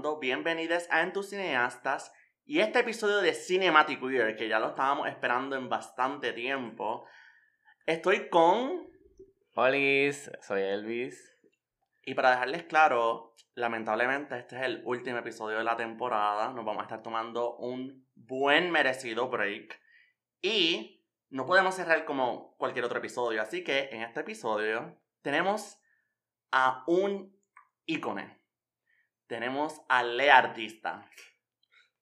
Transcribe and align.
Probando. 0.00 0.18
Bienvenidos 0.18 0.86
a 0.90 1.02
En 1.02 1.12
tus 1.12 1.28
cineastas. 1.30 2.12
Y 2.44 2.60
este 2.60 2.80
episodio 2.80 3.18
de 3.18 3.34
Cinematic 3.34 4.02
Weird, 4.02 4.36
que 4.36 4.48
ya 4.48 4.58
lo 4.58 4.68
estábamos 4.68 5.08
esperando 5.08 5.56
en 5.56 5.68
bastante 5.68 6.32
tiempo. 6.32 7.06
Estoy 7.86 8.28
con. 8.28 8.88
Hola, 9.54 10.12
soy 10.40 10.62
Elvis. 10.62 11.36
Y 12.02 12.14
para 12.14 12.30
dejarles 12.30 12.64
claro, 12.64 13.34
lamentablemente 13.54 14.38
este 14.38 14.56
es 14.56 14.62
el 14.62 14.82
último 14.84 15.18
episodio 15.18 15.58
de 15.58 15.64
la 15.64 15.76
temporada. 15.76 16.52
Nos 16.52 16.64
vamos 16.64 16.80
a 16.80 16.84
estar 16.84 17.02
tomando 17.02 17.56
un 17.56 18.06
buen 18.14 18.70
merecido 18.70 19.28
break. 19.28 19.78
Y 20.40 21.04
no 21.28 21.46
podemos 21.46 21.74
cerrar 21.74 22.04
como 22.06 22.56
cualquier 22.56 22.86
otro 22.86 22.98
episodio. 22.98 23.42
Así 23.42 23.62
que 23.62 23.90
en 23.92 24.02
este 24.02 24.20
episodio 24.20 24.98
tenemos 25.22 25.78
a 26.52 26.84
un 26.86 27.36
ícone. 27.84 28.39
Tenemos 29.30 29.80
a 29.88 30.02
Le 30.02 30.28
Artista. 30.28 31.08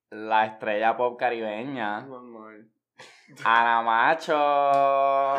La 0.08 0.46
estrella 0.46 0.96
pop 0.96 1.18
caribeña. 1.18 1.98
Ana 3.44 3.82
Macho. 3.82 5.34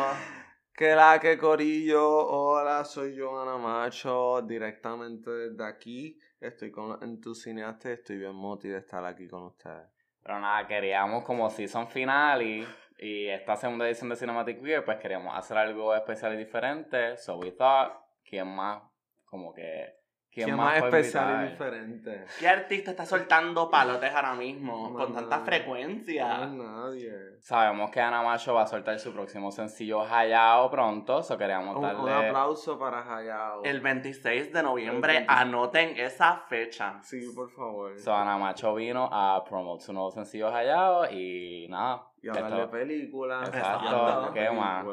Que 0.72 0.94
la 0.94 1.18
que 1.18 1.36
corillo, 1.36 2.28
hola, 2.28 2.84
soy 2.84 3.16
yo 3.16 3.42
Ana 3.42 3.56
Macho, 3.56 4.40
directamente 4.42 5.32
desde 5.32 5.64
aquí. 5.66 6.16
Estoy 6.40 6.70
con 6.70 7.02
entusiastas, 7.02 7.90
estoy 7.90 8.18
bien 8.18 8.36
moti 8.36 8.68
de 8.68 8.78
estar 8.78 9.04
aquí 9.04 9.26
con 9.26 9.46
ustedes. 9.46 9.88
Pero 10.22 10.38
nada, 10.38 10.68
queríamos 10.68 11.24
como 11.24 11.50
season 11.50 11.88
final 11.88 12.40
y, 12.40 12.64
y 13.00 13.26
esta 13.26 13.56
segunda 13.56 13.88
edición 13.88 14.10
de 14.10 14.16
Cinematic 14.16 14.62
Weird, 14.62 14.84
pues 14.84 14.98
queríamos 14.98 15.36
hacer 15.36 15.58
algo 15.58 15.92
especial 15.96 16.34
y 16.34 16.36
diferente. 16.36 17.16
So 17.16 17.38
we 17.38 17.50
thought, 17.50 17.94
¿quién 18.22 18.46
más? 18.46 18.80
Como 19.24 19.52
que 19.52 19.99
¿Quién, 20.32 20.54
más, 20.54 20.76
especial 20.76 21.44
y 21.44 21.50
diferente? 21.50 22.24
¿Qué 22.38 22.46
artista 22.46 22.92
está 22.92 23.04
soltando 23.04 23.68
palotes 23.68 24.14
ahora 24.14 24.34
mismo 24.34 24.94
con 24.94 25.12
tanta 25.12 25.40
frecuencia? 25.40 26.46
No, 26.46 26.84
nadie. 26.84 27.12
Sabemos 27.40 27.90
que 27.90 28.00
Ana 28.00 28.22
Macho 28.22 28.54
va 28.54 28.62
a 28.62 28.66
soltar 28.68 28.96
su 29.00 29.12
próximo 29.12 29.50
sencillo 29.50 30.02
Hayao 30.02 30.70
pronto, 30.70 31.24
so 31.24 31.36
queríamos 31.36 31.74
un, 31.74 31.82
darle... 31.82 32.02
Un 32.02 32.10
aplauso 32.10 32.78
para 32.78 33.00
Hayao. 33.00 33.64
El 33.64 33.80
26 33.80 34.52
de 34.52 34.62
noviembre, 34.62 35.24
anoten 35.26 35.98
esa 35.98 36.44
fecha. 36.48 37.00
Sí, 37.02 37.32
por 37.34 37.50
favor. 37.50 37.98
So 37.98 38.14
Ana 38.14 38.38
Macho 38.38 38.72
vino 38.76 39.08
a 39.10 39.42
promover 39.42 39.82
su 39.82 39.92
nuevo 39.92 40.12
sencillo 40.12 40.54
Hayao 40.54 41.10
y 41.10 41.66
nada. 41.68 42.06
Y 42.22 42.28
a 42.28 42.34
darle 42.34 42.68
películas. 42.68 43.48
Exacto, 43.48 44.30
qué 44.32 44.48
más. 44.50 44.84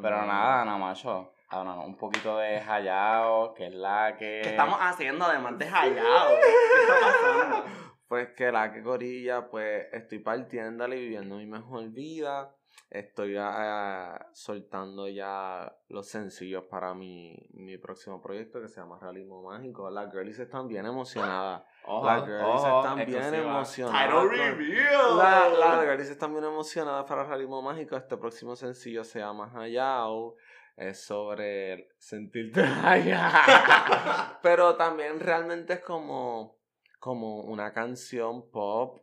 Pero 0.00 0.26
nada, 0.26 0.62
Ana 0.62 0.78
Macho 0.78 1.32
no, 1.52 1.84
un 1.84 1.96
poquito 1.96 2.38
de 2.38 2.58
Hayao, 2.58 3.54
que 3.54 3.66
es 3.66 3.74
la 3.74 4.16
que... 4.16 4.40
¿Qué 4.42 4.50
estamos 4.50 4.78
haciendo 4.80 5.24
además 5.24 5.58
de 5.58 5.64
Hayao? 5.66 6.28
¿Qué 6.28 6.82
está 6.82 7.00
pasando? 7.00 7.64
Pues 8.10 8.30
que 8.30 8.50
la 8.50 8.72
que 8.72 8.82
corilla, 8.82 9.48
pues 9.48 9.86
estoy 9.92 10.18
partiéndole 10.18 10.96
y 10.96 11.00
viviendo 11.02 11.36
mi 11.36 11.46
mejor 11.46 11.90
vida. 11.90 12.52
Estoy 12.90 13.38
uh, 13.38 14.18
soltando 14.32 15.06
ya 15.06 15.72
los 15.88 16.08
sencillos 16.08 16.64
para 16.64 16.92
mi, 16.92 17.36
mi 17.52 17.78
próximo 17.78 18.20
proyecto 18.20 18.60
que 18.60 18.66
se 18.66 18.80
llama 18.80 18.98
Realismo 19.00 19.44
Mágico. 19.44 19.88
Las 19.90 20.10
girlies 20.10 20.40
están 20.40 20.66
bien 20.66 20.86
emocionadas. 20.86 21.62
las 21.86 22.24
girlies 22.24 22.64
están 22.64 23.06
bien 23.06 23.34
emocionadas. 23.34 24.12
Las 25.16 25.56
la 25.56 25.82
girlies 25.82 26.10
están 26.10 26.32
bien 26.32 26.44
emocionadas 26.44 27.04
para 27.04 27.22
Realismo 27.22 27.62
Mágico. 27.62 27.96
Este 27.96 28.16
próximo 28.16 28.56
sencillo 28.56 29.04
se 29.04 29.20
llama 29.20 29.52
Hayao 29.54 30.34
es 30.80 31.04
sobre 31.04 31.90
sentirte 31.98 32.62
allá. 32.84 34.38
Pero 34.42 34.76
también 34.76 35.20
realmente 35.20 35.74
es 35.74 35.80
como, 35.80 36.58
como 36.98 37.42
una 37.42 37.72
canción 37.72 38.50
pop 38.50 38.98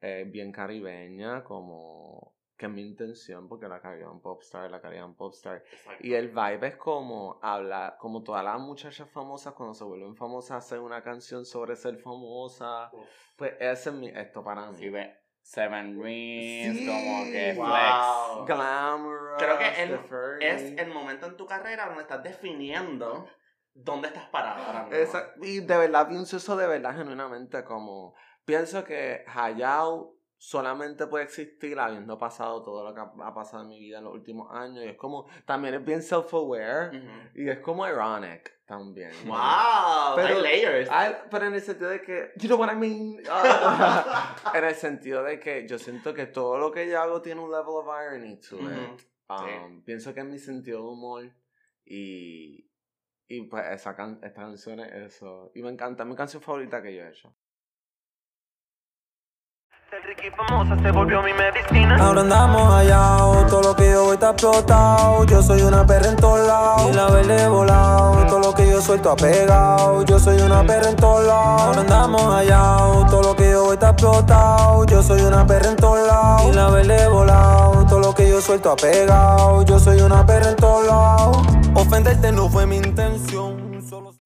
eh, 0.00 0.24
bien 0.26 0.50
caribeña, 0.50 1.44
como 1.44 2.34
que 2.56 2.66
es 2.66 2.72
mi 2.72 2.82
intención, 2.82 3.48
porque 3.48 3.68
la 3.68 3.80
Caribbean 3.80 4.20
Popstar, 4.20 4.70
la 4.70 4.80
Caribbean 4.80 5.14
Popstar. 5.14 5.62
Y 6.00 6.14
el 6.14 6.28
vibe 6.28 6.68
es 6.68 6.76
como 6.76 7.38
habla, 7.40 7.96
como 7.98 8.22
todas 8.22 8.44
las 8.44 8.60
muchachas 8.60 9.08
famosas 9.10 9.54
cuando 9.54 9.74
se 9.74 9.84
vuelven 9.84 10.16
famosas 10.16 10.64
hacen 10.64 10.80
una 10.80 11.02
canción 11.02 11.44
sobre 11.44 11.76
ser 11.76 11.98
famosa. 11.98 12.90
Pues 13.36 13.54
ese 13.60 13.90
es 13.90 13.94
mi, 13.94 14.08
esto 14.08 14.42
para 14.42 14.70
mí. 14.70 14.76
Sí, 14.76 14.90
Seven 15.42 16.00
Rings, 16.00 16.78
como 16.86 17.24
que 17.24 17.54
wow. 17.56 17.66
flex. 17.66 18.46
Glamour. 18.46 19.34
Creo 19.38 19.58
que 19.58 19.68
es 20.40 20.78
el 20.78 20.88
momento 20.88 21.26
en 21.26 21.36
tu 21.36 21.46
carrera 21.46 21.86
donde 21.86 22.02
estás 22.02 22.22
definiendo 22.22 23.28
dónde 23.74 24.08
estás 24.08 24.28
parado 24.28 24.88
Y 25.42 25.60
de 25.60 25.76
verdad 25.76 26.08
pienso 26.08 26.36
eso 26.36 26.56
de 26.56 26.66
verdad 26.66 26.96
genuinamente 26.96 27.64
como 27.64 28.14
pienso 28.44 28.84
que 28.84 29.24
Hayao 29.26 30.16
solamente 30.42 31.06
puede 31.06 31.22
existir 31.22 31.78
habiendo 31.78 32.18
pasado 32.18 32.64
todo 32.64 32.82
lo 32.82 32.92
que 32.92 33.00
ha 33.00 33.32
pasado 33.32 33.62
en 33.62 33.68
mi 33.68 33.78
vida 33.78 33.98
en 33.98 34.04
los 34.04 34.12
últimos 34.12 34.50
años 34.50 34.84
y 34.84 34.88
es 34.88 34.96
como 34.96 35.28
también 35.46 35.74
es 35.74 35.84
bien 35.84 36.02
self-aware 36.02 37.30
y 37.36 37.48
es 37.48 37.60
como 37.60 37.86
ironic 37.86 38.52
también. 38.66 39.12
Wow, 39.24 40.16
pero, 40.16 40.38
hay 40.38 40.42
layers. 40.42 40.90
pero 41.30 41.46
en 41.46 41.54
el 41.54 41.60
sentido 41.60 41.90
de 41.90 42.02
que, 42.02 42.32
you 42.38 42.48
know 42.48 42.58
what 42.58 42.72
I 42.72 42.76
mean? 42.76 43.22
en 44.54 44.64
el 44.64 44.74
sentido 44.74 45.22
de 45.22 45.38
que 45.38 45.64
yo 45.68 45.78
siento 45.78 46.12
que 46.12 46.26
todo 46.26 46.58
lo 46.58 46.72
que 46.72 46.88
yo 46.88 47.00
hago 47.00 47.22
tiene 47.22 47.40
un 47.40 47.52
level 47.52 47.74
of 47.76 47.86
irony 47.86 48.40
to 48.40 48.56
it. 48.56 49.00
Um, 49.28 49.84
pienso 49.84 50.12
que 50.12 50.20
es 50.20 50.26
mi 50.26 50.40
sentido 50.40 50.80
de 50.82 50.88
humor 50.88 51.32
y, 51.84 52.68
y 53.28 53.42
pues 53.42 53.64
esa 53.70 53.94
can 53.94 54.18
esta 54.24 54.42
canción 54.42 54.80
es 54.80 54.92
eso. 54.92 55.52
Y 55.54 55.62
me 55.62 55.70
encanta, 55.70 56.04
mi 56.04 56.16
canción 56.16 56.42
favorita 56.42 56.82
que 56.82 56.96
yo 56.96 57.04
he 57.04 57.10
hecho. 57.10 57.32
Ahora 62.00 62.22
andamos 62.22 62.74
allá, 62.74 63.46
todo 63.46 63.60
lo 63.60 63.76
que 63.76 63.90
yo 63.90 64.04
voy 64.04 64.14
está 64.14 64.30
explotado. 64.30 65.24
Yo 65.24 65.42
soy 65.42 65.60
una 65.60 65.86
perra 65.86 66.08
en 66.08 66.16
todos 66.16 66.46
lados, 66.46 66.90
y 66.90 66.94
la 66.94 67.10
verde 67.10 67.46
volado. 67.48 68.26
Todo 68.26 68.38
lo 68.38 68.54
que 68.54 68.70
yo 68.70 68.80
suelto 68.80 69.10
ha 69.10 69.16
pegado. 69.16 70.02
Yo 70.04 70.18
soy 70.18 70.40
una 70.40 70.64
perra 70.64 70.88
en 70.88 70.96
todos 70.96 71.26
lados. 71.26 71.62
Ahora 71.62 71.80
andamos 71.80 72.34
allá, 72.34 72.76
todo 73.10 73.22
lo 73.22 73.36
que 73.36 73.50
yo 73.50 73.64
voy 73.64 73.74
está 73.74 73.90
explotado. 73.90 74.84
Yo 74.86 75.02
soy 75.02 75.20
una 75.20 75.46
perra 75.46 75.68
en 75.68 75.76
todos 75.76 76.06
lados, 76.06 76.42
y 76.50 76.52
la 76.54 76.70
verde 76.70 77.08
volado. 77.08 77.86
Todo 77.86 77.98
lo 78.00 78.14
que 78.14 78.30
yo 78.30 78.40
suelto 78.40 78.70
ha 78.70 78.76
pegado. 78.76 79.62
Yo 79.62 79.78
soy 79.78 80.00
una 80.00 80.24
perra 80.24 80.48
en 80.48 80.56
todos 80.56 80.86
lados. 80.86 81.36
Ofenderte 81.74 82.32
no 82.32 82.48
fue 82.48 82.64
mi 82.66 82.78
intención, 82.78 83.82
solo. 83.86 84.21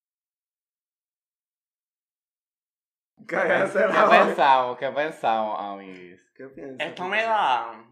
¿Qué, 3.27 3.37
pensamos? 3.37 4.79
¿Qué 4.79 4.89
pensamos, 4.91 5.61
amigos? 5.61 6.21
¿Qué 6.35 6.47
piensas? 6.49 6.89
Esto 6.89 7.05
me 7.05 7.23
da. 7.23 7.85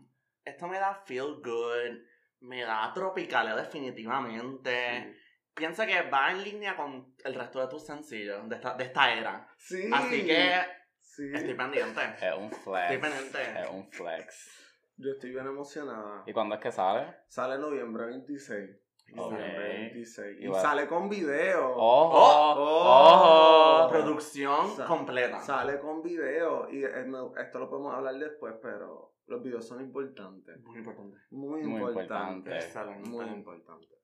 Esto 0.44 0.68
me 0.68 0.78
da 0.78 0.94
feel 1.06 1.40
good. 1.42 1.98
Me 2.40 2.62
da 2.62 2.92
tropical 2.92 3.56
definitivamente. 3.56 5.16
Piensa 5.54 5.86
que 5.86 6.02
va 6.02 6.30
en 6.30 6.42
línea 6.42 6.76
con 6.76 7.14
el 7.24 7.34
resto 7.34 7.60
de 7.60 7.68
tus 7.68 7.86
sencillos 7.86 8.48
de 8.48 8.56
esta, 8.56 8.74
de 8.74 8.84
esta 8.84 9.12
era. 9.12 9.48
Sí. 9.56 9.88
Así 9.92 10.26
que 10.26 10.60
sí. 11.00 11.30
estoy 11.32 11.54
pendiente. 11.54 12.00
Es 12.20 12.34
un 12.36 12.50
flex. 12.50 12.90
Estoy 12.90 12.98
pendiente. 12.98 13.60
Es 13.60 13.68
un 13.70 13.90
flex. 13.90 14.64
Yo 14.96 15.10
estoy 15.10 15.30
bien 15.30 15.46
emocionada. 15.46 16.22
¿Y 16.26 16.32
cuándo 16.32 16.54
es 16.54 16.60
que 16.60 16.70
sale? 16.70 17.14
Sale 17.28 17.58
noviembre 17.58 18.06
26. 18.06 18.83
Y, 19.06 20.04
sale 20.04 20.86
con 20.86 21.08
video. 21.08 21.72
¡Ojo! 21.76 22.56
¡Oh! 22.56 23.88
Producción 23.88 24.76
completa. 24.86 25.40
Sale 25.40 25.78
con 25.78 26.02
video. 26.02 26.68
Y 26.70 26.84
esto 26.84 27.58
lo 27.58 27.70
podemos 27.70 27.94
hablar 27.94 28.14
después, 28.16 28.54
pero 28.60 29.14
los 29.26 29.42
videos 29.42 29.66
son 29.66 29.80
importantes. 29.80 30.60
Muy 30.62 30.78
importantes. 30.78 31.20
Muy, 31.30 31.62
importantes. 31.62 32.76
Muy 33.08 33.26
importantes. 33.26 33.98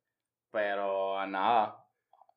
Pero 0.51 1.27
nada. 1.27 1.87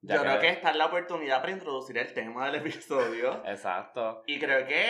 Yo 0.05 0.21
creo 0.21 0.39
que 0.39 0.49
esta 0.49 0.71
es 0.71 0.75
la 0.75 0.87
oportunidad 0.87 1.39
para 1.39 1.53
introducir 1.53 1.97
el 1.97 2.13
tema 2.13 2.47
del 2.47 2.55
episodio. 2.55 3.41
Exacto. 3.45 4.23
Y 4.27 4.37
creo 4.37 4.67
que 4.67 4.83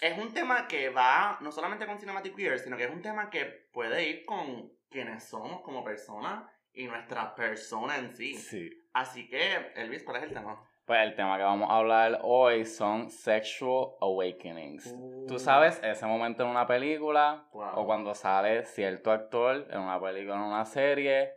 es 0.00 0.18
un 0.18 0.32
tema 0.32 0.66
que 0.66 0.88
va 0.88 1.36
no 1.42 1.52
solamente 1.52 1.84
con 1.84 1.98
Cinematic 1.98 2.34
Weird, 2.34 2.58
sino 2.58 2.76
que 2.76 2.84
es 2.84 2.90
un 2.90 3.02
tema 3.02 3.28
que 3.28 3.44
puede 3.72 4.08
ir 4.08 4.24
con 4.24 4.72
quienes 4.88 5.28
somos 5.28 5.60
como 5.60 5.84
personas 5.84 6.44
y 6.74 6.86
nuestra 6.86 7.34
persona 7.34 7.98
en 7.98 8.14
sí. 8.14 8.34
Sí. 8.34 8.70
Así 8.92 9.28
que, 9.28 9.72
Elvis, 9.74 10.02
¿cuál 10.02 10.18
es 10.18 10.22
el 10.24 10.34
tema? 10.34 10.60
Pues 10.84 11.00
el 11.00 11.14
tema 11.14 11.38
que 11.38 11.44
vamos 11.44 11.70
a 11.70 11.78
hablar 11.78 12.20
hoy 12.22 12.66
son 12.66 13.10
sexual 13.10 13.92
awakenings. 14.02 14.94
Tú 15.26 15.34
uh. 15.34 15.38
sabes, 15.38 15.80
ese 15.82 16.04
momento 16.04 16.42
en 16.42 16.50
una 16.50 16.66
película 16.66 17.48
o 17.52 17.86
cuando 17.86 18.14
sale 18.14 18.64
cierto 18.64 19.10
actor 19.10 19.66
en 19.70 19.80
una 19.80 19.98
película, 19.98 20.34
en 20.34 20.42
una 20.42 20.64
serie, 20.66 21.32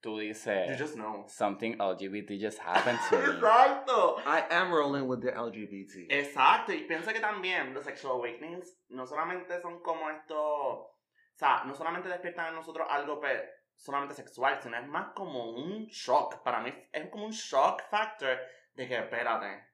tú 0.00 0.18
dices, 0.18 0.68
you 0.68 0.84
just 0.84 0.94
know. 0.94 1.24
something 1.26 1.76
LGBT 1.78 2.40
just 2.40 2.60
happened 2.64 2.98
to 3.10 3.18
me. 3.18 3.24
Exacto. 3.34 4.18
I 4.24 4.44
am 4.50 4.72
rolling 4.72 5.08
with 5.08 5.20
the 5.20 5.32
LGBT. 5.32 6.06
Exacto, 6.08 6.72
y 6.72 6.84
pienso 6.84 7.12
que 7.12 7.20
también 7.20 7.74
los 7.74 7.84
sexual 7.84 8.14
awakenings 8.14 8.78
no 8.90 9.04
solamente 9.04 9.60
son 9.60 9.82
como 9.82 10.08
esto, 10.10 10.38
o 10.38 10.96
sea, 11.34 11.64
no 11.64 11.74
solamente 11.74 12.08
despiertan 12.08 12.48
en 12.48 12.54
nosotros 12.54 12.86
algo, 12.88 13.18
pero 13.18 13.42
solamente 13.80 14.14
sexual, 14.14 14.60
sino 14.62 14.76
es 14.76 14.86
más 14.86 15.12
como 15.14 15.50
un 15.50 15.86
shock. 15.86 16.42
Para 16.42 16.60
mí 16.60 16.72
es 16.92 17.08
como 17.08 17.24
un 17.24 17.32
shock 17.32 17.82
factor 17.90 18.38
de 18.74 18.86
que, 18.86 18.96
espérate, 18.96 19.66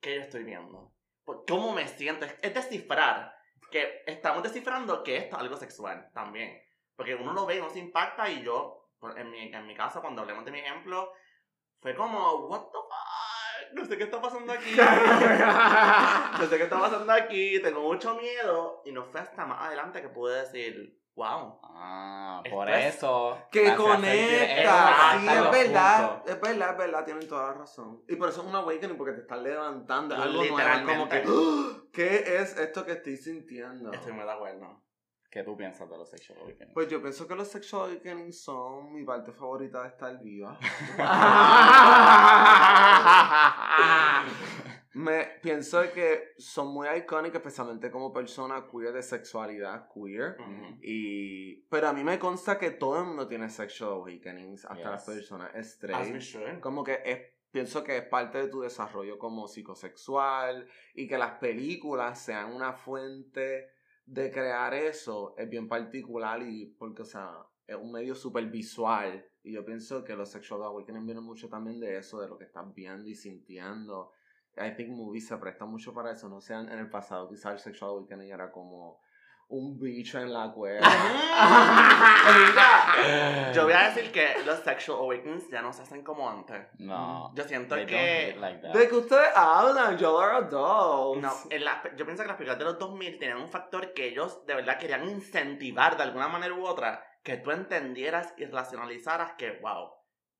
¿qué 0.00 0.16
yo 0.16 0.20
estoy 0.22 0.44
viendo? 0.44 0.94
¿Cómo 1.24 1.72
me 1.72 1.88
siento? 1.88 2.24
Es 2.24 2.54
descifrar, 2.54 3.34
que 3.70 4.02
estamos 4.06 4.42
descifrando 4.42 5.02
que 5.02 5.16
esto 5.16 5.36
es 5.36 5.42
algo 5.42 5.56
sexual 5.56 6.10
también. 6.14 6.62
Porque 6.94 7.14
uno 7.14 7.32
lo 7.32 7.46
ve 7.46 7.56
y 7.56 7.58
uno 7.58 7.70
se 7.70 7.80
impacta 7.80 8.28
y 8.30 8.42
yo, 8.42 8.90
en 9.16 9.30
mi, 9.30 9.52
en 9.52 9.66
mi 9.66 9.74
caso, 9.74 10.00
cuando 10.00 10.22
hablemos 10.22 10.44
de 10.44 10.52
mi 10.52 10.60
ejemplo, 10.60 11.12
fue 11.80 11.96
como, 11.96 12.46
what 12.46 12.66
the 12.66 12.78
fuck, 12.78 13.72
no 13.72 13.84
sé 13.84 13.98
qué 13.98 14.04
está 14.04 14.20
pasando 14.20 14.52
aquí. 14.52 14.70
no 16.40 16.46
sé 16.46 16.56
qué 16.58 16.64
está 16.64 16.78
pasando 16.78 17.12
aquí, 17.12 17.60
tengo 17.60 17.80
mucho 17.80 18.14
miedo. 18.14 18.82
Y 18.84 18.92
no 18.92 19.04
fue 19.06 19.20
hasta 19.20 19.44
más 19.46 19.66
adelante 19.66 20.00
que 20.00 20.08
pude 20.08 20.42
decir, 20.42 21.01
wow. 21.14 21.58
Ah, 21.62 22.42
por 22.48 22.70
eso. 22.70 23.38
Que 23.50 23.74
conecta. 23.74 25.18
Sí, 25.18 25.28
es 25.28 25.50
verdad. 25.50 26.22
Es 26.26 26.40
verdad, 26.40 26.70
es 26.70 26.78
verdad. 26.78 27.04
Tienen 27.04 27.28
toda 27.28 27.48
la 27.48 27.54
razón. 27.54 28.02
Y 28.08 28.16
por 28.16 28.28
eso 28.28 28.42
es 28.42 28.48
un 28.48 28.54
awakening, 28.54 28.96
porque 28.96 29.14
te 29.14 29.22
están 29.22 29.42
levantando. 29.42 30.14
Algo 30.14 30.44
nuevo. 30.44 30.86
Como 30.86 31.08
que. 31.08 31.22
¿qué 31.92 32.36
es 32.40 32.56
esto 32.56 32.84
que 32.84 32.92
estoy 32.92 33.16
sintiendo? 33.16 33.92
Estoy 33.92 34.12
muy 34.12 34.24
de 34.24 34.32
acuerdo. 34.32 34.82
¿Qué 35.30 35.42
tú 35.42 35.56
piensas 35.56 35.88
de 35.88 35.96
los 35.96 36.10
sexual 36.10 36.40
awakenings? 36.40 36.74
Pues 36.74 36.88
yo 36.88 37.00
pienso 37.00 37.26
que 37.26 37.34
los 37.34 37.48
sexual 37.48 37.90
awakenings 37.90 38.44
son 38.44 38.92
mi 38.92 39.02
parte 39.02 39.32
favorita 39.32 39.82
de 39.82 39.88
estar 39.88 40.20
viva. 40.20 40.58
Me 44.94 45.24
pienso 45.42 45.82
que 45.92 46.34
son 46.36 46.68
muy 46.68 46.86
icónicos, 46.88 47.36
especialmente 47.36 47.90
como 47.90 48.12
persona 48.12 48.66
queer 48.70 48.92
de 48.92 49.02
sexualidad 49.02 49.88
queer. 49.92 50.36
y, 50.82 51.62
pero 51.70 51.88
a 51.88 51.92
mí 51.92 52.04
me 52.04 52.18
consta 52.18 52.58
que 52.58 52.72
todo 52.72 52.98
el 53.00 53.06
mundo 53.06 53.26
tiene 53.26 53.48
sexual 53.48 53.92
awakenings, 53.92 54.64
hasta 54.66 54.90
las 54.90 55.04
personas 55.04 55.54
straight. 55.54 56.60
Como 56.60 56.84
que 56.84 57.00
es, 57.04 57.20
pienso 57.50 57.82
que 57.82 57.96
es 57.96 58.04
parte 58.04 58.38
de 58.38 58.48
tu 58.48 58.60
desarrollo 58.60 59.18
como 59.18 59.48
psicosexual 59.48 60.66
y 60.94 61.06
que 61.06 61.16
las 61.16 61.32
películas 61.38 62.22
sean 62.22 62.52
una 62.52 62.72
fuente 62.74 63.70
de 64.04 64.30
crear 64.30 64.74
eso 64.74 65.34
es 65.38 65.48
bien 65.48 65.68
particular 65.68 66.42
y 66.42 66.66
porque, 66.66 67.02
o 67.02 67.06
sea, 67.06 67.46
es 67.66 67.76
un 67.76 67.92
medio 67.92 68.14
súper 68.14 68.46
visual. 68.46 69.24
Y 69.44 69.52
yo 69.52 69.64
pienso 69.64 70.04
que 70.04 70.14
los 70.14 70.30
sexual 70.30 70.62
awakening 70.62 71.06
vienen 71.06 71.24
mucho 71.24 71.48
también 71.48 71.80
de 71.80 71.96
eso, 71.96 72.20
de 72.20 72.28
lo 72.28 72.38
que 72.38 72.44
estás 72.44 72.72
viendo 72.74 73.08
y 73.08 73.14
sintiendo. 73.14 74.12
I 74.56 74.74
think 74.76 74.90
movies 74.90 75.28
se 75.28 75.36
prestan 75.36 75.70
mucho 75.70 75.92
para 75.94 76.12
eso. 76.12 76.28
No 76.28 76.40
sean 76.40 76.70
en 76.70 76.78
el 76.78 76.90
pasado, 76.90 77.28
quizás 77.28 77.52
el 77.52 77.58
sexual 77.58 77.92
awakening 77.92 78.32
era 78.32 78.50
como 78.50 79.00
un 79.52 79.78
bicho 79.78 80.18
en 80.18 80.32
la 80.32 80.50
cueva. 80.50 80.80
yo 83.54 83.64
voy 83.64 83.74
a 83.74 83.90
decir 83.90 84.10
que 84.10 84.42
los 84.46 84.60
sexual 84.60 85.00
awakenings 85.00 85.50
ya 85.50 85.60
no 85.60 85.72
se 85.72 85.82
hacen 85.82 86.02
como 86.02 86.28
antes. 86.28 86.66
No. 86.78 87.30
Yo 87.34 87.44
siento 87.44 87.76
que. 87.76 88.34
de 88.74 88.88
que 88.88 88.94
ustedes 88.94 89.28
hablan, 89.36 89.98
yo 89.98 90.18
are 90.18 90.46
adults. 90.46 91.20
No, 91.20 91.32
en 91.50 91.64
la, 91.64 91.82
yo 91.96 92.06
pienso 92.06 92.22
que 92.22 92.28
las 92.28 92.36
películas 92.36 92.58
de 92.58 92.64
los 92.64 92.78
2000 92.78 93.18
tenían 93.18 93.38
un 93.38 93.48
factor 93.48 93.92
que 93.92 94.08
ellos 94.08 94.44
de 94.46 94.54
verdad 94.54 94.78
querían 94.78 95.08
incentivar 95.08 95.98
de 95.98 96.04
alguna 96.04 96.28
manera 96.28 96.54
u 96.54 96.64
otra 96.64 97.04
que 97.22 97.36
tú 97.36 97.50
entendieras 97.50 98.32
y 98.38 98.46
racionalizaras 98.46 99.34
que, 99.34 99.58
wow, 99.60 99.90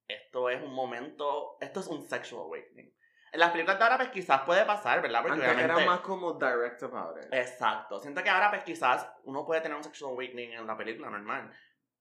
esto 0.09 0.49
es 0.49 0.63
un 0.63 0.75
momento, 0.75 1.59
esto 1.61 1.81
es 1.81 1.87
un 1.87 2.03
sexual 2.03 2.45
awakening. 2.45 2.93
En 3.33 3.41
las 3.41 3.51
películas 3.51 3.79
de 3.79 3.85
ahora, 3.85 3.97
pues 3.97 4.11
quizás 4.11 4.43
puede 4.43 4.65
pasar, 4.67 5.01
¿verdad? 5.01 5.23
Porque 5.23 5.43
Antes 5.43 5.65
era 5.65 5.79
más 5.87 6.01
como 6.01 6.35
direct 6.35 6.83
about 6.83 7.17
it. 7.17 7.33
Exacto. 7.33 7.99
Siento 7.99 8.23
que 8.23 8.29
ahora, 8.29 8.51
pues 8.51 8.63
quizás 8.63 9.11
uno 9.25 9.47
puede 9.47 9.63
tener 9.63 9.77
un 9.77 9.83
sexual 9.83 10.13
awakening 10.13 10.53
en 10.53 10.67
la 10.67 10.77
película 10.77 11.09
normal. 11.09 11.51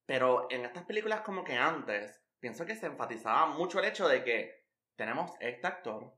Pero 0.06 0.48
en 0.50 0.66
estas 0.66 0.84
películas, 0.84 1.22
como 1.22 1.46
que 1.46 1.56
antes, 1.56 2.22
pienso 2.42 2.66
que 2.66 2.76
se 2.76 2.88
enfatizaba 2.88 3.46
mucho 3.46 3.80
el 3.80 3.86
hecho 3.86 4.10
de 4.10 4.26
que 4.26 4.66
tenemos 4.98 5.32
este 5.40 5.68
actor 5.68 6.14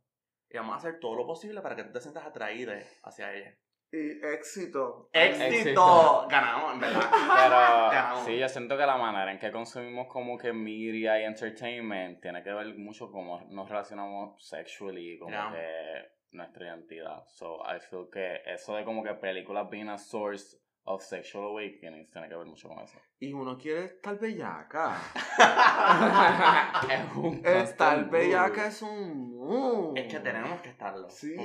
y 0.50 0.57
vamos 0.57 0.74
a 0.74 0.77
hacer 0.77 1.00
todo 1.00 1.15
lo 1.15 1.27
posible 1.27 1.62
para 1.62 1.75
que 1.75 1.83
tú 1.83 1.92
te 1.94 2.01
sientas 2.01 2.25
atraído 2.25 2.74
hacia 3.04 3.33
ella. 3.33 3.56
Y 3.94 4.25
éxito. 4.25 5.07
Éxito. 5.13 6.25
Ganamos, 6.28 6.74
en 6.74 6.80
verdad. 6.80 7.92
Pero 7.92 8.25
sí, 8.25 8.40
yo 8.40 8.50
siento 8.50 8.75
que 8.75 8.88
la 8.88 8.98
manera 8.98 9.31
en 9.31 9.38
que 9.38 9.51
consumimos 9.51 10.07
como 10.07 10.36
que 10.36 10.51
media 10.51 11.22
y 11.22 11.25
entertainment 11.25 12.19
tiene 12.19 12.42
que 12.42 12.51
ver 12.51 12.75
mucho 12.75 13.12
cómo 13.12 13.40
nos 13.51 13.69
relacionamos 13.69 14.44
sexually, 14.44 15.19
como 15.19 15.38
que 15.51 16.12
nuestra 16.31 16.69
identidad. 16.69 17.24
So 17.28 17.60
I 17.60 17.80
feel 17.88 18.10
que 18.12 18.42
eso 18.48 18.75
de 18.75 18.84
como 18.84 19.04
que 19.04 19.13
películas 19.13 19.69
being 19.69 19.90
a 19.90 20.00
source 20.00 20.57
of 20.86 21.04
sexual 21.04 21.50
awakening 21.50 22.10
tiene 22.10 22.28
que 22.28 22.36
ver 22.36 22.48
mucho 22.48 22.69
con 22.69 22.80
eso. 22.80 23.00
Y 23.19 23.31
uno 23.31 23.56
quiere 23.60 23.86
estar 23.86 24.18
bellaca. 24.18 24.98
es 26.89 27.16
un 27.16 27.46
estar 27.46 28.10
bellaca 28.10 28.68
es 28.69 28.81
un 28.81 29.94
Es 29.96 30.12
que 30.12 30.19
tenemos 30.19 30.62
que 30.62 30.69
estarlo. 30.69 31.07
Sí. 31.12 31.36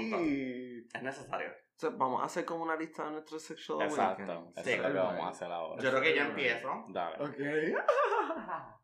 Es 0.94 1.02
necesario 1.02 1.67
vamos 1.92 2.22
a 2.22 2.26
hacer 2.26 2.44
como 2.44 2.64
una 2.64 2.76
lista 2.76 3.04
de 3.04 3.12
nuestros 3.12 3.42
sexual 3.42 3.86
Exacto. 3.86 4.52
Eso 4.56 4.70
es 4.70 4.78
lo 4.78 4.88
que 4.88 4.98
vamos 4.98 5.24
a 5.24 5.28
hacer 5.28 5.50
ahora. 5.50 5.82
Yo 5.82 5.90
creo 5.90 6.02
que 6.02 6.14
ya 6.14 6.26
empiezo. 6.26 6.84
Dale. 6.88 7.24
Ok. 7.24 7.78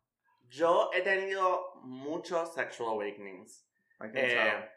Yo 0.49 0.89
he 0.93 1.01
tenido 1.01 1.73
muchos 1.81 2.53
sexual 2.53 2.89
awakenings. 2.91 3.67
Eh, 4.13 4.69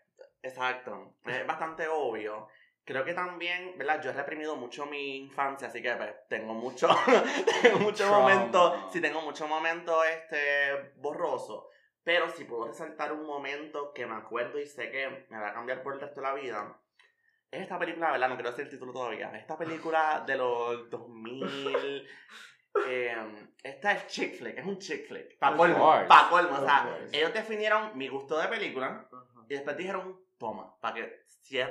exacto. 0.43 1.15
Es 1.25 1.47
bastante 1.47 1.87
obvio. 1.88 2.49
Creo 2.85 3.05
que 3.05 3.12
también, 3.12 3.76
¿verdad? 3.76 4.00
Yo 4.03 4.11
he 4.11 4.15
reprimido 4.15 4.56
mucho 4.56 4.87
mi 4.87 5.19
infancia, 5.19 5.69
así 5.69 5.82
que 5.82 5.94
pues, 5.94 6.26
tengo 6.26 6.55
mucho, 6.55 6.88
tengo 7.62 7.81
mucho 7.81 8.09
momento, 8.09 8.88
sí 8.91 9.00
tengo 9.03 9.20
mucho 9.20 9.47
momento 9.47 10.03
este, 10.05 10.94
borroso. 10.97 11.69
Pero 12.03 12.31
si 12.31 12.44
puedo 12.44 12.69
resaltar 12.69 13.12
un 13.12 13.26
momento 13.26 13.93
que 13.93 14.06
me 14.06 14.15
acuerdo 14.15 14.59
y 14.59 14.67
sé 14.67 14.91
que 14.91 15.26
me 15.29 15.38
va 15.38 15.49
a 15.49 15.53
cambiar 15.53 15.82
por 15.82 15.93
el 15.93 16.00
resto 16.00 16.23
de 16.23 16.26
la 16.26 16.32
vida, 16.32 16.81
esta 17.50 17.78
película, 17.78 18.12
¿verdad? 18.12 18.28
No 18.28 18.34
quiero 18.34 18.50
decir 18.50 18.64
el 18.66 18.70
título 18.70 18.92
todavía. 18.92 19.30
Esta 19.36 19.56
película 19.56 20.24
de 20.26 20.36
los 20.36 20.90
2000. 20.90 22.08
Eh, 22.86 23.48
esta 23.64 23.92
es 23.92 24.06
chick 24.06 24.36
flick, 24.36 24.56
es 24.56 24.64
un 24.64 24.78
chick 24.78 25.08
flick. 25.08 25.36
Para 25.38 25.56
colmo, 25.56 25.90
para 26.06 26.28
colmo. 26.28 26.58
O 26.58 26.64
sea, 26.64 26.98
ellos 27.10 27.32
definieron 27.32 27.96
mi 27.96 28.06
gusto 28.06 28.38
de 28.38 28.46
película 28.46 29.08
y 29.48 29.54
después 29.54 29.76
dijeron, 29.76 30.20
toma, 30.38 30.78
para 30.78 30.94
que, 30.94 31.24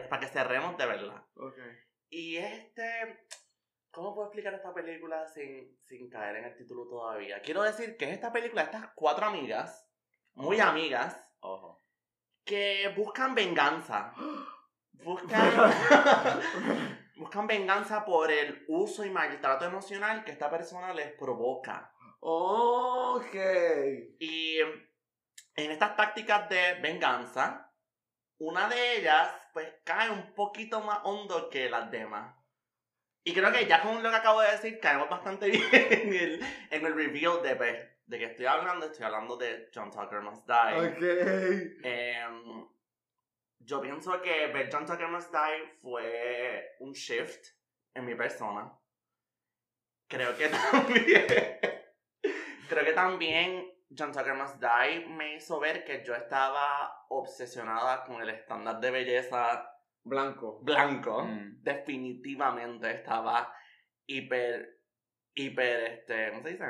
para 0.10 0.20
que 0.20 0.28
cerremos 0.28 0.76
de 0.76 0.86
verdad. 0.86 1.24
Okay. 1.36 1.78
Y 2.10 2.38
este. 2.38 3.26
¿Cómo 3.92 4.16
puedo 4.16 4.28
explicar 4.28 4.54
esta 4.56 4.74
película 4.74 5.26
sin, 5.28 5.80
sin 5.86 6.10
caer 6.10 6.38
en 6.38 6.46
el 6.46 6.58
título 6.58 6.88
todavía? 6.90 7.42
Quiero 7.42 7.62
decir 7.62 7.96
que 7.96 8.06
es 8.06 8.12
esta 8.12 8.34
película, 8.34 8.64
estas 8.64 8.90
cuatro 8.94 9.28
amigas, 9.28 9.88
muy 10.34 10.60
amigas, 10.60 11.24
Ojo. 11.40 11.86
que 12.44 12.92
buscan 12.98 13.34
venganza. 13.34 14.14
buscan, 15.04 15.52
buscan 17.18 17.48
venganza 17.48 18.06
por 18.06 18.32
el 18.32 18.66
uso 18.68 19.06
y 19.06 19.10
maltrato 19.10 19.66
emocional 19.66 20.24
que 20.24 20.32
esta 20.32 20.50
persona 20.50 20.94
les 20.94 21.12
provoca. 21.14 21.92
Ok. 22.20 23.36
Y 24.20 24.60
en 24.60 25.72
estas 25.72 25.96
tácticas 25.96 26.50
de 26.50 26.76
venganza, 26.82 27.72
una 28.40 28.68
de 28.70 28.98
ellas 28.98 29.30
pues 29.54 29.68
cae 29.84 30.12
un 30.12 30.34
poquito 30.36 30.82
más 30.82 31.00
hondo 31.04 31.50
que 31.50 31.70
las 31.70 31.90
demás. 31.90 32.36
Y 33.24 33.34
creo 33.34 33.52
que 33.52 33.66
ya 33.66 33.82
con 33.82 34.02
lo 34.02 34.10
que 34.10 34.16
acabo 34.16 34.40
de 34.40 34.52
decir, 34.52 34.80
caemos 34.80 35.10
bastante 35.10 35.50
bien 35.52 35.68
en 35.72 36.14
el, 36.14 36.46
en 36.70 36.86
el 36.86 36.96
reveal 36.96 37.42
de, 37.44 37.56
pues, 37.56 37.76
de 38.06 38.20
que 38.20 38.26
estoy 38.26 38.46
hablando. 38.46 38.86
Estoy 38.86 39.06
hablando 39.06 39.36
de 39.36 39.70
John 39.74 39.92
Tucker 39.92 40.22
Must 40.22 40.48
Die. 40.48 40.78
Ok. 40.78 41.82
Em, 41.84 42.68
yo 43.60 43.82
pienso 43.82 44.22
que 44.22 44.48
ver 44.48 44.70
John 44.72 44.86
Tucker 44.86 45.08
Must 45.08 45.32
Die 45.32 45.80
fue 45.82 46.76
un 46.80 46.94
shift 46.94 47.48
en 47.94 48.06
mi 48.06 48.16
persona. 48.16 48.72
Creo 50.08 50.38
que 50.38 50.50
también. 50.72 51.26
creo 52.70 52.86
que 52.86 52.94
también 52.94 53.74
John 53.90 54.12
Tucker 54.12 54.36
Must 54.36 54.62
Die 54.62 55.06
me 55.10 55.36
hizo 55.36 55.60
ver 55.60 55.84
que 55.84 56.04
yo 56.06 56.16
estaba 56.16 57.06
obsesionada 57.10 58.04
con 58.04 58.22
el 58.22 58.30
estándar 58.30 58.80
de 58.80 58.92
belleza 58.92 59.70
blanco. 60.04 60.60
Blanco. 60.62 61.24
Mm. 61.24 61.64
Definitivamente 61.64 62.92
estaba 62.92 63.54
hiper. 64.06 64.80
hiper. 65.36 65.84
este. 65.92 66.30
¿Cómo 66.30 66.44
se 66.44 66.50
dice? 66.52 66.66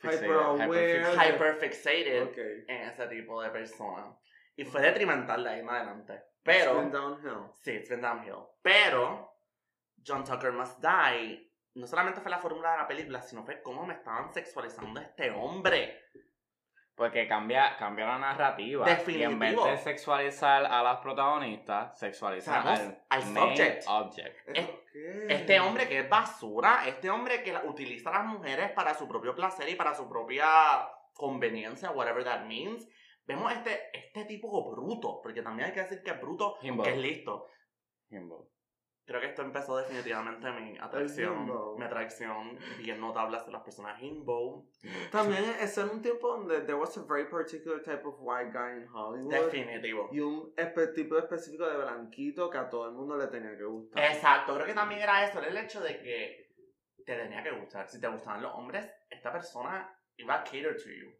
Hyper 0.00 0.32
aware. 0.32 1.12
Hyper 1.12 1.54
fixated 1.56 2.64
en 2.68 2.88
ese 2.88 3.06
tipo 3.08 3.42
de 3.42 3.50
persona. 3.50 4.16
Y 4.58 4.64
fue 4.64 4.82
detrimental 4.82 5.44
de 5.44 5.50
ahí 5.50 5.60
en 5.60 5.70
adelante. 5.70 6.20
Pero. 6.42 6.72
It's 6.72 6.80
been 6.80 6.90
downhill. 6.90 7.52
Sí, 7.54 7.70
it's 7.70 7.88
been 7.88 8.00
downhill. 8.00 8.48
Pero. 8.60 9.32
John 10.04 10.24
Tucker 10.24 10.50
Must 10.50 10.80
Die. 10.82 11.48
No 11.74 11.86
solamente 11.86 12.20
fue 12.20 12.28
la 12.28 12.38
fórmula 12.38 12.72
de 12.72 12.78
la 12.78 12.88
película, 12.88 13.22
sino 13.22 13.44
fue 13.44 13.62
cómo 13.62 13.86
me 13.86 13.94
estaban 13.94 14.32
sexualizando 14.34 15.00
este 15.00 15.30
hombre. 15.30 16.06
Porque 16.96 17.28
cambia, 17.28 17.76
cambia 17.76 18.06
la 18.06 18.18
narrativa. 18.18 18.84
Definitivo. 18.84 19.30
Y 19.30 19.32
en 19.32 19.38
vez 19.38 19.64
de 19.64 19.76
sexualizar 19.76 20.66
a 20.66 20.82
las 20.82 20.98
protagonistas, 20.98 21.96
sexualizar 21.96 22.66
al, 22.66 23.04
al 23.08 23.22
subject. 23.22 23.84
object. 23.86 24.48
Este 25.28 25.60
hombre 25.60 25.86
que 25.88 26.00
es 26.00 26.08
basura, 26.08 26.88
este 26.88 27.08
hombre 27.10 27.44
que 27.44 27.56
utiliza 27.64 28.10
a 28.10 28.14
las 28.14 28.24
mujeres 28.24 28.72
para 28.72 28.94
su 28.94 29.06
propio 29.06 29.36
placer 29.36 29.68
y 29.68 29.76
para 29.76 29.94
su 29.94 30.08
propia 30.08 30.48
conveniencia, 31.14 31.92
whatever 31.92 32.24
that 32.24 32.44
means, 32.46 32.88
vemos 33.28 33.52
este, 33.52 33.96
este 33.96 34.24
tipo 34.24 34.70
bruto, 34.72 35.20
porque 35.22 35.42
también 35.42 35.68
hay 35.68 35.74
que 35.74 35.82
decir 35.82 36.02
que 36.02 36.10
es 36.10 36.20
bruto, 36.20 36.56
Himbo. 36.62 36.82
que 36.82 36.90
es 36.90 36.96
listo. 36.98 37.46
Himbo. 38.10 38.50
Creo 39.04 39.22
que 39.22 39.28
esto 39.28 39.40
empezó 39.40 39.78
definitivamente 39.78 40.50
mi 40.52 40.76
atracción, 40.78 41.50
mi 41.78 41.82
atracción 41.84 42.58
bien 42.76 43.00
notable 43.00 43.38
hacia 43.38 43.52
las 43.52 43.62
personas 43.62 44.02
Himbo. 44.02 44.66
También 45.10 45.44
es 45.60 45.78
en 45.78 45.88
un 45.88 46.02
tiempo 46.02 46.28
donde 46.28 46.60
there 46.60 46.74
was 46.74 46.94
a 46.98 47.04
very 47.04 47.26
particular 47.26 47.82
type 47.82 48.04
of 48.06 48.16
white 48.18 48.50
guy 48.52 48.76
in 48.82 48.86
Hollywood. 48.92 49.30
Definitivo. 49.32 50.10
Y 50.12 50.20
un 50.20 50.54
espe- 50.56 50.92
tipo 50.94 51.16
específico 51.16 51.66
de 51.66 51.78
blanquito 51.78 52.50
que 52.50 52.58
a 52.58 52.68
todo 52.68 52.86
el 52.86 52.92
mundo 52.92 53.16
le 53.16 53.28
tenía 53.28 53.56
que 53.56 53.64
gustar. 53.64 54.04
Exacto, 54.12 54.54
creo 54.54 54.66
que 54.66 54.74
también 54.74 55.00
era 55.00 55.24
eso, 55.26 55.40
el 55.40 55.56
hecho 55.56 55.80
de 55.80 55.98
que 56.02 56.52
te 57.06 57.16
tenía 57.16 57.42
que 57.42 57.52
gustar. 57.52 57.88
Si 57.88 57.98
te 57.98 58.08
gustaban 58.08 58.42
los 58.42 58.52
hombres, 58.54 58.86
esta 59.08 59.32
persona 59.32 59.90
iba 60.18 60.34
a 60.34 60.44
cater 60.44 60.76
to 60.76 60.90
you. 60.90 61.10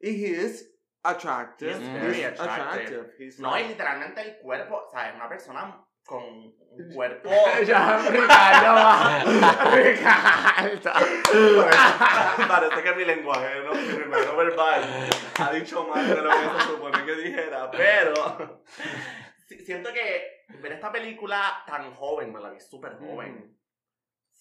Y 0.00 0.24
he 0.24 0.42
is 0.46 0.74
attractive. 1.10 1.68
He 1.68 1.82
is 1.82 1.88
very 1.88 2.14
He's 2.22 2.40
attractive. 2.40 3.14
He's 3.18 3.38
No, 3.40 3.50
y 3.56 3.62
like- 3.62 3.68
literalmente 3.70 4.20
el 4.20 4.38
cuerpo, 4.38 4.84
o 4.86 4.90
sea, 4.90 5.08
es 5.10 5.14
una 5.14 5.28
persona 5.28 5.82
con 6.04 6.22
un 6.24 6.90
cuerpo... 6.94 7.30
ya, 7.66 7.98
Ricardo. 8.08 9.76
Ricardo. 9.76 11.66
Parece 12.48 12.82
que 12.82 12.94
mi 12.94 13.04
lenguaje, 13.04 13.60
¿no? 13.64 13.72
mi 13.74 13.82
lenguaje 13.98 14.36
verbal 14.36 14.84
ha 15.38 15.52
dicho 15.52 15.84
más 15.84 16.08
de 16.08 16.16
lo 16.16 16.30
que 16.30 16.36
se 16.60 16.66
supone 16.68 17.04
que 17.04 17.14
dijera, 17.16 17.70
pero 17.70 18.62
si- 19.46 19.64
siento 19.64 19.92
que 19.92 20.44
ver 20.60 20.72
esta 20.72 20.92
película 20.92 21.62
tan 21.66 21.92
joven, 21.94 22.32
me 22.32 22.40
la 22.40 22.50
vi 22.50 22.60
súper 22.60 22.96
joven, 22.98 23.56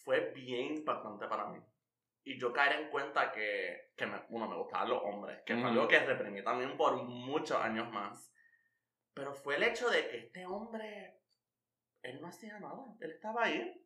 fue 0.03 0.31
bien 0.35 0.75
impactante 0.77 1.27
para 1.27 1.45
mí. 1.47 1.59
Y 2.27 2.39
yo 2.39 2.51
caer 2.51 2.81
en 2.81 2.89
cuenta 2.89 3.31
que, 3.31 3.91
que 3.95 4.05
me, 4.07 4.19
uno, 4.29 4.47
me 4.49 4.57
gustaban 4.57 4.89
los 4.89 5.01
hombres, 5.03 5.41
que 5.45 5.53
fue 5.53 5.61
Ujú. 5.61 5.71
algo 5.71 5.87
que 5.87 5.99
reprimí 5.99 6.43
también 6.43 6.75
por 6.75 6.95
muchos 7.03 7.57
años 7.61 7.89
más. 7.91 8.33
Pero 9.13 9.33
fue 9.33 9.55
el 9.55 9.63
hecho 9.63 9.89
de 9.89 10.09
que 10.09 10.17
este 10.17 10.45
hombre, 10.45 11.21
él 12.01 12.19
no 12.19 12.27
hacía 12.27 12.59
nada, 12.59 12.83
él 12.99 13.11
estaba 13.11 13.43
ahí. 13.45 13.81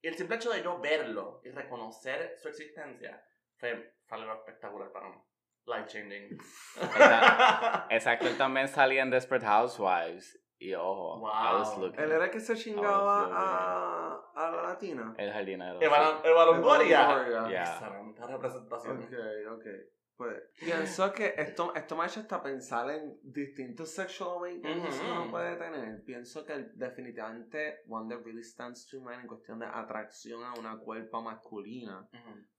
Y 0.00 0.08
el 0.08 0.16
simple 0.16 0.36
hecho 0.36 0.50
de 0.50 0.62
yo 0.62 0.80
verlo 0.80 1.42
y 1.44 1.50
reconocer 1.50 2.36
su 2.38 2.48
existencia 2.48 3.22
fue, 3.58 3.96
fue 4.06 4.18
algo 4.18 4.34
espectacular 4.34 4.90
para 4.92 5.08
mí. 5.10 5.16
Life 5.66 5.88
changing. 5.88 6.38
Exacto. 6.76 7.86
Exacto, 7.94 8.28
él 8.28 8.38
también 8.38 8.68
salía 8.68 9.02
en 9.02 9.10
Desperate 9.10 9.44
Housewives. 9.44 10.40
Y 10.62 10.74
ojo, 10.74 11.18
I 11.26 11.54
was 11.54 11.74
Wow. 11.74 11.84
looking. 11.86 12.00
Él 12.00 12.12
era 12.12 12.24
el 12.26 12.30
que 12.30 12.38
se 12.38 12.54
chingaba 12.54 13.24
a, 13.32 14.20
a 14.34 14.50
la 14.50 14.62
latina. 14.62 15.14
El 15.16 15.32
jardinero. 15.32 15.80
Longoria. 15.80 17.08
Longoria. 17.08 17.48
Yeah. 17.48 17.62
Excelente 17.78 18.26
representación. 18.26 19.02
Ok, 19.02 19.12
ok. 19.56 19.66
Pues 20.18 20.36
pienso 20.60 21.10
que 21.14 21.32
esto, 21.38 21.74
esto 21.74 21.96
me 21.96 22.02
ha 22.04 22.06
hecho 22.06 22.20
hasta 22.20 22.42
pensar 22.42 22.90
en 22.90 23.18
distintos 23.22 23.88
sexual 23.94 24.32
awakenings 24.36 25.00
que 25.00 25.10
uno 25.10 25.30
puede 25.30 25.56
tener. 25.56 26.04
Pienso 26.04 26.44
que 26.44 26.58
definitivamente 26.74 27.78
one 27.88 28.14
that 28.14 28.22
really 28.22 28.44
stands 28.44 28.86
to 28.90 29.00
mind 29.00 29.22
en 29.22 29.26
cuestión 29.28 29.60
de 29.60 29.66
atracción 29.66 30.44
a 30.44 30.52
una 30.60 30.76
cuerpa 30.78 31.22
masculina 31.22 32.06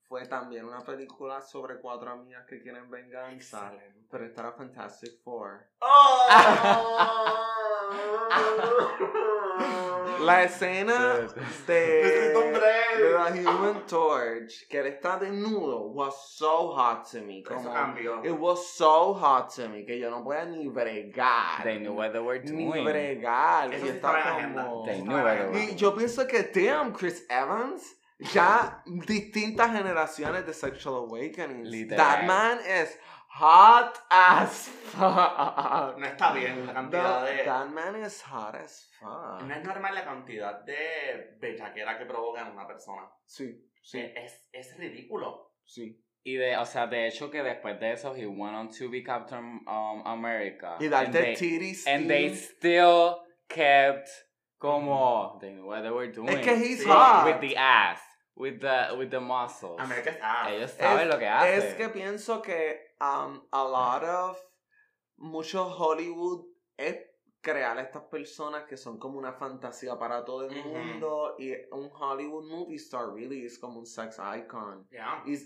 fue 0.08 0.26
también 0.26 0.64
una 0.64 0.80
película 0.80 1.40
sobre 1.40 1.78
cuatro 1.80 2.10
amigas 2.10 2.44
que 2.48 2.60
quieren 2.60 2.90
venganza. 2.90 3.68
Excelente. 3.72 4.08
Pero 4.10 4.24
esta 4.26 4.40
era 4.40 4.52
Fantastic 4.54 5.22
Four. 5.22 5.60
¡Oh! 5.80 6.26
La 10.22 10.44
escena 10.44 11.18
de, 11.66 11.74
de 11.74 12.32
The 13.32 13.48
Human 13.48 13.86
Torch, 13.86 14.68
que 14.68 14.78
él 14.78 14.86
está 14.86 15.18
desnudo, 15.18 15.90
was 15.92 16.14
so 16.36 16.68
hot 16.68 17.04
to 17.10 17.20
me. 17.22 17.40
Eso 17.40 17.54
Como, 17.54 17.72
cambió. 17.72 18.24
It 18.24 18.38
was 18.38 18.64
so 18.68 19.14
hot 19.14 19.52
to 19.56 19.68
me 19.68 19.84
que 19.84 19.98
yo 19.98 20.10
no 20.10 20.22
podía 20.22 20.44
ni 20.46 20.68
bregar. 20.68 21.64
They 21.64 21.78
knew 21.78 21.94
what 21.94 22.12
they 22.12 22.20
were 22.20 22.38
ni 22.38 22.66
doing. 22.66 22.84
bregar. 22.84 23.72
Eso 23.72 23.86
y 23.86 23.88
sí 23.88 23.94
estaba 23.96 24.24
la 24.24 24.42
como... 24.42 24.84
They 24.86 25.00
knew 25.00 25.12
what 25.12 25.24
they 25.24 25.46
were 25.48 25.72
Y 25.72 25.74
yo 25.74 25.92
pienso 25.92 26.24
que, 26.28 26.42
damn, 26.54 26.92
Chris 26.92 27.24
Evans, 27.28 27.96
ya 28.32 28.80
distintas 28.86 29.72
generaciones 29.72 30.46
de 30.46 30.54
Sexual 30.54 31.06
Awakenings. 31.06 31.68
Literal. 31.68 31.96
That 31.98 32.26
man 32.26 32.58
is 32.60 32.96
hot 33.34 33.98
as 34.10 34.68
fuck. 34.84 35.98
No 35.98 36.06
está 36.06 36.32
bien 36.32 36.66
la 36.66 36.72
cantidad 36.74 37.24
That, 37.24 37.36
de... 37.36 37.44
that 37.44 37.68
man 37.70 37.96
is 38.04 38.22
hot 38.22 38.54
as 38.54 38.88
fuck. 39.00 39.42
No 39.42 39.54
es 39.54 39.64
normal 39.64 39.94
la 39.94 40.04
cantidad 40.04 40.60
de 40.64 41.36
bellaquera 41.40 41.98
que 41.98 42.04
provoca 42.06 42.42
en 42.42 42.52
una 42.52 42.66
persona. 42.66 43.08
Sí, 43.26 43.68
sí, 43.82 43.98
Eh, 44.00 44.14
Es, 44.24 44.48
es 44.52 44.76
ridículo. 44.78 45.52
sí. 45.64 45.98
Y 46.24 46.36
de, 46.36 46.56
o 46.56 46.64
sea, 46.64 46.86
de 46.86 47.08
hecho 47.08 47.32
que 47.32 47.42
después 47.42 47.80
de 47.80 47.92
eso, 47.94 48.14
he 48.14 48.24
went 48.26 48.54
on 48.54 48.68
to 48.70 48.88
be 48.88 49.02
Captain 49.02 49.60
um, 49.66 50.06
America. 50.06 50.76
Y 50.78 50.84
And 50.84 50.92
darte 50.92 51.20
they- 51.20 51.34
titties. 51.34 51.84
And 51.88 52.06
they 52.08 52.32
still 52.32 53.16
kept 53.48 54.08
como 54.58 55.36
they 55.40 55.50
knew 55.52 55.66
what 55.66 55.82
they 55.82 55.90
were 55.90 56.12
doing. 56.12 56.28
Es 56.28 56.44
que 56.44 56.54
he's 56.54 56.84
Sí. 56.84 56.88
hot. 56.88 57.24
with 57.26 57.40
the 57.40 57.56
ass, 57.56 57.98
with 58.36 58.60
the 58.60 58.94
with 58.96 59.10
the 59.10 59.18
muscles. 59.18 59.80
America's 59.80 60.16
ass. 60.22 60.48
Ellos 60.52 60.70
saben 60.78 61.08
lo 61.08 61.18
que 61.18 61.26
hacen. 61.26 61.58
Es 61.58 61.74
que 61.74 61.88
pienso 61.88 62.40
que 62.40 62.91
um, 63.02 63.42
a 63.50 63.64
lot 63.64 64.04
of 64.04 64.38
mucho 65.18 65.64
Hollywood 65.64 66.46
es 66.76 66.96
crear 67.40 67.76
estas 67.78 68.04
personas 68.04 68.64
que 68.64 68.76
son 68.76 68.98
como 68.98 69.18
una 69.18 69.32
fantasía 69.32 69.98
para 69.98 70.24
todo 70.24 70.48
el 70.48 70.64
mundo 70.64 71.34
y 71.38 71.52
un 71.72 71.90
Hollywood 71.92 72.48
movie 72.48 72.76
star 72.76 73.12
really 73.12 73.44
es 73.44 73.58
como 73.58 73.80
un 73.80 73.86
sex 73.86 74.18
icon. 74.18 74.86
Yeah. 74.90 75.24
Y 75.26 75.36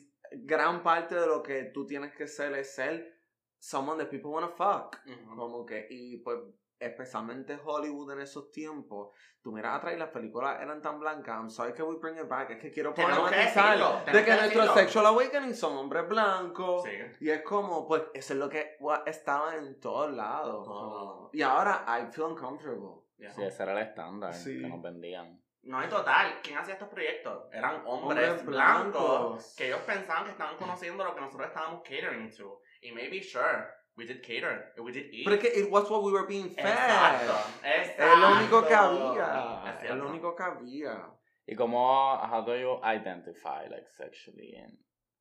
gran 0.45 0.83
parte 0.83 1.15
de 1.15 1.27
lo 1.27 1.43
que 1.43 1.65
tú 1.73 1.87
tienes 1.87 2.15
que 2.15 2.27
ser 2.27 2.53
es 2.55 2.75
ser 2.75 3.17
someone 3.59 3.99
that 3.99 4.11
people 4.11 4.31
wanna 4.31 4.49
fuck. 4.49 4.99
Como 5.35 5.65
que, 5.65 5.87
y 5.89 6.19
pues, 6.19 6.39
especialmente 6.79 7.59
Hollywood 7.65 8.13
en 8.13 8.21
esos 8.21 8.51
tiempos, 8.51 9.15
tú 9.43 9.53
miras 9.53 9.77
atrás 9.79 9.95
y 9.95 9.99
las 9.99 10.11
películas 10.11 10.61
eran 10.61 10.83
tan 10.83 10.99
blancas. 10.99 11.37
I'm 11.37 11.51
sorry 11.51 11.73
que 11.73 11.83
we 11.83 11.97
bring 11.97 12.17
it 12.19 12.29
back. 12.29 12.51
Es 12.51 12.59
que 12.61 12.71
quiero 12.71 12.93
Tenemos 12.93 13.17
que 13.17 13.23
problematizar 13.37 13.79
decirlo, 13.79 14.01
de 14.05 14.13
que 14.13 14.25
que 14.25 14.37
nuestros 14.37 14.75
sexual 14.75 15.07
awakening 15.07 15.55
son 15.55 15.77
hombres 15.77 16.09
blancos. 16.09 16.83
Sí. 16.85 16.91
Y 17.21 17.31
es 17.31 17.43
como, 17.43 17.87
pues, 17.87 18.03
eso 18.15 18.33
es 18.35 18.39
lo 18.39 18.49
que 18.49 18.77
estaba 19.07 19.55
en 19.57 19.79
todos 19.81 20.11
lados. 20.13 20.67
Lados. 20.67 21.31
Y 21.33 21.43
ahora, 21.43 21.85
I 21.87 22.13
feel 22.13 22.27
uncomfortable. 22.29 23.03
Yeah. 23.19 23.31
Sí, 23.31 23.43
ese 23.43 23.63
era 23.63 23.73
el 23.73 23.79
estándar 23.79 24.35
Sí. 24.35 24.61
que 24.61 24.69
nos 24.69 24.83
vendían. 24.83 25.41
No 25.63 25.79
hay 25.79 25.89
total. 25.89 26.39
¿Quién 26.43 26.59
hacía 26.59 26.75
estos 26.75 26.89
proyectos? 26.89 27.49
Eran 27.53 27.83
hombres, 27.87 28.29
Hombres 28.31 28.45
blancos, 28.47 28.93
blancos. 28.95 29.55
que 29.57 29.67
ellos 29.67 29.81
pensaban 29.81 30.25
que 30.27 30.31
estaban 30.31 30.57
conociendo 30.59 31.03
lo 31.03 31.13
que 31.15 31.21
nosotros 31.23 31.49
estábamos 31.49 31.83
catering 31.83 32.31
to. 32.37 32.61
Y 32.83 32.93
maybe, 32.93 33.21
sure, 33.23 33.67
we 33.97 34.05
did 34.05 34.23
cater, 34.23 34.73
we 34.79 34.93
did 34.93 35.07
eat. 35.13 35.25
Pero 35.25 35.37
es 35.37 35.43
que 35.43 35.49
it 35.61 35.71
was 35.71 35.89
what 35.91 36.03
we 36.03 36.13
were 36.13 36.27
being 36.27 36.51
fed. 36.51 36.67
Exacto, 36.67 37.35
exacto. 37.65 38.03
Es 38.03 38.19
lo 38.19 38.29
único 38.37 38.67
que 38.67 38.75
había. 38.75 39.79
Es 39.83 39.91
Es 39.91 39.97
lo 39.97 40.09
único 40.09 40.35
que 40.37 40.43
había. 40.43 41.11
Y 41.47 41.55
como, 41.55 41.79
how 41.79 42.45
do 42.45 42.57
you 42.57 42.81
identify, 42.83 43.69
like, 43.69 43.87
sexually? 43.97 44.57
And, 44.57 44.77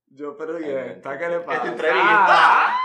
Yo, 0.07 0.35
pero 0.37 0.59
¿y 0.59 0.69
esta 0.69 1.17
qué 1.17 1.29
le 1.29 1.39
pasa? 1.41 1.67
entrevista. 1.67 2.75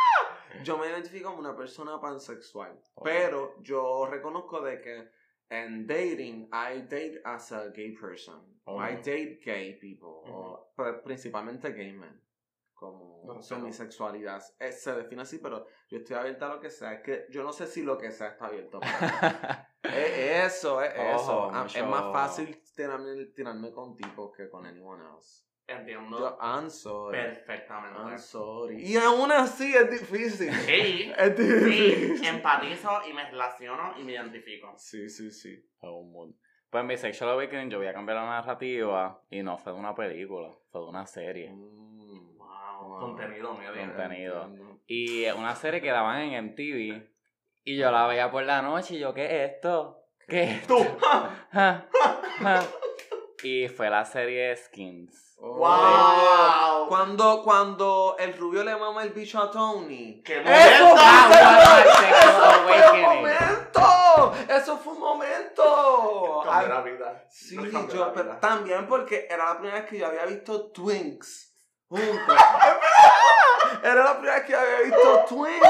Yo 0.62 0.78
me 0.78 0.88
identifico 0.88 1.30
como 1.30 1.40
una 1.40 1.56
persona 1.56 2.00
pansexual, 2.00 2.80
pero 3.02 3.54
yo 3.62 4.06
reconozco 4.06 4.60
de 4.60 4.80
que 4.80 5.08
en 5.48 5.86
dating, 5.86 6.48
I 6.52 6.82
date 6.82 7.20
as 7.24 7.52
a 7.52 7.68
gay 7.70 7.92
person. 7.92 8.40
Oh. 8.64 8.78
I 8.80 8.96
date 8.96 9.40
gay 9.44 9.78
people, 9.80 10.22
o 10.26 10.72
principalmente 11.04 11.72
gay 11.72 11.92
men. 11.92 12.20
Como 12.80 13.22
No, 13.26 13.42
son 13.42 13.58
pero- 13.58 13.66
mi 13.66 13.72
sexualidad. 13.74 14.42
Eh, 14.58 14.72
se 14.72 14.94
define 14.94 15.20
así, 15.22 15.38
pero 15.38 15.66
yo 15.90 15.98
estoy 15.98 16.16
abierta 16.16 16.46
a 16.46 16.54
lo 16.54 16.60
que 16.60 16.70
sea. 16.70 16.94
Es 16.94 17.02
que 17.02 17.26
yo 17.30 17.42
no 17.42 17.52
sé 17.52 17.66
si 17.66 17.82
lo 17.82 17.98
que 17.98 18.10
sea 18.10 18.28
está 18.28 18.46
abierto. 18.46 18.80
es 19.82 20.54
eso, 20.56 20.82
es 20.82 20.92
eso. 20.94 21.50
Ah, 21.52 21.66
Es 21.66 21.74
mucho- 21.76 21.86
más 21.90 22.12
fácil 22.12 22.62
tirarme, 22.74 23.26
tirarme 23.36 23.70
con 23.72 23.94
tipos 23.96 24.32
que 24.34 24.48
con 24.48 24.64
anyone 24.66 25.04
else. 25.14 25.44
Entiendo 25.66 26.18
Yo, 26.18 26.38
I'm 26.40 26.68
sorry. 26.70 27.16
perfectamente. 27.18 27.96
I'm 28.00 28.18
sorry. 28.18 28.82
Y 28.82 28.96
aún 28.96 29.30
así 29.30 29.72
es 29.76 29.88
difícil. 29.90 30.52
Sí, 30.52 31.12
Es 31.16 31.36
sí, 31.36 31.42
difícil. 31.44 32.26
empatizo 32.26 32.90
y 33.08 33.12
me 33.12 33.30
relaciono 33.30 33.92
y 33.98 34.02
me 34.02 34.12
identifico. 34.12 34.72
Sí, 34.78 35.08
sí, 35.08 35.30
sí. 35.30 35.64
Oh. 35.82 36.28
Pues 36.70 36.80
en 36.80 36.86
mi 36.88 36.96
Sexual 36.96 37.30
Awakening 37.32 37.68
yo 37.70 37.78
voy 37.78 37.86
a 37.88 37.92
cambiar 37.92 38.16
la 38.16 38.24
narrativa 38.26 39.22
y 39.30 39.42
no 39.42 39.58
fue 39.58 39.72
de 39.72 39.78
una 39.78 39.94
película, 39.94 40.52
fue 40.70 40.80
de 40.80 40.86
una 40.88 41.06
serie. 41.06 41.52
Mm. 41.52 41.99
Contenido 43.00 43.54
medio. 43.54 43.72
Contenido. 43.72 44.44
entiendo. 44.44 44.80
Y 44.86 45.26
una 45.30 45.54
serie 45.56 45.80
que 45.80 45.90
daban 45.90 46.20
en 46.20 46.44
MTV 46.46 47.08
y 47.64 47.76
yo 47.76 47.90
la 47.90 48.06
veía 48.06 48.30
por 48.30 48.42
la 48.44 48.62
noche 48.62 48.94
y 48.94 48.98
yo, 48.98 49.12
¿qué 49.14 49.24
es 49.26 49.52
esto? 49.52 50.04
¿Qué 50.28 50.42
es 50.44 50.66
Tú. 50.66 50.78
esto? 50.82 50.98
Ja, 51.52 51.88
ja. 52.40 52.62
Y 53.42 53.68
fue 53.68 53.88
la 53.88 54.04
serie 54.04 54.54
Skins. 54.56 55.36
Oh. 55.42 55.56
Wow. 55.56 56.88
Cuando, 56.88 57.42
cuando 57.42 58.16
el 58.18 58.36
rubio 58.36 58.62
le 58.62 58.76
mama 58.76 59.02
el 59.02 59.10
bicho 59.10 59.40
a 59.40 59.50
Tony. 59.50 60.22
¡Qué 60.22 60.40
¡Eso 60.40 60.84
momento! 60.88 61.36
fue, 61.64 62.10
eso 62.10 62.42
fue 62.42 62.76
un 62.76 62.82
Awakening. 62.82 63.06
momento! 63.06 64.34
¡Eso 64.48 64.76
fue 64.78 64.92
un 64.92 65.00
momento! 65.00 66.42
Cambió 66.44 66.52
Ay, 66.52 66.68
la 66.68 66.80
vida. 66.82 67.24
Sí, 67.30 67.56
yo, 67.56 68.06
la 68.06 68.12
pero 68.12 68.36
también 68.36 68.86
porque 68.86 69.26
era 69.30 69.46
la 69.46 69.54
primera 69.58 69.80
vez 69.80 69.88
que 69.88 69.98
yo 69.98 70.06
había 70.06 70.26
visto 70.26 70.70
Twinks. 70.72 71.49
Juntos. 71.90 72.36
Era 73.82 74.04
la 74.04 74.12
primera 74.14 74.36
vez 74.36 74.44
que 74.44 74.54
había 74.54 74.80
visto 74.82 75.24
twins. 75.28 75.62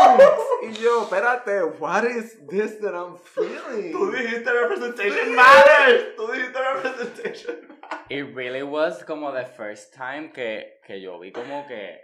Y 0.62 0.72
yo, 0.82 1.02
espérate, 1.02 1.62
what 1.78 2.04
is 2.04 2.38
this 2.48 2.78
that 2.80 2.94
I'm 2.94 3.16
feeling? 3.16 3.92
Tú 3.92 4.10
dijiste 4.10 4.50
representation 4.52 5.34
matters. 5.34 6.16
Tú 6.16 6.26
dijiste 6.32 6.58
representation 6.58 7.68
matters. 7.68 8.10
It 8.10 8.34
really 8.34 8.62
was 8.62 9.04
como 9.04 9.32
the 9.32 9.44
first 9.44 9.94
time 9.94 10.32
que, 10.32 10.80
que 10.84 11.00
yo 11.00 11.18
vi 11.18 11.32
como 11.32 11.66
que 11.66 12.00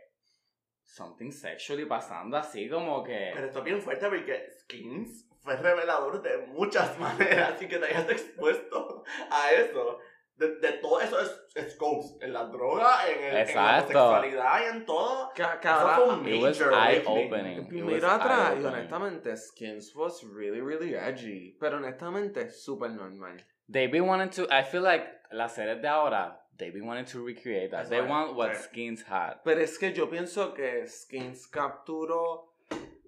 something 0.82 1.32
sexually 1.32 1.84
pasando 1.84 2.36
así 2.36 2.68
como 2.68 3.02
que... 3.02 3.32
Pero 3.34 3.46
esto 3.46 3.58
es 3.58 3.64
bien 3.64 3.82
fuerte 3.82 4.08
porque 4.08 4.46
Skins 4.60 5.26
fue 5.42 5.56
revelador 5.56 6.22
de 6.22 6.38
muchas 6.48 6.98
maneras 6.98 7.60
y 7.60 7.68
que 7.68 7.78
te 7.78 7.86
hayas 7.86 8.08
expuesto 8.08 9.04
a 9.30 9.50
eso. 9.52 9.98
De, 10.36 10.56
de 10.56 10.72
todo 10.82 11.00
eso 11.00 11.18
es 11.18 11.72
scopes, 11.72 12.18
en 12.20 12.32
la 12.32 12.44
droga, 12.44 13.08
en, 13.08 13.24
el, 13.24 13.48
en 13.48 13.56
la 13.56 13.80
sexualidad 13.80 14.60
y 14.60 14.76
en 14.76 14.84
todo. 14.84 15.30
Ca 15.34 15.58
eso 15.62 15.88
fue 15.94 16.14
un 16.14 16.28
It 16.28 16.42
was 16.42 16.60
major 16.60 16.74
eye-opening. 16.74 17.68
Miro 17.70 18.10
atrás 18.10 18.56
y 18.60 18.64
honestamente 18.64 19.34
Skins 19.36 19.94
was 19.94 20.22
really, 20.22 20.60
really 20.60 20.94
edgy. 20.94 21.56
Pero 21.58 21.78
honestamente 21.78 22.50
súper 22.50 22.90
normal. 22.90 23.42
They 23.68 23.86
be 23.86 24.00
wanting 24.00 24.30
to, 24.30 24.46
I 24.52 24.62
feel 24.62 24.82
like 24.82 25.06
las 25.32 25.54
series 25.54 25.80
de 25.80 25.88
ahora, 25.88 26.38
they 26.58 26.70
be 26.70 26.82
wanting 26.82 27.06
to 27.06 27.24
recreate 27.24 27.70
that. 27.70 27.88
That's 27.88 27.90
they 27.90 28.00
right. 28.00 28.10
want 28.10 28.36
what. 28.36 28.54
Skins 28.56 29.02
had. 29.02 29.42
Pero 29.42 29.60
es 29.60 29.78
que 29.78 29.92
yo 29.92 30.08
pienso 30.10 30.54
que 30.54 30.86
Skins 30.86 31.46
capturó 31.46 32.52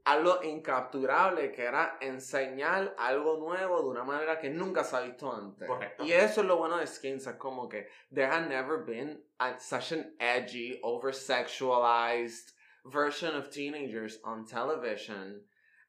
algo 0.08 0.42
incapturable, 0.42 1.52
que 1.52 1.64
era 1.64 1.98
enseñar 2.00 2.94
algo 2.96 3.36
nuevo 3.36 3.82
de 3.82 3.88
una 3.88 4.04
manera 4.04 4.38
que 4.38 4.48
nunca 4.48 4.82
se 4.82 4.96
ha 4.96 5.00
visto 5.00 5.30
antes. 5.30 5.68
Correcto. 5.68 6.04
Y 6.04 6.12
eso 6.12 6.40
es 6.40 6.46
lo 6.46 6.56
bueno 6.56 6.78
de 6.78 6.86
Skins, 6.86 7.26
es 7.26 7.36
como 7.36 7.68
que 7.68 7.88
there 8.10 8.26
had 8.26 8.48
never 8.48 8.84
been 8.84 9.22
a, 9.38 9.58
such 9.58 9.92
an 9.92 10.14
edgy, 10.18 10.80
over-sexualized 10.82 12.52
version 12.86 13.36
of 13.36 13.50
teenagers 13.50 14.18
on 14.24 14.46
television. 14.46 15.42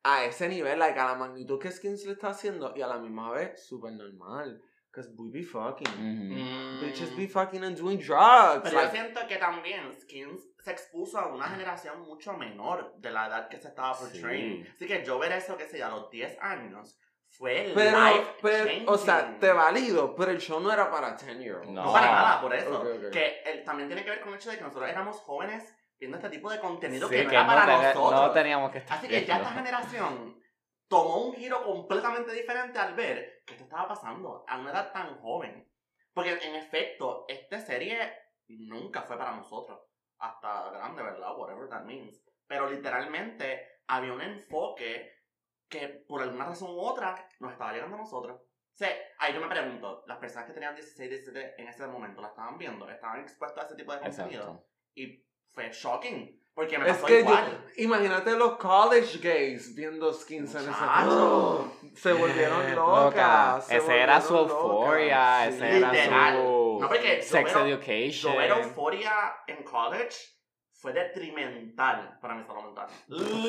A 0.03 0.25
ese 0.25 0.49
nivel, 0.49 0.79
like, 0.79 0.97
a 0.97 1.05
la 1.05 1.15
magnitud 1.15 1.59
que 1.59 1.71
Skins 1.71 2.05
le 2.05 2.13
está 2.13 2.29
haciendo 2.29 2.73
y 2.75 2.81
a 2.81 2.88
la 2.88 2.99
misma 2.99 3.31
vez 3.31 3.65
súper 3.65 3.93
normal. 3.93 4.61
Because 4.91 5.12
we 5.17 5.29
be 5.31 5.43
fucking. 5.43 5.88
Mm. 5.88 6.81
Bitches 6.81 7.15
be 7.15 7.27
fucking 7.27 7.63
and 7.63 7.77
doing 7.77 8.00
drugs. 8.00 8.62
Pero 8.63 8.72
yo 8.72 8.81
like- 8.81 8.91
siento 8.91 9.27
que 9.27 9.38
también 9.38 9.93
Skins 10.01 10.41
se 10.58 10.72
expuso 10.72 11.19
a 11.19 11.27
una 11.27 11.48
generación 11.48 12.01
mucho 12.01 12.34
menor 12.34 12.96
de 12.98 13.12
la 13.12 13.27
edad 13.27 13.48
que 13.50 13.60
se 13.60 13.67
estaba 13.67 13.93
portraying. 13.98 14.65
Sí. 14.65 14.72
Así 14.75 14.88
que 14.88 15.05
yo 15.05 15.19
ver 15.19 15.31
eso, 15.34 15.55
que 15.55 15.67
sé 15.67 15.77
yo, 15.77 15.86
a 15.86 15.89
los 15.89 16.10
10 16.10 16.38
años, 16.41 17.00
fue 17.29 17.72
Pero, 17.75 18.00
life 18.03 18.34
pero, 18.41 18.91
o 18.91 18.98
sea, 18.98 19.38
te 19.39 19.51
valido, 19.51 20.15
pero 20.15 20.31
el 20.31 20.39
show 20.39 20.60
no 20.60 20.72
era 20.74 20.89
para 20.89 21.15
10 21.15 21.38
year 21.39 21.58
olds. 21.58 21.69
No. 21.69 21.86
No 21.86 21.93
para 21.93 22.12
nada, 22.12 22.41
por 22.41 22.55
eso. 22.55 22.79
Ok, 22.81 22.88
ok. 23.05 23.12
Que 23.12 23.41
el- 23.46 23.63
también 23.63 23.88
tiene 23.88 24.03
que 24.03 24.10
ver 24.10 24.22
con 24.22 24.29
el 24.29 24.36
hecho 24.39 24.50
de 24.50 24.58
que 24.58 24.63
nosotros 24.63 24.89
éramos 24.89 25.17
jóvenes 25.17 25.72
viendo 26.00 26.17
este 26.17 26.29
tipo 26.31 26.50
de 26.50 26.60
contenido 26.60 27.08
Sí, 27.08 27.15
que 27.15 27.24
no 27.25 27.29
que 27.29 27.36
era 27.36 27.43
no, 27.46 27.50
para 27.53 27.65
nosotros. 27.93 28.12
no 28.27 28.31
teníamos 28.31 28.72
que 28.72 28.77
estar 28.79 28.98
Así 28.98 29.08
que 29.08 29.24
ya 29.25 29.38
esta 29.38 29.51
generación 29.51 30.38
tomó 30.89 31.27
un 31.27 31.34
giro 31.36 31.63
completamente 31.63 32.34
diferente 32.34 32.79
al 32.79 32.96
ver 32.96 33.43
que 33.46 33.53
esto 33.53 33.63
estaba 33.63 33.88
pasando 33.88 34.43
a 34.48 34.60
una 34.60 34.72
edad 34.72 34.91
tan 34.91 35.17
joven. 35.22 35.72
Porque 36.13 36.31
en 36.31 36.55
efecto, 36.55 37.25
esta 37.29 37.62
serie 37.62 38.12
nunca 38.48 39.03
fue 39.03 39.17
para 39.17 39.36
nosotros. 39.36 39.79
Hasta 40.17 40.72
grande, 40.72 41.03
¿verdad? 41.03 41.38
Whatever 41.38 41.69
that 41.69 41.84
means. 41.84 42.22
Pero 42.48 42.69
literalmente 42.69 43.84
había 43.88 44.12
un 44.12 44.22
enfoque 44.22 45.13
que 45.69 45.88
por 46.08 46.22
alguna 46.22 46.46
razón 46.46 46.72
u 46.72 46.79
otra 46.79 47.15
nos 47.39 47.53
estaba 47.53 47.72
llegando 47.72 47.96
a 47.96 48.00
nosotros. 48.00 48.41
O 48.41 48.77
sea, 48.79 48.89
ahí 49.19 49.34
yo 49.34 49.41
me 49.41 49.48
pregunto, 49.48 50.03
las 50.08 50.17
personas 50.17 50.48
que 50.48 50.53
tenían 50.53 50.74
16, 50.74 51.10
17 51.10 51.62
en 51.62 51.67
ese 51.67 51.86
momento 51.86 52.22
la 52.22 52.29
estaban 52.29 52.58
viendo, 52.58 52.89
estaban 52.89 53.22
expuestas 53.22 53.63
a 53.63 53.67
ese 53.67 53.75
tipo 53.75 53.93
de 53.93 53.99
contenido. 53.99 54.41
Exacto. 54.41 54.69
Y 54.95 55.25
fue 55.52 55.71
shocking. 55.71 56.41
Porque 56.60 56.78
me 56.78 56.89
Es 56.89 56.95
pasó 56.95 57.06
que 57.08 57.13
yo, 57.13 57.19
igual. 57.22 57.65
imagínate 57.78 58.36
los 58.36 58.58
college 58.58 59.19
gays 59.19 59.74
viendo 59.74 60.12
skins 60.12 60.54
en 60.56 60.62
ese 60.62 60.69
Muchacho. 60.72 61.72
Se 61.95 62.12
volvieron 62.12 62.76
Loca. 62.76 63.06
locas. 63.56 63.67
se 63.67 63.78
Ese 63.78 63.98
era 63.98 64.19
su 64.19 64.36
euforia, 64.36 65.45
locas, 65.45 65.48
ese 65.56 65.60
sí. 65.72 65.78
era 65.78 65.91
Literal. 65.93 66.34
su 66.36 66.78
No, 66.82 66.88
porque 66.89 67.22
sex 67.22 67.54
yo 67.54 67.65
education. 67.65 68.34
Yo 68.34 68.39
ver 68.39 68.52
euforia 68.52 69.13
en 69.48 69.63
college 69.63 70.17
fue 70.74 70.91
detrimental 70.91 72.17
para 72.22 72.36
mi 72.36 72.43
salud 72.43 72.63
mental. 72.65 72.88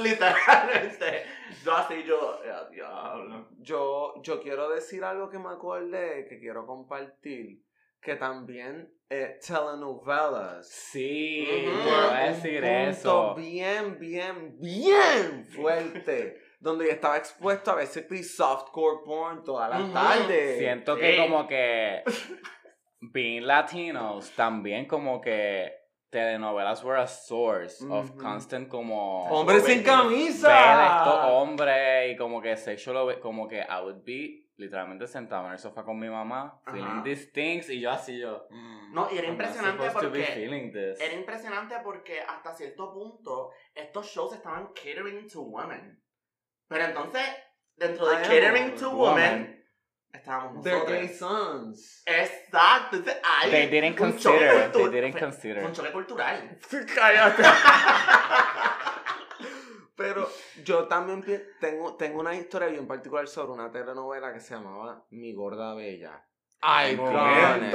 Literalmente. 0.04 1.24
Yo 1.64 1.74
así, 1.76 2.04
yo, 2.04 2.40
diablo. 2.70 3.48
Yo, 3.58 4.14
yo 4.22 4.40
quiero 4.40 4.68
decir 4.70 5.02
algo 5.02 5.28
que 5.28 5.38
me 5.40 5.48
acordé, 5.50 6.26
que 6.28 6.38
quiero 6.38 6.64
compartir, 6.64 7.60
que 8.00 8.16
también 8.16 8.92
eh, 9.10 9.38
telenovelas. 9.46 10.68
Sí, 10.68 11.46
a 11.46 12.08
un 12.28 12.34
decir 12.34 12.60
punto 12.60 12.66
eso. 12.90 13.34
bien, 13.34 13.98
bien, 13.98 14.56
bien 14.60 15.46
fuerte. 15.48 16.36
donde 16.60 16.84
yo 16.86 16.90
estaba 16.92 17.16
expuesto 17.16 17.70
a 17.70 17.74
basically 17.76 18.22
softcore 18.22 18.98
porn 19.04 19.42
todas 19.42 19.70
las 19.70 19.80
Ujú. 19.82 19.92
tardes. 19.94 20.58
Siento 20.58 20.94
Sí. 20.94 21.00
que 21.00 21.16
como 21.16 21.46
que 21.48 22.02
being 23.00 23.46
Latinos 23.46 24.30
también 24.36 24.86
como 24.86 25.20
que 25.22 25.72
telenovelas 26.10 26.84
were 26.84 27.00
a 27.00 27.06
source 27.06 27.82
of 27.88 28.10
constant 28.20 28.68
como 28.68 29.24
¡Hombre 29.30 29.60
sin 29.60 29.78
ver 29.78 29.86
camisa! 29.86 30.98
estos 30.98 31.20
hombres 31.30 32.12
y 32.12 32.16
como 32.16 32.42
que 32.42 32.56
sexual 32.58 33.18
como 33.20 33.48
que 33.48 33.60
I 33.60 33.80
would 33.82 34.04
be 34.04 34.49
literalmente 34.60 35.06
sentado 35.06 35.46
en 35.46 35.52
el 35.52 35.58
sofá 35.58 35.82
con 35.84 35.98
mi 35.98 36.08
mamá 36.08 36.60
Ajá. 36.64 36.76
feeling 36.76 37.02
these 37.02 37.26
things 37.32 37.68
y 37.70 37.80
yo 37.80 37.90
así 37.90 38.18
yo 38.18 38.46
No, 38.92 39.08
y 39.10 39.18
era 39.18 39.28
I'm 39.28 39.36
not 39.38 39.46
impresionante 39.46 39.90
porque-. 39.90 40.44
Era 41.00 41.12
impresionante 41.14 41.76
porque 41.82 42.20
hasta 42.20 42.54
cierto 42.54 42.92
punto 42.92 43.50
estos 43.74 44.06
shows 44.06 44.34
estaban 44.34 44.68
catering 44.74 45.26
to 45.28 45.42
women. 45.42 46.00
Pero 46.68 46.84
entonces, 46.84 47.22
dentro 47.76 48.06
de 48.06 48.14
I 48.14 48.22
catering 48.22 48.72
a 48.72 48.74
to 48.76 48.90
woman. 48.90 49.14
women, 49.14 49.64
estábamos 50.12 50.62
They're 50.64 50.78
nosotros. 50.78 51.00
gay 51.00 51.08
sons. 51.16 52.02
Exacto. 52.06 52.96
Entonces, 52.96 53.22
ahí 53.24 53.50
They 53.50 53.66
didn't 53.68 53.96
consider, 53.96 54.70
they 54.72 54.88
didn't 54.90 55.18
consider. 55.18 55.64
un 55.64 55.72
choque 55.72 55.92
cultural. 55.92 56.58
Cállate. 56.94 57.42
Pero 60.00 60.26
yo 60.64 60.88
también 60.88 61.22
tengo, 61.60 61.94
tengo 61.96 62.20
una 62.20 62.34
historia 62.34 62.68
bien 62.68 62.86
particular 62.86 63.28
sobre 63.28 63.52
una 63.52 63.70
telenovela 63.70 64.32
que 64.32 64.40
se 64.40 64.54
llamaba 64.54 65.04
Mi 65.10 65.34
Gorda 65.34 65.74
Bella. 65.74 66.26
Iconic. 66.62 67.74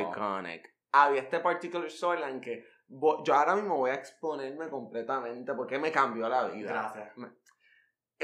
Iconic. 0.00 0.74
Había 0.92 1.20
este 1.20 1.40
particular 1.40 1.90
storyline 1.90 2.40
que 2.40 2.64
yo 2.88 3.34
ahora 3.34 3.56
mismo 3.56 3.76
voy 3.76 3.90
a 3.90 3.94
exponerme 3.94 4.70
completamente 4.70 5.52
porque 5.52 5.78
me 5.78 5.92
cambió 5.92 6.30
la 6.30 6.48
vida. 6.48 6.70
Gracias. 6.70 7.12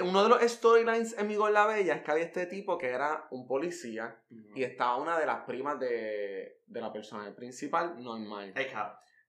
Uno 0.03 0.23
de 0.23 0.29
los 0.31 0.41
storylines 0.41 1.19
en 1.19 1.27
Mi 1.27 1.37
Gorda 1.37 1.67
Bella 1.67 1.97
es 1.97 2.03
que 2.03 2.11
había 2.11 2.25
este 2.25 2.47
tipo 2.47 2.79
que 2.79 2.89
era 2.89 3.29
un 3.31 3.47
policía 3.47 4.19
y 4.55 4.63
estaba 4.63 4.97
una 4.97 5.19
de 5.19 5.27
las 5.27 5.45
primas 5.45 5.79
de, 5.79 6.63
de 6.65 6.81
la 6.81 6.91
personaje 6.91 7.33
principal 7.33 8.03
normal. 8.03 8.55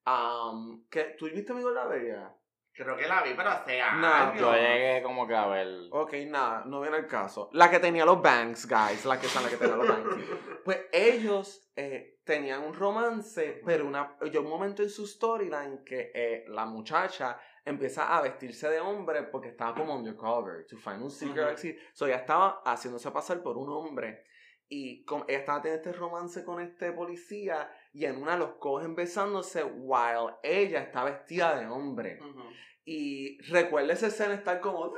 Um, 0.05 0.87
¿qué? 0.89 1.15
¿Tú 1.19 1.25
viste 1.25 1.53
Mi 1.53 1.61
Gorda 1.61 1.87
Bella? 1.87 2.37
Creo 2.77 2.95
que 2.95 3.07
la 3.07 3.23
vi, 3.23 3.33
pero 3.35 3.49
hace 3.49 3.79
No, 3.95 4.07
años. 4.07 4.39
Yo 4.39 4.53
llegué 4.53 5.01
como 5.01 5.25
que 5.27 5.35
a 5.35 5.47
ver 5.47 5.67
Ok, 5.89 6.13
nada, 6.27 6.63
no 6.65 6.79
viene 6.81 6.97
el 6.97 7.07
caso. 7.07 7.49
La 7.53 7.71
que 7.71 7.79
tenía 7.79 8.05
los 8.05 8.21
banks, 8.21 8.67
guys. 8.67 9.03
La 9.03 9.19
que 9.19 9.27
son 9.27 9.41
la 9.43 9.49
que 9.49 9.57
tenía 9.57 9.75
los 9.75 9.87
banks. 9.87 10.15
Pues 10.63 10.81
ellos 10.91 11.71
eh, 11.77 12.19
tenían 12.25 12.61
un 12.61 12.73
romance, 12.73 13.61
pero 13.65 13.85
una, 13.87 14.17
yo 14.31 14.41
un 14.41 14.49
momento 14.49 14.83
en 14.83 14.89
su 14.89 15.07
storyline 15.07 15.81
que 15.85 16.11
eh, 16.13 16.43
la 16.49 16.65
muchacha 16.65 17.39
empieza 17.63 18.13
a 18.15 18.21
vestirse 18.21 18.69
de 18.69 18.81
hombre 18.81 19.23
porque 19.23 19.47
estaba 19.47 19.73
como 19.73 19.95
undercover, 19.95 20.67
to 20.67 20.75
find 20.77 21.01
un 21.01 21.09
secret 21.09 21.45
Ujú. 21.45 21.51
exit. 21.53 21.77
So 21.93 22.05
ella 22.05 22.17
estaba 22.17 22.61
haciéndose 22.65 23.09
pasar 23.11 23.41
por 23.41 23.57
un 23.57 23.69
hombre. 23.69 24.25
Y 24.67 25.05
con, 25.05 25.23
ella 25.29 25.39
estaba 25.39 25.61
teniendo 25.61 25.89
este 25.89 25.97
romance 25.97 26.43
con 26.43 26.61
este 26.61 26.91
policía 26.91 27.71
y 27.93 28.06
en 28.06 28.21
una 28.21 28.38
los 28.38 28.56
cogen 28.60 28.95
besándose 28.95 29.63
while 29.63 30.36
ella 30.43 30.82
está 30.82 31.04
vestida 31.04 31.60
de 31.60 31.67
hombre. 31.67 32.19
Ujú. 32.21 32.43
Y 32.86 33.41
recuerda 33.50 33.93
esa 33.93 34.08
escena 34.08 34.34
estar 34.34 34.62
como 34.62 34.93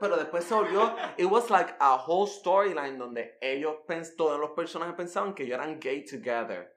pero 0.00 0.16
después 0.16 0.42
se 0.44 0.54
volvió 0.54 0.94
it 1.16 1.26
was 1.26 1.48
like 1.50 1.72
a 1.78 1.94
whole 1.94 2.28
storyline 2.28 2.98
donde 2.98 3.38
ellos 3.40 3.76
todos 4.16 4.38
los 4.40 4.50
personajes 4.50 4.94
pensaban 4.96 5.32
que 5.32 5.44
ellos 5.44 5.54
eran 5.58 5.78
gay 5.78 6.04
together 6.04 6.74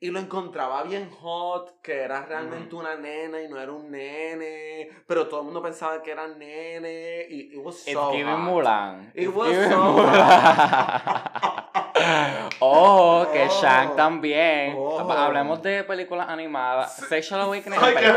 y 0.00 0.10
lo 0.10 0.20
encontraba 0.20 0.84
bien 0.84 1.10
hot 1.10 1.80
que 1.82 2.02
era 2.02 2.24
realmente 2.24 2.76
una 2.76 2.94
nena 2.94 3.42
y 3.42 3.48
no 3.48 3.58
era 3.58 3.72
un 3.72 3.90
nene 3.90 4.88
pero 5.08 5.26
todo 5.26 5.40
el 5.40 5.46
mundo 5.46 5.60
pensaba 5.60 6.00
que 6.02 6.12
era 6.12 6.28
nene 6.28 7.26
y 7.28 7.52
it 7.56 7.58
was 7.58 7.82
It's 7.86 7.92
so 7.94 8.12
hot. 8.12 8.38
Mulan. 8.38 9.10
It 9.14 9.28
It's 9.28 9.34
was 9.36 9.52
so 9.68 9.92
Mulan. 9.94 11.64
oh, 12.60 13.26
que 13.32 13.44
Oh. 13.44 13.60
Shang 13.60 13.96
también. 13.96 14.74
Oh. 14.76 14.98
Hablemos 15.10 15.62
de 15.62 15.84
películas 15.84 16.28
animadas. 16.28 16.96
Sexual 16.96 17.42
Awakening 17.42 17.78
Ay, 17.82 17.94
qué. 17.96 18.10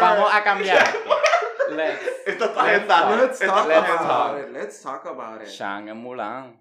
Vamos 0.00 0.34
a 0.34 0.42
cambiar 0.42 0.82
esto. 0.82 1.10
Let's. 1.70 2.02
Esto 2.26 2.44
está 2.44 3.16
Let's 3.16 3.38
talk 3.38 3.70
about 3.70 4.38
it 4.38 4.52
let's 4.52 4.82
talk 4.82 5.06
about 5.06 5.42
it 5.42 5.48
Shang 5.48 5.88
en 5.88 5.96
Mulan. 6.02 6.56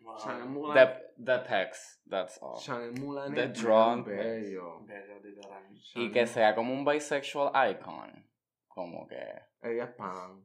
Wow. 0.00 0.18
Shang 0.18 0.40
and 0.42 0.54
Mulan. 0.56 0.74
De- 0.74 1.00
the 1.18 1.38
text, 1.48 1.98
that's 2.08 2.38
all. 2.42 2.58
Shang 2.60 2.94
Mulan 2.94 3.34
The 3.34 3.48
drunk. 3.48 4.06
bello. 4.06 4.80
Y 5.96 6.10
que 6.10 6.26
sea 6.26 6.54
como 6.54 6.72
un 6.72 6.84
bisexual 6.84 7.52
icon. 7.70 8.24
Como 8.74 9.06
que. 9.06 9.22
Ella 9.62 9.84
es 9.84 9.90
pan. 9.90 10.44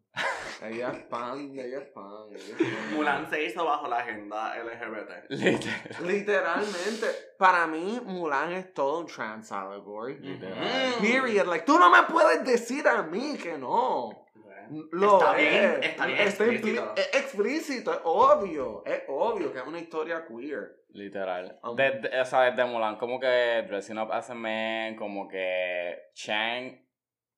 ella 0.63 0.91
es 0.91 1.03
pan, 1.05 1.51
ella 1.51 1.79
es 1.79 1.87
pan. 1.87 2.27
ella 2.29 2.37
es 2.37 2.53
pan. 2.53 2.95
Mulan 2.95 3.27
se 3.29 3.43
hizo 3.43 3.65
bajo 3.65 3.87
la 3.87 3.97
agenda 3.97 4.55
LGBT. 4.63 5.29
Literal. 5.31 6.07
Literalmente, 6.07 7.07
para 7.39 7.65
mí, 7.65 7.99
Mulan 8.05 8.53
es 8.53 8.71
todo 8.73 8.99
un 8.99 9.07
trans 9.07 9.51
allegory. 9.51 10.19
Literal. 10.19 10.93
Period. 11.01 11.47
Like, 11.47 11.65
tú 11.65 11.79
no 11.79 11.89
me 11.89 12.03
puedes 12.03 12.45
decir 12.45 12.87
a 12.87 13.01
mí 13.01 13.35
que 13.41 13.57
no. 13.57 14.25
Lo 14.91 15.17
Está 15.17 15.33
bien, 15.33 15.79
es. 15.81 15.89
está 15.89 16.05
bien 16.05 16.19
explícito. 16.19 16.93
Es 16.95 17.15
explícito, 17.15 17.91
es 17.91 17.99
obvio. 18.03 18.83
Es 18.85 19.01
obvio 19.07 19.51
que 19.51 19.57
es 19.57 19.65
una 19.65 19.79
historia 19.79 20.27
queer. 20.27 20.83
Literal. 20.89 21.59
Um, 21.63 21.71
o 21.71 22.25
sea, 22.25 22.51
desde 22.51 22.65
Mulan, 22.65 22.97
como 22.97 23.19
que 23.19 23.65
dressing 23.67 23.97
up 23.97 24.11
as 24.11 24.29
a 24.29 24.35
man, 24.35 24.95
como 24.95 25.27
que 25.27 26.11
Chang 26.13 26.88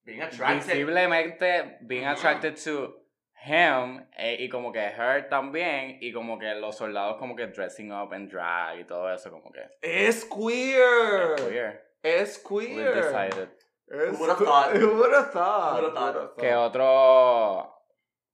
Being 0.03 0.21
attracted. 0.21 0.67
visiblemente 0.73 1.77
being 1.81 2.05
attracted 2.05 2.55
to 2.63 2.95
him 3.43 4.05
eh, 4.17 4.37
y 4.39 4.49
como 4.49 4.71
que 4.71 4.79
her 4.79 5.27
también 5.29 5.97
y 6.01 6.11
como 6.11 6.37
que 6.39 6.53
los 6.55 6.75
soldados 6.77 7.17
como 7.17 7.35
que 7.35 7.47
dressing 7.47 7.91
up 7.91 8.13
en 8.13 8.27
drag 8.27 8.79
y 8.79 8.83
todo 8.85 9.11
eso 9.11 9.29
como 9.31 9.51
que 9.51 9.61
Es 9.81 10.25
queer. 10.25 11.35
es 11.35 11.41
queer. 11.41 11.81
Es 12.03 12.43
We 12.49 12.65
queer. 12.67 12.93
decided. 12.95 13.49
Es 13.87 14.19
Who 14.19 14.25
thought? 14.27 14.73
Who 14.75 14.95
would've 14.97 15.31
thought? 15.31 15.73
Who 15.79 15.81
would've 15.81 15.93
thought? 15.93 16.15
Who 16.15 16.19
would've 16.21 16.35
Que 16.37 16.49
thought? 16.51 16.75
otro 16.75 17.77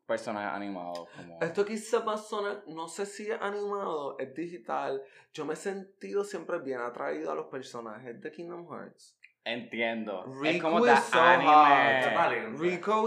personaje 0.06 0.47
animado 0.56 1.08
como 1.17 1.39
Esto 1.41 1.65
quizás 1.65 2.08
va 2.08 2.13
a 2.13 2.17
sonar, 2.17 2.63
no 2.67 2.88
sé 2.88 3.06
si 3.06 3.30
es 3.30 3.38
animado, 3.41 4.15
es 4.19 4.34
digital. 4.34 5.01
Yo 5.34 5.43
me 5.45 5.53
he 5.53 5.58
sentido 5.58 6.23
siempre 6.23 6.60
bien 6.60 6.80
atraído 6.80 7.32
a 7.32 7.36
los 7.36 7.47
personajes 7.47 8.21
de 8.21 8.32
Kingdom 8.32 8.67
Hearts. 8.71 9.16
Entiendo. 9.47 10.23
es 10.27 10.38
Riku 10.53 10.62
como 10.62 10.86
is 10.86 11.03
so 11.03 11.19
anime. 11.19 11.49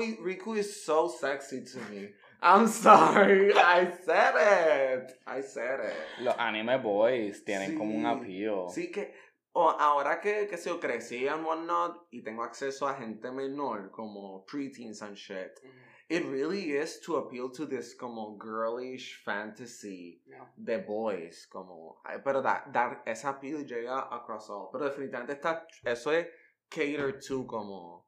i- 0.03 0.18
Riku 0.22 0.57
is 0.57 0.83
so 0.85 1.09
sexy 1.09 1.62
to 1.64 1.79
me. 1.90 2.09
I'm 2.42 2.66
sorry, 2.66 3.53
I 3.55 3.90
said 4.05 4.35
it. 4.35 5.18
I 5.26 5.42
said 5.42 5.81
it. 5.81 6.22
Los 6.24 6.35
anime 6.38 6.79
boys 6.79 7.44
tienen 7.44 7.72
Sí. 7.72 7.76
como 7.76 7.94
un 7.94 8.07
appeal. 8.07 8.68
Sí 8.74 8.90
que 8.90 9.12
o 9.52 9.68
ahora 9.68 10.20
que, 10.20 10.46
que 10.46 10.56
se 10.56 10.70
crecí 10.78 11.26
and 11.28 11.44
whatnot 11.44 12.06
y 12.12 12.22
tengo 12.22 12.42
acceso 12.44 12.86
a 12.86 12.94
gente 12.94 13.30
menor 13.32 13.90
como 13.90 14.44
preteens 14.46 15.02
and 15.02 15.16
shit, 15.16 15.58
it 16.08 16.24
really 16.26 16.72
is 16.72 17.00
to 17.00 17.16
appeal 17.16 17.50
to 17.50 17.66
this 17.66 17.94
como 17.94 18.36
girlish 18.38 19.22
fantasy 19.24 20.22
Yeah. 20.26 20.46
de 20.56 20.78
boys, 20.78 21.46
como, 21.48 22.00
pero 22.24 22.40
da, 22.42 22.64
dar 22.72 23.02
ese 23.06 23.26
appeal 23.26 23.64
llega 23.66 24.08
across 24.14 24.48
all. 24.50 24.68
Pero 24.72 24.84
definitivamente 24.84 25.32
está, 25.34 25.66
eso 25.84 26.12
es 26.12 26.26
cater 26.68 27.18
to 27.20 27.44
como 27.46 28.06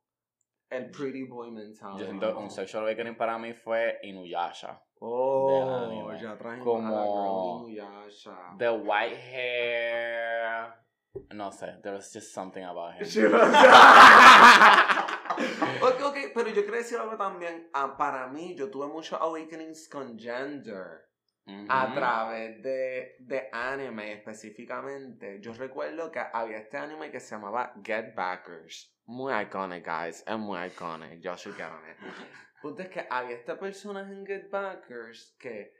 el 0.70 0.90
pretty 0.90 1.24
boy 1.24 1.50
mentality. 1.50 2.00
Yo 2.00 2.06
siento 2.06 2.38
un 2.38 2.50
sexual 2.50 2.84
awakening 2.84 3.16
para 3.16 3.36
mí 3.38 3.52
fue 3.52 3.98
Inuyasha. 4.04 4.80
Oh, 5.00 6.12
ya 6.20 6.36
trajimos 6.38 6.64
Como- 6.64 6.86
a 6.96 7.00
la 7.00 7.04
girl 7.04 7.66
Inuyasha. 7.66 8.54
The 8.58 8.70
white 8.70 9.16
hair. 9.16 10.74
No 11.30 11.50
sé, 11.52 11.78
there 11.82 11.94
was 11.94 12.10
just 12.12 12.32
something 12.32 12.64
about 12.64 12.94
him. 12.94 13.04
She 13.06 13.22
was- 13.26 13.32
ok, 15.82 16.00
ok, 16.02 16.16
pero 16.34 16.48
yo 16.48 16.64
quería 16.64 16.78
decir 16.80 16.98
algo 16.98 17.16
también. 17.16 17.68
Ah, 17.74 17.96
para 17.96 18.26
mí, 18.28 18.54
yo 18.56 18.70
tuve 18.70 18.86
muchos 18.88 19.20
awakenings 19.20 19.88
con 19.88 20.18
gender 20.18 21.08
a 21.68 21.92
través 21.92 22.62
de, 22.62 23.16
de 23.18 23.48
anime 23.52 24.12
específicamente. 24.12 25.40
Yo 25.40 25.52
recuerdo 25.52 26.10
que 26.10 26.20
había 26.32 26.58
este 26.58 26.78
anime 26.78 27.10
que 27.10 27.20
se 27.20 27.34
llamaba 27.34 27.74
Get 27.84 28.14
Backers. 28.14 28.96
Muy 29.06 29.32
iconic, 29.34 29.84
guys. 29.84 30.22
Es 30.26 30.38
muy 30.38 30.58
iconic. 30.64 31.20
Yo 31.20 31.36
should 31.36 31.56
get 31.56 31.66
on 31.66 31.82
it. 31.90 31.96
Punto 32.62 32.82
es 32.82 32.88
que 32.88 33.06
había 33.10 33.36
este 33.36 33.56
personaje 33.56 34.12
en 34.12 34.24
Get 34.24 34.48
Backers 34.50 35.34
que 35.38 35.72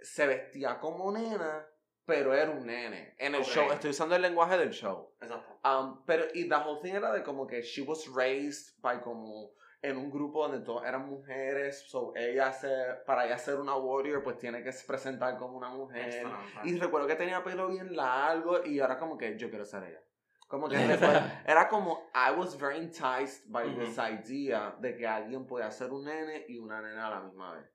se 0.00 0.26
vestía 0.26 0.78
como 0.80 1.12
nena, 1.12 1.64
pero 2.06 2.32
era 2.32 2.50
un 2.50 2.64
nene. 2.64 3.14
En 3.18 3.34
el 3.34 3.42
Ok. 3.42 3.46
show, 3.48 3.72
estoy 3.72 3.90
usando 3.90 4.14
el 4.16 4.22
lenguaje 4.22 4.56
del 4.56 4.70
show. 4.70 5.10
Exacto. 5.20 5.58
Um, 5.68 6.04
pero, 6.06 6.24
y 6.32 6.48
the 6.48 6.54
whole 6.54 6.80
thing 6.80 6.94
era 6.94 7.12
de 7.12 7.22
como 7.22 7.46
que 7.46 7.60
she 7.62 7.82
was 7.82 8.06
raised 8.14 8.80
by 8.80 9.00
como 9.00 9.50
en 9.82 9.96
un 9.96 10.10
grupo 10.10 10.46
donde 10.48 10.64
todas 10.64 10.88
eran 10.88 11.06
mujeres, 11.08 11.84
so 11.88 12.12
ella 12.16 12.52
se, 12.52 12.68
para 13.06 13.26
ella 13.26 13.36
ser 13.38 13.56
una 13.60 13.76
warrior, 13.76 14.22
pues 14.22 14.38
tiene 14.38 14.62
que 14.62 14.72
se 14.72 14.86
presentar 14.86 15.36
como 15.36 15.56
una 15.58 15.68
mujer. 15.68 16.26
Y 16.64 16.76
recuerdo 16.78 17.06
que 17.06 17.14
tenía 17.16 17.42
pelo 17.44 17.68
bien 17.68 17.94
largo 17.94 18.64
y 18.64 18.80
ahora 18.80 18.98
como 18.98 19.16
que 19.18 19.36
yo 19.36 19.48
quiero 19.50 19.64
ser 19.64 19.84
ella. 19.84 20.00
Como 20.48 20.68
que 20.68 20.76
era 21.46 21.68
como, 21.68 22.08
I 22.14 22.32
was 22.36 22.56
very 22.58 22.78
enticed 22.78 23.44
by 23.48 23.66
Ujú. 23.66 23.80
this 23.80 23.98
idea 23.98 24.74
de 24.78 24.96
que 24.96 25.06
alguien 25.06 25.46
podía 25.46 25.70
ser 25.70 25.90
un 25.92 26.04
nene 26.04 26.44
y 26.48 26.58
una 26.58 26.80
nena 26.80 27.08
a 27.08 27.10
la 27.10 27.20
misma 27.20 27.52
vez. 27.54 27.70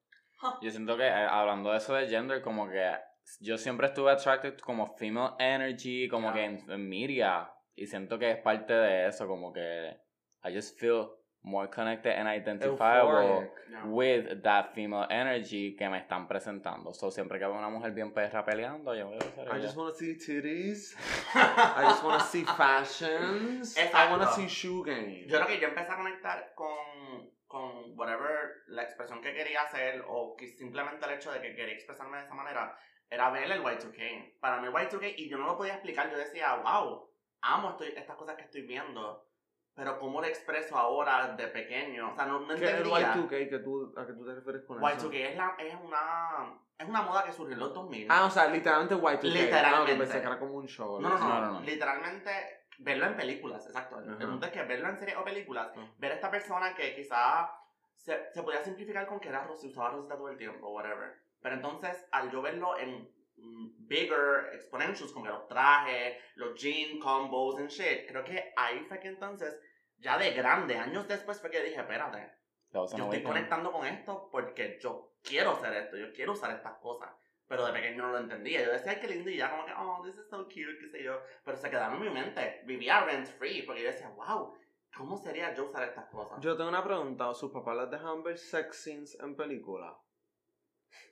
Yo 0.61 0.71
siento 0.71 0.97
que 0.97 1.05
eh, 1.05 1.11
hablando 1.11 1.71
de 1.71 1.77
eso 1.77 1.93
de 1.93 2.07
gender, 2.07 2.41
como 2.41 2.67
que 2.69 2.93
yo 3.39 3.57
siempre 3.57 3.87
estuve 3.87 4.11
attracted 4.11 4.57
como 4.59 4.95
female 4.97 5.35
energy, 5.39 6.07
como 6.09 6.31
Yeah. 6.31 6.33
que 6.33 6.43
en, 6.45 6.71
en 6.71 6.89
media. 6.89 7.51
Y 7.75 7.87
siento 7.87 8.19
que 8.19 8.31
es 8.31 8.37
parte 8.37 8.73
de 8.73 9.07
eso, 9.07 9.27
como 9.27 9.51
que 9.53 9.97
I 10.43 10.53
just 10.53 10.77
feel 10.79 11.07
more 11.43 11.69
connected 11.69 12.11
and 12.11 12.27
identifiable. 12.27 13.49
Yeah. 13.69 13.85
with 13.85 14.41
that 14.43 14.73
female 14.75 15.07
energy 15.09 15.75
que 15.75 15.87
me 15.89 15.97
están 15.97 16.27
presentando. 16.27 16.93
So 16.93 17.09
siempre 17.09 17.39
que 17.39 17.45
veo 17.45 17.57
una 17.57 17.69
mujer 17.69 17.93
bien 17.93 18.13
perra 18.13 18.43
peleando, 18.45 18.93
yo 18.93 19.07
voy 19.07 19.17
a 19.17 19.21
ser 19.21 19.47
I 19.47 19.51
ella. 19.57 19.61
just 19.63 19.75
want 19.77 19.91
to 19.93 19.97
see 19.97 20.15
titties. 20.17 20.95
I 21.33 21.83
just 21.89 22.03
want 22.03 22.19
to 22.21 22.27
see 22.27 22.43
fashions. 22.43 23.75
I 23.77 24.09
want 24.11 24.21
to 24.21 24.27
Exacto. 24.29 24.35
see 24.35 24.47
shoe 24.47 24.83
game. 24.83 25.25
Yo 25.27 25.37
creo 25.37 25.47
que 25.47 25.59
yo 25.59 25.67
empecé 25.69 25.91
a 25.91 25.95
conectar 25.97 26.53
con, 26.53 27.31
con 27.47 27.97
whatever 27.97 28.63
la 28.67 28.83
expresión 28.83 29.21
que 29.21 29.33
quería 29.33 29.61
hacer 29.63 30.03
o 30.07 30.35
que 30.35 30.47
simplemente 30.47 31.05
el 31.05 31.13
hecho 31.13 31.31
de 31.31 31.41
que 31.41 31.55
quería 31.55 31.73
expresarme 31.73 32.17
de 32.17 32.23
esa 32.25 32.33
manera 32.35 32.77
era 33.11 33.29
ver 33.29 33.51
el 33.51 33.61
Y2K. 33.61 34.39
Para 34.39 34.61
mí 34.61 34.67
el 34.67 34.73
Y2K, 34.73 35.15
y 35.17 35.29
yo 35.29 35.37
no 35.37 35.45
lo 35.45 35.57
podía 35.57 35.73
explicar, 35.73 36.09
yo 36.09 36.17
decía, 36.17 36.55
wow, 36.55 37.11
amo 37.41 37.71
estoy, 37.71 37.89
estas 37.89 38.15
cosas 38.15 38.37
que 38.37 38.43
estoy 38.43 38.61
viendo, 38.61 39.27
pero 39.75 39.99
¿cómo 39.99 40.21
lo 40.21 40.27
expreso 40.27 40.77
ahora 40.77 41.35
de 41.35 41.47
pequeño? 41.47 42.11
O 42.11 42.15
sea, 42.15 42.25
no, 42.25 42.39
no 42.39 42.47
¿Qué 42.47 42.65
es 42.65 42.71
el 42.71 42.77
entendía. 42.77 43.13
Y2K 43.13 43.49
que 43.49 43.59
tú, 43.59 43.93
a 43.97 44.07
que 44.07 44.13
tú 44.13 44.25
te 44.25 44.33
refieres 44.33 44.63
con 44.63 44.77
eso? 44.83 45.11
Y2K 45.11 45.15
es, 45.15 45.35
la, 45.35 45.55
es, 45.59 45.75
una, 45.75 46.57
es 46.79 46.87
una 46.87 47.01
moda 47.01 47.25
que 47.25 47.33
surgió 47.33 47.53
en 47.53 47.59
los 47.59 47.73
2000. 47.73 48.07
Ah, 48.09 48.25
o 48.25 48.29
sea, 48.29 48.47
literalmente 48.47 48.95
Y2K. 48.95 49.23
Literalmente. 49.23 49.93
Ah, 49.93 49.97
pensé 49.97 50.21
que 50.21 50.27
era 50.27 50.39
como 50.39 50.53
un 50.53 50.67
show. 50.67 51.01
No, 51.01 51.09
no, 51.09 51.17
no, 51.17 51.27
No, 51.27 51.51
no. 51.51 51.61
Literalmente, 51.61 52.31
verlo 52.79 53.07
en 53.07 53.17
películas, 53.17 53.67
exacto. 53.67 53.99
El 53.99 54.15
punto 54.15 54.45
es 54.45 54.51
que 54.53 54.63
verlo 54.63 54.87
en 54.87 54.97
series 54.97 55.17
o 55.17 55.25
películas, 55.25 55.69
ver 55.97 56.13
a 56.13 56.15
esta 56.15 56.31
persona 56.31 56.73
que 56.73 56.95
quizá 56.95 57.51
se, 57.93 58.31
se 58.31 58.41
podía 58.41 58.63
simplificar 58.63 59.05
con 59.05 59.19
que 59.19 59.27
era 59.27 59.43
Rosita, 59.43 59.71
usaba 59.71 59.89
Rosita 59.89 60.15
todo 60.15 60.29
el 60.29 60.37
tiempo, 60.37 60.69
whatever. 60.69 61.30
Pero 61.41 61.55
entonces, 61.55 62.05
al 62.11 62.31
yo 62.31 62.41
verlo 62.41 62.77
en 62.77 63.09
mm, 63.37 63.87
bigger 63.87 64.53
exponentials, 64.53 65.11
como 65.11 65.25
que 65.25 65.31
los 65.31 65.47
trajes, 65.47 66.17
los 66.35 66.55
jean 66.55 66.99
combos 66.99 67.59
and 67.59 67.69
shit, 67.69 68.07
creo 68.07 68.23
que 68.23 68.53
ahí 68.55 68.79
fue 68.87 68.99
que 68.99 69.07
entonces, 69.07 69.59
ya 69.97 70.17
de 70.17 70.31
grande, 70.31 70.77
años 70.77 71.07
después 71.07 71.39
fue 71.39 71.49
que 71.49 71.63
dije, 71.63 71.79
espérate, 71.79 72.31
yo 72.73 72.85
estoy 72.85 73.23
conectando 73.23 73.71
con 73.71 73.85
esto 73.85 74.29
porque 74.31 74.79
yo 74.81 75.13
quiero 75.23 75.51
hacer 75.51 75.73
esto, 75.73 75.97
yo 75.97 76.13
quiero 76.13 76.33
usar 76.33 76.51
estas 76.51 76.77
cosas. 76.79 77.09
Pero 77.47 77.65
de 77.65 77.73
pequeño 77.73 78.03
no 78.03 78.11
lo 78.13 78.19
entendía. 78.19 78.63
Yo 78.63 78.71
decía, 78.71 78.93
ay, 78.93 78.99
qué 79.01 79.09
lindo, 79.09 79.29
y 79.29 79.35
ya 79.35 79.51
como 79.51 79.65
que, 79.65 79.73
oh, 79.73 80.01
this 80.05 80.15
is 80.15 80.29
so 80.29 80.45
cute, 80.45 80.77
qué 80.79 80.87
sé 80.89 81.03
yo. 81.03 81.19
Pero 81.43 81.57
se 81.57 81.69
quedaron 81.69 81.97
en 81.97 82.03
mi 82.03 82.09
mente. 82.09 82.61
Vivía 82.65 83.03
rent 83.03 83.27
free, 83.27 83.63
porque 83.63 83.83
yo 83.83 83.89
decía, 83.89 84.07
wow, 84.11 84.53
¿cómo 84.95 85.17
sería 85.17 85.53
yo 85.53 85.65
usar 85.65 85.83
estas 85.83 86.05
cosas? 86.05 86.39
Yo 86.39 86.55
tengo 86.55 86.69
una 86.69 86.81
pregunta. 86.81 87.33
¿Sus 87.33 87.51
papás 87.51 87.75
les 87.75 87.89
dejan 87.91 88.23
ver 88.23 88.37
sex 88.37 88.83
scenes 88.83 89.19
en 89.19 89.35
película? 89.35 89.99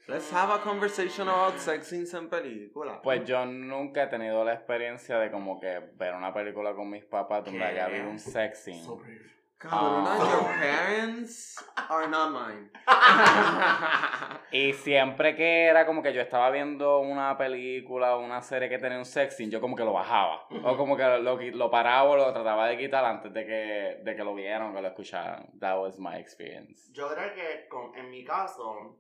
Let's 0.08 0.32
have 0.34 0.52
a 0.52 0.60
conversation 0.62 1.28
about 1.30 1.58
sex 1.60 1.88
scenes 1.88 2.14
en 2.16 2.30
película. 2.30 3.00
Pues 3.04 3.24
yo 3.26 3.46
nunca 3.46 4.04
he 4.04 4.08
tenido 4.08 4.44
la 4.44 4.54
experiencia 4.54 5.20
de 5.20 5.30
como 5.30 5.60
que 5.60 5.80
ver 5.98 6.16
una 6.16 6.34
película 6.34 6.74
con 6.74 6.90
mis 6.90 7.06
papás 7.06 7.46
donde 7.46 7.64
haya 7.64 7.86
habido 7.86 8.10
un 8.10 8.18
sex 8.20 8.64
scene. 8.64 8.84
So. 8.84 9.00
Cabrona, 9.60 10.14
Ah. 10.14 10.18
your 10.18 10.46
parents 10.58 11.58
are 11.90 12.08
not 12.08 12.32
mine. 12.32 12.70
Y 14.52 14.74
siempre 14.74 15.36
que 15.36 15.66
era 15.66 15.86
como 15.86 16.02
que 16.02 16.12
yo 16.14 16.22
estaba 16.22 16.50
viendo 16.50 17.00
una 17.00 17.38
película 17.38 18.16
o 18.16 18.22
una 18.24 18.42
serie 18.42 18.68
que 18.70 18.80
tenía 18.80 18.98
un 18.98 19.06
sex 19.06 19.36
scene, 19.36 19.52
yo 19.52 19.62
como 19.62 19.76
que 19.76 19.84
lo 19.84 19.94
bajaba. 19.94 20.48
O 20.64 20.76
como 20.76 20.98
que 20.98 21.04
lo, 21.04 21.38
lo 21.38 21.70
paraba 21.70 22.10
o 22.10 22.16
lo 22.16 22.34
trataba 22.34 22.68
de 22.68 22.78
quitar 22.78 23.06
antes 23.06 23.32
de 23.34 23.46
que, 23.46 24.02
de 24.04 24.16
que 24.16 24.24
lo 24.24 24.34
vieran 24.34 24.72
o 24.72 24.74
que 24.74 24.82
lo 24.82 24.88
escucharan. 24.88 25.48
That 25.60 25.78
was 25.80 26.00
my 26.00 26.16
experience. 26.16 26.92
Yo 26.94 27.10
creo 27.14 27.32
que 27.36 27.68
con, 27.68 27.96
en 27.96 28.10
mi 28.10 28.24
caso, 28.24 28.98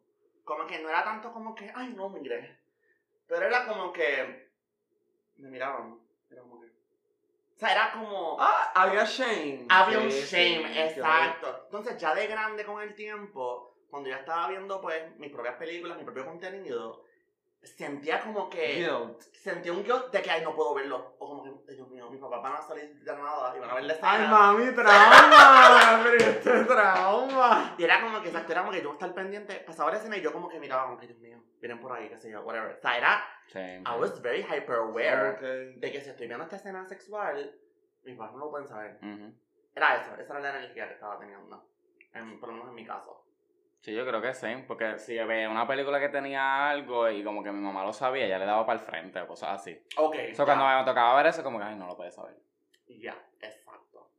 como 0.49 0.65
que 0.65 0.79
no 0.79 0.89
era 0.89 1.03
tanto 1.03 1.31
como 1.31 1.53
que, 1.53 1.71
ay, 1.73 1.93
no, 1.95 2.09
mire. 2.09 2.57
Pero 3.27 3.45
era 3.45 3.67
como 3.67 3.93
que 3.93 4.49
me 5.37 5.47
miraban. 5.47 5.99
Era 6.29 6.41
como 6.41 6.59
que... 6.59 6.65
O 6.67 7.59
sea, 7.59 7.71
era 7.71 7.91
como... 7.91 8.35
ah, 8.39 8.71
había 8.73 9.05
shame. 9.05 9.67
Había 9.69 9.99
un 9.99 10.09
shame, 10.09 10.73
sí, 10.73 10.79
exacto. 10.79 11.61
Entonces, 11.65 11.97
ya 11.97 12.15
de 12.15 12.25
grande 12.25 12.65
con 12.65 12.81
el 12.81 12.95
tiempo, 12.95 13.75
cuando 13.91 14.09
yo 14.09 14.15
estaba 14.15 14.49
viendo, 14.49 14.81
pues, 14.81 15.15
mis 15.17 15.31
propias 15.31 15.55
películas, 15.55 15.97
mi 15.97 16.03
propio 16.03 16.25
contenido, 16.25 17.05
sentía 17.63 18.21
como 18.21 18.49
que. 18.49 18.89
Sentía 19.31 19.71
un 19.71 19.83
guilt 19.83 20.11
de 20.11 20.21
que, 20.21 20.31
ay, 20.31 20.43
no 20.43 20.53
puedo 20.53 20.73
verlo. 20.73 21.15
O 21.17 21.27
como 21.27 21.43
que, 21.43 21.73
Dios 21.73 21.87
mío, 21.89 22.09
mis 22.09 22.19
papás 22.19 22.41
van 22.43 22.53
a 22.53 22.61
salir 22.61 22.93
de 22.93 23.15
nada 23.15 23.55
y 23.55 23.59
van 23.59 23.69
a 23.69 23.75
ver 23.75 23.83
la 23.85 23.93
escena. 23.93 24.11
¡Ay, 24.11 24.27
mami, 24.27 24.75
trauma! 24.75 26.01
¡Pero 26.03 26.15
este 26.17 26.63
trauma! 26.65 27.75
Y 27.77 27.83
era 27.83 28.01
como 28.01 28.21
que, 28.21 28.27
exacto, 28.27 28.51
era 28.51 28.61
como 28.61 28.73
que 28.73 28.81
yo 28.81 28.91
estar 28.91 29.13
pendiente, 29.13 29.55
pasaba 29.65 29.91
la 29.91 29.97
escena 29.97 30.17
y 30.17 30.21
yo 30.21 30.33
como 30.33 30.49
que 30.49 30.59
miraba, 30.59 30.85
como 30.85 30.97
que, 30.97 31.07
Dios 31.07 31.19
mío, 31.19 31.41
vienen 31.59 31.79
por 31.79 31.93
ahí, 31.93 32.09
qué 32.09 32.17
sé 32.17 32.29
yo, 32.29 32.41
whatever. 32.41 32.75
O 32.75 32.81
sea, 32.81 32.97
era. 32.97 33.25
I 33.55 33.99
was 33.99 34.21
very 34.21 34.43
hyper 34.43 34.75
aware 34.75 35.39
de 35.77 35.91
que 35.91 36.01
si 36.01 36.09
estoy 36.09 36.27
viendo 36.27 36.43
esta 36.43 36.57
escena 36.57 36.85
sexual, 36.87 37.57
mis 38.03 38.17
papás 38.17 38.33
no 38.33 38.39
lo 38.39 38.51
pueden 38.51 38.67
saber. 38.67 38.99
Era 39.73 39.95
eso, 39.95 40.15
esa 40.15 40.33
era 40.37 40.51
la 40.51 40.59
energía 40.59 40.87
que 40.87 40.95
estaba 40.95 41.17
teniendo. 41.17 41.65
En, 42.13 42.39
por 42.39 42.49
lo 42.49 42.55
menos 42.55 42.69
en 42.69 42.75
mi 42.75 42.85
caso. 42.85 43.25
Sí, 43.81 43.93
yo 43.93 44.05
creo 44.05 44.21
que 44.21 44.33
sí, 44.33 44.47
porque 44.67 44.99
si 44.99 45.17
veía 45.17 45.49
una 45.49 45.65
película 45.65 45.99
que 45.99 46.09
tenía 46.09 46.69
algo 46.69 47.09
y 47.09 47.23
como 47.23 47.41
que 47.41 47.51
mi 47.51 47.61
mamá 47.61 47.85
lo 47.85 47.93
sabía, 47.93 48.27
ya 48.27 48.37
le 48.37 48.45
daba 48.45 48.65
para 48.65 48.79
el 48.79 48.85
frente 48.85 49.21
o 49.21 49.27
cosas 49.27 49.61
así. 49.61 49.79
Ok. 49.95 50.15
Eso 50.15 50.43
cuando 50.43 50.65
me 50.65 50.83
tocaba 50.83 51.15
ver 51.15 51.27
eso, 51.27 51.43
como 51.43 51.59
que, 51.59 51.63
ay, 51.63 51.75
no 51.77 51.87
lo 51.87 51.95
puede 51.95 52.11
saber. 52.11 52.35
Ya, 52.87 53.15
exacto. 53.39 54.09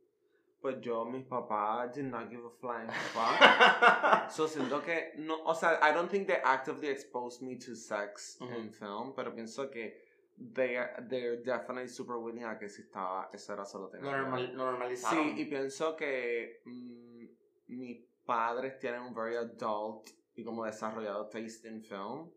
Pues 0.59 0.81
yo, 0.81 1.05
mis 1.05 1.25
papás 1.25 1.93
did 1.93 2.05
not 2.05 2.27
give 2.29 2.41
a 2.43 2.49
flying 2.59 2.89
fuck. 3.13 4.29
so 4.29 4.47
siento 4.47 4.81
que, 4.81 5.13
no, 5.17 5.43
o 5.43 5.53
sea, 5.53 5.79
I 5.83 5.93
don't 5.93 6.09
think 6.09 6.27
they 6.27 6.41
actively 6.43 6.87
exposed 6.87 7.41
me 7.43 7.55
to 7.57 7.75
sex 7.75 8.39
in 8.41 8.71
film, 8.71 9.13
pero 9.15 9.33
pienso 9.33 9.69
que 9.69 10.09
they 10.53 10.77
they're 11.07 11.37
definitely 11.37 11.87
super 11.87 12.17
willing 12.17 12.45
a 12.45 12.57
que 12.57 12.67
si 12.67 12.81
estaba, 12.81 13.29
eso 13.31 13.53
era 13.53 13.65
solo 13.65 13.89
tener. 13.89 14.11
Normal, 14.11 14.55
normalizaron. 14.55 15.35
Sí, 15.35 15.41
y 15.41 15.45
pienso 15.45 15.95
que 15.95 16.61
mm, 16.65 17.25
mi 17.67 18.10
padres 18.25 18.77
tienen 18.79 19.01
un 19.01 19.13
very 19.13 19.35
adult 19.35 20.09
y 20.35 20.43
como 20.43 20.65
desarrollado 20.65 21.27
taste 21.27 21.67
in 21.67 21.81
film. 21.83 22.31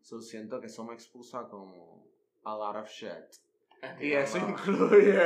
So 0.00 0.20
siento 0.20 0.60
que 0.60 0.66
eso 0.66 0.84
me 0.84 0.94
expuso 0.94 1.48
como 1.48 2.06
a 2.44 2.56
lot 2.56 2.76
of 2.76 2.88
shit. 2.88 3.36
Y 4.00 4.12
eso 4.12 4.38
incluye, 4.38 5.16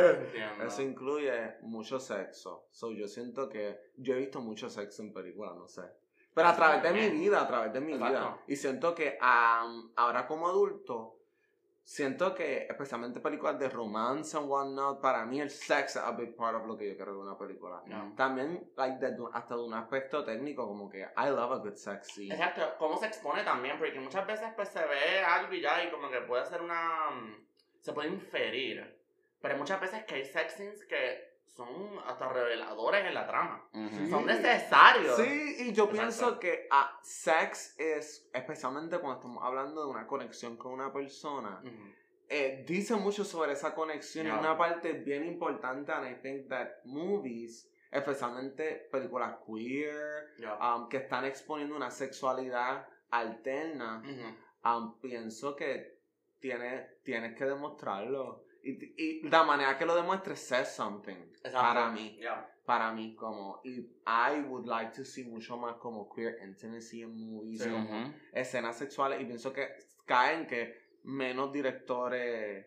eso 0.62 0.83
incluye 0.83 1.57
mucho 1.62 1.98
sexo. 1.98 2.66
So 2.70 2.92
yo 2.92 3.09
siento 3.09 3.48
que 3.48 3.79
yo 3.96 4.14
he 4.14 4.18
visto 4.18 4.40
mucho 4.40 4.68
sexo 4.68 5.03
en 5.03 5.12
películas, 5.12 5.57
no 5.57 5.66
sé. 5.68 5.83
Pero 6.35 6.48
a 6.48 6.57
través 6.57 6.83
de 6.83 6.92
mi 6.92 7.09
vida, 7.18 7.42
a 7.42 7.46
través 7.46 7.72
de 7.72 7.81
mi 7.81 7.94
vida. 7.94 8.42
Y 8.46 8.57
siento 8.57 8.94
que 8.94 9.18
ahora 9.20 10.27
como 10.27 10.48
adulto, 10.48 11.18
siento 11.85 12.35
que, 12.35 12.66
especialmente 12.68 13.21
películas 13.21 13.59
de 13.59 13.68
romance 13.68 14.37
and 14.37 14.49
whatnot, 14.49 15.01
para 15.01 15.25
mí 15.25 15.40
el 15.40 15.51
sex 15.51 15.97
es 15.97 16.03
a 16.03 16.12
big 16.12 16.37
part 16.37 16.57
of 16.57 16.66
lo 16.66 16.77
que 16.77 16.90
yo 16.90 16.97
quiero 16.97 17.12
ver 17.12 17.27
una 17.27 17.38
película. 17.38 17.83
También, 18.16 18.71
like, 18.77 18.99
hasta 19.33 19.57
de 19.57 19.62
un 19.62 19.75
aspecto 19.75 20.25
técnico, 20.25 20.66
como 20.66 20.88
que 20.88 21.01
I 21.01 21.29
love 21.29 21.53
a 21.53 21.57
good 21.57 21.75
sex 21.75 22.09
scene. 22.09 22.35
Exacto, 22.35 22.75
cómo 22.79 22.97
se 22.99 23.07
expone 23.07 23.42
también, 23.45 23.79
porque 23.79 23.99
muchas 24.01 24.27
veces 24.27 24.49
pues 24.55 24.68
se 24.68 24.85
ve 24.85 25.23
algo 25.25 25.53
y 25.53 25.61
ya, 25.61 25.85
y 25.85 25.90
como 25.90 26.11
que 26.11 26.21
puede 26.21 26.45
ser 26.47 26.62
una... 26.62 27.11
Mm, 27.11 27.47
se 27.81 27.92
puede 27.92 28.09
inferir. 28.09 29.01
Pero 29.40 29.57
muchas 29.57 29.81
veces 29.81 30.05
que 30.05 30.14
hay 30.14 30.25
sex 30.25 30.53
scenes 30.53 30.85
que 30.85 31.32
son 31.46 31.98
hasta 32.07 32.28
reveladores 32.28 33.05
en 33.05 33.14
la 33.14 33.26
trama. 33.26 33.68
Son 34.09 34.26
necesarios. 34.26 35.16
Sí, 35.16 35.57
y 35.59 35.72
yo 35.72 35.88
pienso 35.88 36.38
que 36.38 36.66
a 36.70 36.98
sex 37.02 37.78
es, 37.78 38.31
especialmente 38.33 38.98
cuando 38.98 39.18
estamos 39.20 39.44
hablando 39.44 39.85
de 39.85 39.90
una 39.90 40.07
conexión 40.07 40.57
con 40.57 40.72
una 40.72 40.92
persona, 40.92 41.62
eh, 42.28 42.64
dice 42.66 42.96
mucho 42.96 43.24
sobre 43.24 43.52
esa 43.52 43.74
conexión 43.74 44.26
y 44.26 44.31
una 44.31 44.57
parte 44.57 44.94
bien 44.94 45.24
importante, 45.26 45.92
and 45.92 46.07
I 46.07 46.14
think 46.22 46.48
that 46.48 46.68
movies, 46.85 47.70
especialmente 47.90 48.88
películas 48.90 49.37
queer, 49.46 50.35
um, 50.59 50.88
que 50.88 50.96
están 50.96 51.26
exponiendo 51.26 51.76
una 51.76 51.90
sexualidad 51.90 52.88
alterna, 53.11 54.02
um, 54.64 54.98
pienso 55.00 55.55
que 55.55 56.00
tiene, 56.40 56.98
tienes 57.05 57.37
que 57.37 57.44
demostrarlo. 57.44 58.44
Y, 58.62 58.94
y, 58.96 59.29
la 59.29 59.42
manera 59.42 59.77
que 59.77 59.85
lo 59.85 59.94
demuestre 59.94 60.37
says 60.37 60.68
something 60.68 61.16
para 61.53 61.90
mí. 61.90 62.18
Para 62.64 62.92
mí, 62.92 63.14
como. 63.16 63.61
Y 63.64 63.81
I 64.07 64.40
would 64.46 64.66
like 64.66 64.92
to 64.92 65.05
see 65.05 65.25
mucho 65.25 65.57
más 65.57 65.77
como 65.77 66.09
queer 66.09 66.38
intimacy 66.44 67.03
en 67.03 67.33
movies, 67.33 67.66
como 67.66 68.14
escenas 68.33 68.77
sexuales. 68.77 69.20
Y 69.20 69.25
pienso 69.25 69.53
que 69.53 69.68
caen 70.07 70.46
que 70.46 70.98
menos 71.03 71.53
directores 71.53 72.66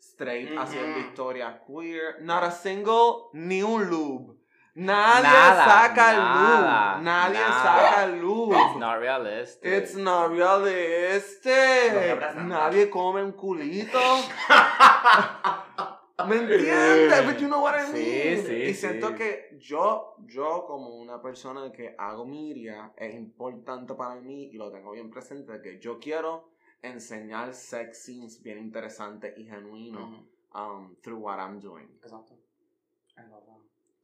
straight 0.00 0.58
haciendo 0.58 0.98
historias 0.98 1.60
queer. 1.66 2.20
Not 2.22 2.42
a 2.42 2.50
single, 2.50 3.30
ni 3.32 3.62
un 3.62 3.88
lube. 3.88 4.37
Nadie 4.78 5.56
saca 5.56 6.14
el 6.14 6.20
lube. 6.20 7.02
Nadie 7.02 7.38
saca 7.38 8.04
el 8.04 8.20
lube. 8.20 8.56
It's 8.56 8.76
not 8.76 9.00
realistic. 9.00 9.72
It's 9.72 9.96
not 9.96 10.30
realistic. 10.30 11.92
Nadie 12.36 12.88
come 12.88 13.22
un 13.22 13.32
culito. 13.32 13.98
¿Me 16.28 16.36
entiendes? 16.36 17.26
But 17.26 17.40
you 17.40 17.48
know 17.48 17.60
what 17.60 17.74
I 17.74 17.92
mean. 17.92 18.38
Sí, 18.38 18.46
sí, 18.46 18.62
y 18.70 18.74
siento 18.74 19.14
que 19.14 19.56
yo, 19.58 20.14
yo 20.26 20.64
como 20.66 20.96
una 20.96 21.20
persona 21.20 21.70
que 21.72 21.94
hago 21.98 22.24
media, 22.24 22.92
es 22.96 23.14
importante 23.14 23.94
para 23.94 24.14
mí 24.20 24.50
y 24.52 24.56
lo 24.56 24.70
tengo 24.70 24.92
bien 24.92 25.10
presente 25.10 25.60
que 25.60 25.80
yo 25.80 25.98
quiero 25.98 26.50
enseñar 26.82 27.52
sex 27.52 28.04
scenes 28.04 28.40
bien 28.42 28.58
interesantes 28.58 29.36
y 29.36 29.44
genuinos 29.44 30.24
um, 30.54 30.94
through 31.02 31.20
what 31.20 31.38
I'm 31.38 31.58
doing. 31.60 31.88
Exacto. 32.02 32.38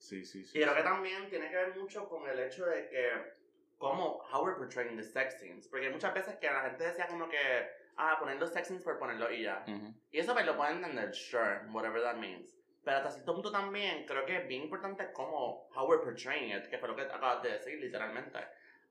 Sí, 0.05 0.23
sí, 0.23 0.45
sí. 0.45 0.59
Y 0.59 0.62
creo 0.62 0.75
que 0.75 0.83
también 0.83 1.31
tiene 1.31 1.49
que 1.49 1.57
ver 1.57 1.77
mucho 1.77 2.07
con 2.07 2.29
el 2.29 2.38
hecho 2.38 2.67
de 2.67 2.88
que, 2.90 3.09
como, 3.79 4.23
how 4.31 4.45
we're 4.45 4.59
portraying 4.59 4.97
the 4.99 5.03
sex 5.03 5.38
scenes. 5.38 5.67
Porque 5.67 5.88
muchas 5.88 6.12
veces 6.12 6.37
que 6.37 6.47
la 6.47 6.61
gente 6.61 6.85
decía 6.85 7.07
como 7.07 7.27
que, 7.27 7.38
ah, 7.97 8.19
poner 8.21 8.38
los 8.38 8.53
sex 8.53 8.67
scenes 8.67 8.85
por 8.85 8.99
ponerlo 8.99 9.33
y 9.33 9.45
ya. 9.45 9.64
Y 10.11 10.19
eso 10.19 10.35
pues 10.35 10.45
lo 10.45 10.59
pueden 10.59 10.77
entender, 10.77 11.14
sure, 11.14 11.61
whatever 11.73 12.03
that 12.03 12.17
means. 12.17 12.55
Pero 12.85 12.99
hasta 12.99 13.12
cierto 13.12 13.33
punto 13.33 13.51
también 13.51 14.05
creo 14.05 14.27
que 14.27 14.37
es 14.37 14.47
bien 14.47 14.64
importante 14.64 15.11
como, 15.12 15.71
how 15.75 15.88
we're 15.88 16.05
portraying 16.05 16.55
it, 16.55 16.67
que 16.67 16.77
fue 16.77 16.87
lo 16.87 16.95
que 16.95 17.03
acabas 17.03 17.43
de 17.43 17.53
decir, 17.53 17.81
literalmente. 17.81 18.40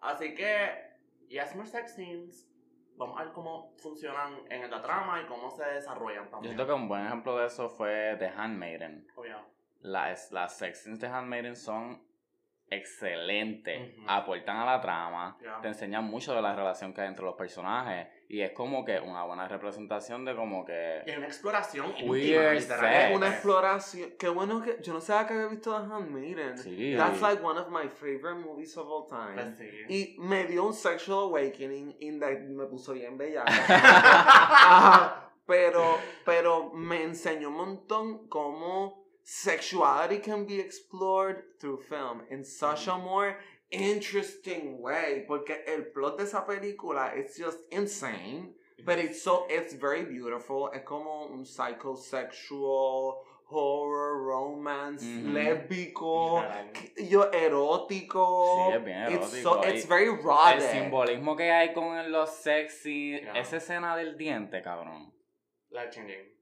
Así 0.02 0.34
que, 0.34 0.95
yes, 1.28 1.56
more 1.56 1.69
sex 1.69 1.93
scenes. 1.93 2.49
Vamos 2.95 3.19
a 3.19 3.26
ver 3.26 3.34
cómo 3.34 3.76
funcionan 3.78 4.45
en 4.49 4.69
la 4.69 4.82
trama 4.82 5.21
y 5.21 5.28
cómo 5.28 5.52
se 5.52 5.63
desarrollan 5.63 6.30
también. 6.32 6.54
Yo 6.54 6.58
siento 6.58 6.65
que 6.65 6.73
un 6.73 6.88
buen 6.88 7.06
ejemplo 7.06 7.38
de 7.38 7.45
eso 7.47 7.69
fue 7.69 8.15
The 8.17 8.30
Handmaiden. 8.30 9.08
Oh, 9.15 9.26
yeah 9.26 9.45
las, 9.83 10.31
las 10.31 10.57
sex 10.57 10.99
de 10.99 11.07
Handmaiden 11.07 11.55
son 11.55 12.01
excelentes, 12.69 13.93
aportan 14.07 14.57
a 14.57 14.65
la 14.65 14.81
trama, 14.81 15.37
te 15.61 15.67
enseñan 15.67 16.05
mucho 16.05 16.33
de 16.33 16.41
la 16.41 16.55
relación 16.55 16.93
que 16.93 17.01
hay 17.01 17.07
entre 17.07 17.23
los 17.23 17.35
personajes 17.35 18.07
y 18.29 18.41
es 18.41 18.51
como 18.51 18.83
que 18.83 18.99
una 18.99 19.23
buena 19.25 19.47
representación 19.47 20.25
de 20.25 20.35
como 20.35 20.65
que... 20.65 21.01
Es 21.05 21.17
una 21.17 21.27
exploración 21.27 21.93
queer 21.93 22.55
Es 22.55 23.15
una 23.15 23.29
exploración. 23.29 24.13
Qué 24.17 24.27
bueno 24.27 24.61
que... 24.61 24.79
Yo 24.81 24.93
no 24.93 25.01
sé 25.01 25.13
que 25.27 25.33
había 25.33 25.47
visto 25.47 25.79
The 25.79 25.93
Handmaiden. 25.93 26.57
Sí. 26.57 26.95
That's 26.97 27.21
like 27.21 27.43
one 27.43 27.59
of 27.59 27.69
my 27.69 27.87
favorite 27.87 28.39
movies 28.39 28.75
of 28.75 28.87
all 28.87 29.05
time. 29.07 29.35
Pues 29.35 29.89
y 29.89 30.15
me 30.19 30.45
dio 30.45 30.65
un 30.65 30.73
sexual 30.73 31.25
awakening 31.25 31.95
y 31.99 32.11
me 32.11 32.65
puso 32.65 32.93
bien 32.93 33.17
bella. 33.17 33.43
pero, 35.45 35.99
pero 36.25 36.71
me 36.73 37.03
enseñó 37.03 37.49
un 37.49 37.55
montón 37.55 38.27
cómo 38.29 39.02
sexuality 39.23 40.17
can 40.17 40.45
be 40.45 40.59
explored 40.59 41.43
through 41.59 41.81
film. 41.89 42.21
In 42.29 42.43
such 42.43 42.88
a 42.88 42.97
more 42.97 43.38
interesting 43.71 44.79
way 44.81 45.23
porque 45.27 45.63
el 45.67 45.83
plot 45.93 46.17
de 46.17 46.23
esa 46.23 46.41
película 46.41 47.12
is 47.17 47.36
just 47.36 47.57
insane 47.71 48.53
but 48.86 48.99
it's 48.99 49.21
so 49.21 49.45
it's 49.49 49.73
very 49.73 50.03
beautiful. 50.03 50.69
Es 50.73 50.83
como 50.86 51.29
un 51.31 51.43
psychosexual 51.45 53.23
horror 53.49 54.23
romance 54.23 55.03
lésbico 55.03 56.43
yo 56.97 57.29
erótico. 57.31 58.69
Sí, 58.69 58.75
es 58.75 58.83
bien 58.83 58.97
erótico. 58.97 59.23
it's, 59.23 59.41
so, 59.41 59.62
it's 59.63 59.86
very 59.86 60.09
raw 60.09 60.53
el 60.53 60.62
simbolismo 60.62 61.36
que 61.38 61.51
hay 61.51 61.73
con 61.73 62.12
los 62.12 62.36
sexy 62.36 63.21
esa 63.36 63.57
escena 63.57 63.95
del 63.95 64.17
diente 64.17 64.62
cabrón. 64.62 65.12
Life 65.71 65.91
changing 65.91 66.32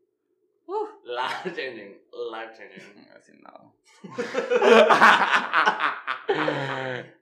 Uh, 0.67 0.87
life 1.03 1.53
changing, 1.55 1.97
life 2.31 2.53
changing. 2.57 3.05
No 3.07 3.13
decir 3.13 3.41
nada. 3.41 3.71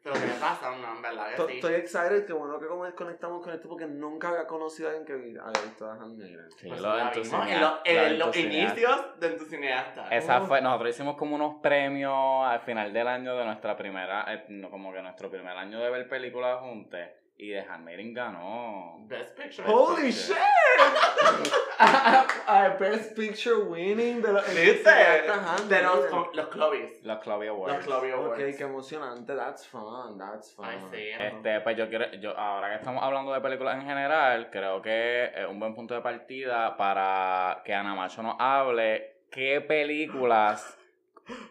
Pero 0.03 0.15
me 0.15 0.33
pasa, 0.39 0.75
no, 0.77 0.95
en 0.95 1.01
verdad 1.01 1.35
que 1.35 1.47
sí. 1.47 1.53
Estoy 1.55 1.73
excited, 1.75 2.25
que 2.25 2.33
bueno 2.33 2.59
que 2.59 2.67
conectamos 2.95 3.43
con 3.43 3.53
esto 3.53 3.67
porque 3.67 3.85
nunca 3.85 4.29
había 4.29 4.45
conocido 4.45 4.89
a 4.89 4.91
alguien 4.93 5.05
que 5.05 5.39
haya 5.39 5.61
visto 5.63 5.89
a 5.89 5.93
Handmaiden. 5.95 6.51
Sí, 6.57 6.67
pues 6.67 6.81
lo 6.81 6.97
en, 7.85 8.19
los 8.19 8.35
inicios 8.37 9.19
de 9.19 9.29
tu 9.31 9.45
cineasta. 9.45 10.09
Esa 10.09 10.41
fue, 10.41 10.61
nosotros 10.61 10.91
hicimos 10.91 11.17
como 11.17 11.35
unos 11.35 11.55
premios 11.61 12.45
al 12.45 12.61
final 12.61 12.93
del 12.93 13.07
año 13.07 13.35
de 13.35 13.45
nuestra 13.45 13.75
primera, 13.75 14.25
eh, 14.33 14.45
como 14.69 14.93
que 14.93 15.01
nuestro 15.01 15.29
primer 15.29 15.57
año 15.57 15.79
de 15.79 15.89
ver 15.89 16.07
películas 16.07 16.59
juntos. 16.59 16.99
Y 17.41 17.51
The 17.53 17.61
Handmaiden 17.61 18.13
ganó. 18.13 18.97
Best 19.07 19.33
Picture. 19.37 19.65
Holy 19.65 20.07
Picture. 20.11 20.35
shit! 20.35 21.53
a 21.79 22.75
Best 22.77 23.15
Picture 23.15 23.55
winning 23.63 24.21
de 24.21 24.33
los 24.33 24.45
¿Viste? 24.53 24.89
De 24.89 25.81
los, 25.81 25.95
miren. 25.95 26.09
co- 26.11 26.31
los 26.33 26.47
Clovis. 26.49 27.03
Los 27.05 27.21
Chloe 27.21 27.47
Awards. 27.47 27.75
Los 27.77 27.85
Clovis 27.85 28.13
Ok, 28.13 28.19
Awards. 28.25 28.57
qué 28.57 28.63
emocionante. 28.63 29.35
That's 29.35 29.65
fun. 29.67 30.17
That's 30.17 30.53
fun. 30.53 30.65
Ay, 30.65 30.79
sí. 30.91 31.09
Este, 31.17 31.61
pues 31.61 31.77
yo 31.77 31.87
quiero, 31.87 32.11
yo, 32.15 32.37
ahora 32.37 32.69
que 32.71 32.75
estamos 32.75 33.01
hablando 33.03 33.31
de 33.33 33.39
películas 33.41 33.75
en 33.75 33.83
general, 33.87 34.49
creo 34.51 34.81
que 34.81 35.31
es 35.33 35.45
un 35.47 35.59
buen 35.59 35.73
punto 35.73 35.93
de 35.93 36.01
partida 36.01 36.75
para 36.75 37.61
que 37.63 37.73
Ana 37.73 37.95
Macho 37.95 38.21
nos 38.21 38.35
hable 38.37 39.21
qué 39.31 39.61
películas 39.61 40.77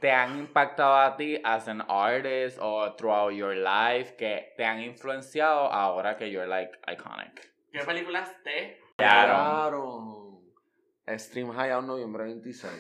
te 0.01 0.11
han 0.11 0.39
impactado 0.39 0.97
a 0.97 1.17
ti 1.17 1.41
as 1.45 1.69
an 1.69 1.83
artist 1.89 2.59
o 2.61 2.95
throughout 2.97 3.33
your 3.33 3.55
life 3.55 4.17
que 4.17 4.53
te 4.57 4.65
han 4.65 4.81
influenciado 4.81 5.73
ahora 5.73 6.17
que 6.17 6.31
you're 6.31 6.49
like 6.49 6.73
iconic. 6.87 7.53
¿Qué 7.73 7.81
películas 7.81 8.31
te 8.43 8.79
Claro. 8.97 9.33
Claro. 9.35 11.19
Stream 11.19 11.53
High 11.53 11.71
out 11.71 11.85
noviembre 11.85 12.25
26. 12.25 12.73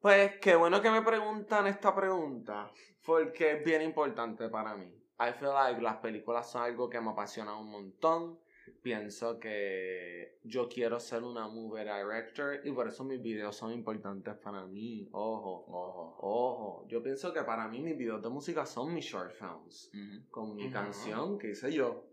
Pues 0.00 0.38
qué 0.40 0.54
bueno 0.54 0.80
que 0.80 0.90
me 0.90 1.02
preguntan 1.02 1.66
esta 1.66 1.94
pregunta, 1.94 2.70
porque 3.04 3.56
es 3.56 3.64
bien 3.64 3.82
importante 3.82 4.48
para 4.48 4.76
mí. 4.76 4.86
I 5.18 5.32
feel 5.32 5.52
like 5.52 5.82
las 5.82 5.96
películas 5.96 6.48
son 6.48 6.62
algo 6.62 6.88
que 6.88 7.00
me 7.00 7.10
apasiona 7.10 7.56
un 7.56 7.70
montón. 7.70 8.38
Pienso 8.82 9.38
que 9.40 10.38
yo 10.44 10.68
quiero 10.68 11.00
ser 11.00 11.22
una 11.24 11.48
movie 11.48 11.82
director 11.84 12.60
y 12.64 12.70
por 12.72 12.88
eso 12.88 13.04
mis 13.04 13.20
videos 13.20 13.56
son 13.56 13.72
importantes 13.72 14.34
para 14.36 14.64
mí. 14.66 15.08
Ojo, 15.12 15.64
ojo, 15.68 16.16
ojo. 16.20 16.86
Yo 16.88 17.02
pienso 17.02 17.32
que 17.32 17.42
para 17.42 17.66
mí 17.68 17.80
mis 17.80 17.96
videos 17.98 18.22
de 18.22 18.28
música 18.28 18.64
son 18.64 18.94
mis 18.94 19.04
short 19.04 19.32
films. 19.32 19.90
Con 20.30 20.54
mi 20.54 20.70
canción 20.70 21.38
que 21.38 21.50
hice 21.50 21.72
yo. 21.72 22.04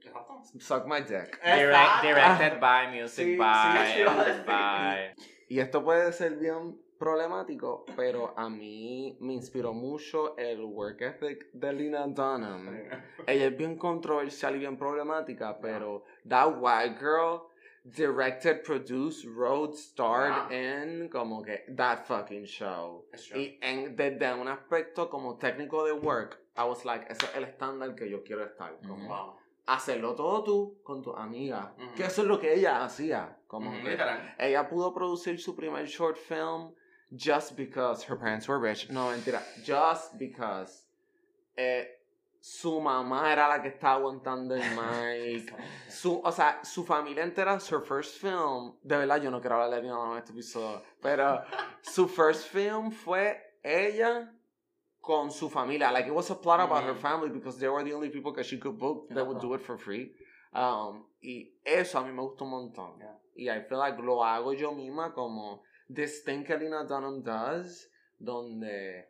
Suck 0.60 0.86
my 0.88 1.02
dick. 1.02 1.40
Direct- 1.44 2.02
directed 2.02 2.60
by, 2.60 2.88
music 3.00 3.26
Sí, 3.26 3.38
by, 3.38 3.94
sí. 3.94 4.04
by. 4.46 5.14
Y 5.48 5.60
esto 5.60 5.84
puede 5.84 6.12
ser 6.12 6.38
bien 6.38 6.78
problemático, 6.98 7.86
pero 7.96 8.34
a 8.38 8.50
mí 8.50 9.18
me 9.20 9.34
inspiró 9.34 9.74
mucho 9.74 10.36
el 10.38 10.62
work 10.64 11.02
ethic 11.02 11.50
de 11.54 11.74
Lina 11.74 12.08
Dunham. 12.08 12.70
Ella 13.28 13.46
es 13.48 13.58
bien 13.58 13.78
controversial 13.78 14.56
y 14.56 14.60
bien 14.60 14.78
problemática, 14.78 15.58
pero 15.60 16.04
that 16.28 16.56
white 16.60 16.98
girl 17.00 17.50
directed, 17.84 18.64
produced, 18.64 19.26
wrote, 19.26 19.76
starred 19.78 20.52
in 20.52 21.08
como 21.10 21.42
que 21.44 21.64
that 21.76 22.06
fucking 22.06 22.46
show. 22.46 23.06
Y 23.36 23.58
en, 23.62 23.96
desde 23.96 24.34
un 24.34 24.48
aspecto 24.48 25.10
como 25.10 25.38
técnico 25.38 25.86
de 25.86 25.92
work, 25.94 26.40
I 26.58 26.64
was 26.64 26.84
like, 26.86 27.06
ese 27.12 27.26
es 27.26 27.36
el 27.36 27.44
estándar 27.44 27.94
que 27.96 28.10
yo 28.10 28.24
quiero 28.24 28.44
estar. 28.44 28.78
Como 28.88 29.08
Wow. 29.08 29.36
hacerlo 29.68 30.16
todo 30.16 30.44
tú 30.44 30.78
con 30.84 31.02
tu 31.02 31.14
amiga. 31.16 31.74
Ujú. 31.78 31.96
Que 31.96 32.06
eso 32.06 32.22
es 32.24 32.28
lo 32.28 32.40
que 32.40 32.54
ella 32.56 32.84
hacía. 32.84 33.38
Como 33.48 33.70
Ujú, 33.70 33.84
que 33.84 33.92
literal. 33.92 34.36
ella 34.40 34.68
pudo 34.68 34.94
producir 34.94 35.40
su 35.40 35.56
primer 35.56 35.86
short 35.86 36.18
film 36.18 36.74
just 37.14 37.56
because 37.56 38.04
her 38.04 38.16
parents 38.16 38.48
were 38.48 38.60
rich. 38.60 38.90
No, 38.90 39.08
mentira. 39.12 39.42
Just 39.64 40.18
because 40.18 40.84
eh, 41.58 41.86
su 42.42 42.80
mamá 42.80 43.32
era 43.32 43.48
la 43.48 43.60
que 43.62 43.70
estaba 43.72 43.96
aguantando 44.00 44.56
el 44.56 44.62
mic. 44.76 45.54
Su, 45.90 46.22
o 46.24 46.32
sea, 46.32 46.60
su 46.64 46.84
familia 46.84 47.24
entera, 47.24 47.60
su 47.60 47.80
first 47.82 48.20
film, 48.20 48.74
de 48.84 48.98
verdad 48.98 49.22
yo 49.22 49.30
no 49.32 49.40
quiero 49.40 49.62
hablar 49.62 49.82
de 49.82 49.88
nada 49.88 50.12
en 50.14 50.18
este 50.18 50.32
episodio, 50.32 50.82
pero 51.02 51.42
su 51.82 52.08
first 52.08 52.48
film 52.50 52.92
fue 52.92 53.40
ella 53.64 54.32
con 55.02 55.32
su 55.32 55.50
familia. 55.50 55.92
Like 55.92 56.08
it 56.08 56.14
was 56.14 56.30
a 56.32 56.36
plot 56.36 56.60
about 56.60 56.84
her 56.84 56.94
Mhm. 56.94 57.02
family 57.02 57.30
because 57.30 57.58
they 57.60 57.68
were 57.70 57.84
the 57.84 57.94
only 57.94 58.10
people 58.10 58.32
that 58.34 58.46
she 58.46 58.58
could 58.58 58.78
book 58.78 59.08
that 59.10 59.26
would 59.26 59.40
do 59.40 59.54
it 59.54 59.62
for 59.62 59.78
free. 59.78 60.12
Um, 60.54 61.06
y 61.22 61.52
eso 61.66 62.00
a 62.00 62.04
mí 62.04 62.12
me 62.14 62.22
gustó 62.24 62.46
un 62.46 62.52
montón. 62.52 62.98
Yeah. 62.98 63.18
Y 63.38 63.50
I 63.50 63.62
feel 63.68 63.78
like 63.78 64.00
lo 64.02 64.24
hago 64.24 64.54
yo 64.54 64.72
misma 64.72 65.14
como 65.14 65.62
this 65.94 66.24
thing 66.24 66.44
que 66.44 66.58
Lina 66.58 66.84
Dunham 66.84 67.24
does, 67.24 67.90
donde 68.18 69.10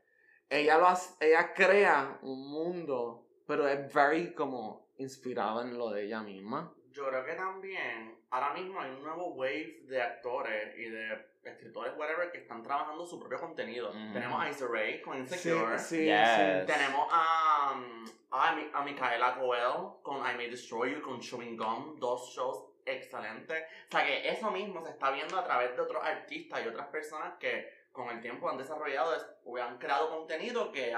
ella 0.50 0.78
lo 0.78 0.88
hace, 0.88 1.14
ella 1.20 1.54
crea 1.54 2.20
un 2.22 2.48
mundo, 2.50 3.28
pero 3.48 3.68
es 3.68 3.94
very 3.94 4.34
como 4.34 4.90
inspirada 4.98 5.62
en 5.64 5.78
lo 5.78 5.90
de 5.90 6.06
ella 6.06 6.22
misma. 6.22 6.72
Yo 6.92 7.08
creo 7.10 7.26
que 7.26 7.34
también 7.34 8.18
ahora 8.30 8.54
mismo 8.54 8.80
hay 8.80 8.92
un 8.92 9.04
nuevo 9.04 9.34
wave 9.34 9.82
de 9.84 10.02
actores 10.02 10.78
y 10.78 10.90
de 10.90 11.26
escritores, 11.44 11.94
whatever, 11.98 12.32
que 12.32 12.40
están 12.40 12.64
trabajando 12.64 13.06
su 13.06 13.20
propio 13.20 13.38
contenido. 13.40 13.90
Ujú. 13.90 14.14
Tenemos 14.14 14.42
a 14.42 14.50
Issa 14.50 14.66
Rae 14.68 15.02
con 15.02 15.18
Insecure. 15.18 15.78
sí, 15.78 16.06
Yes. 16.06 16.66
Tenemos 16.66 17.08
a, 17.12 17.74
um, 17.76 18.06
a, 18.32 18.80
a 18.80 18.84
Micaela 18.86 19.36
Coel 19.38 20.02
con 20.02 20.18
I 20.18 20.36
May 20.36 20.50
Destroy 20.50 20.94
You, 20.96 21.02
con 21.02 21.20
Chewing 21.20 21.58
Gum, 21.58 22.00
dos 22.00 22.34
shows 22.34 22.64
excelentes. 22.86 23.64
O 23.90 23.92
sea 23.92 24.06
que 24.06 24.30
eso 24.30 24.52
mismo 24.52 24.84
se 24.86 24.92
está 24.92 25.12
viendo 25.12 25.38
a 25.38 25.44
través 25.44 25.76
de 25.76 25.82
otros 25.82 26.04
artistas 26.04 26.64
y 26.64 26.68
otras 26.68 26.88
personas 26.88 27.34
que 27.40 27.68
con 27.92 28.10
el 28.10 28.22
tiempo 28.22 28.50
han 28.50 28.58
desarrollado 28.58 29.16
es- 29.16 29.26
o 29.44 29.58
han 29.58 29.78
creado 29.78 30.10
contenido 30.10 30.72
que 30.72 30.92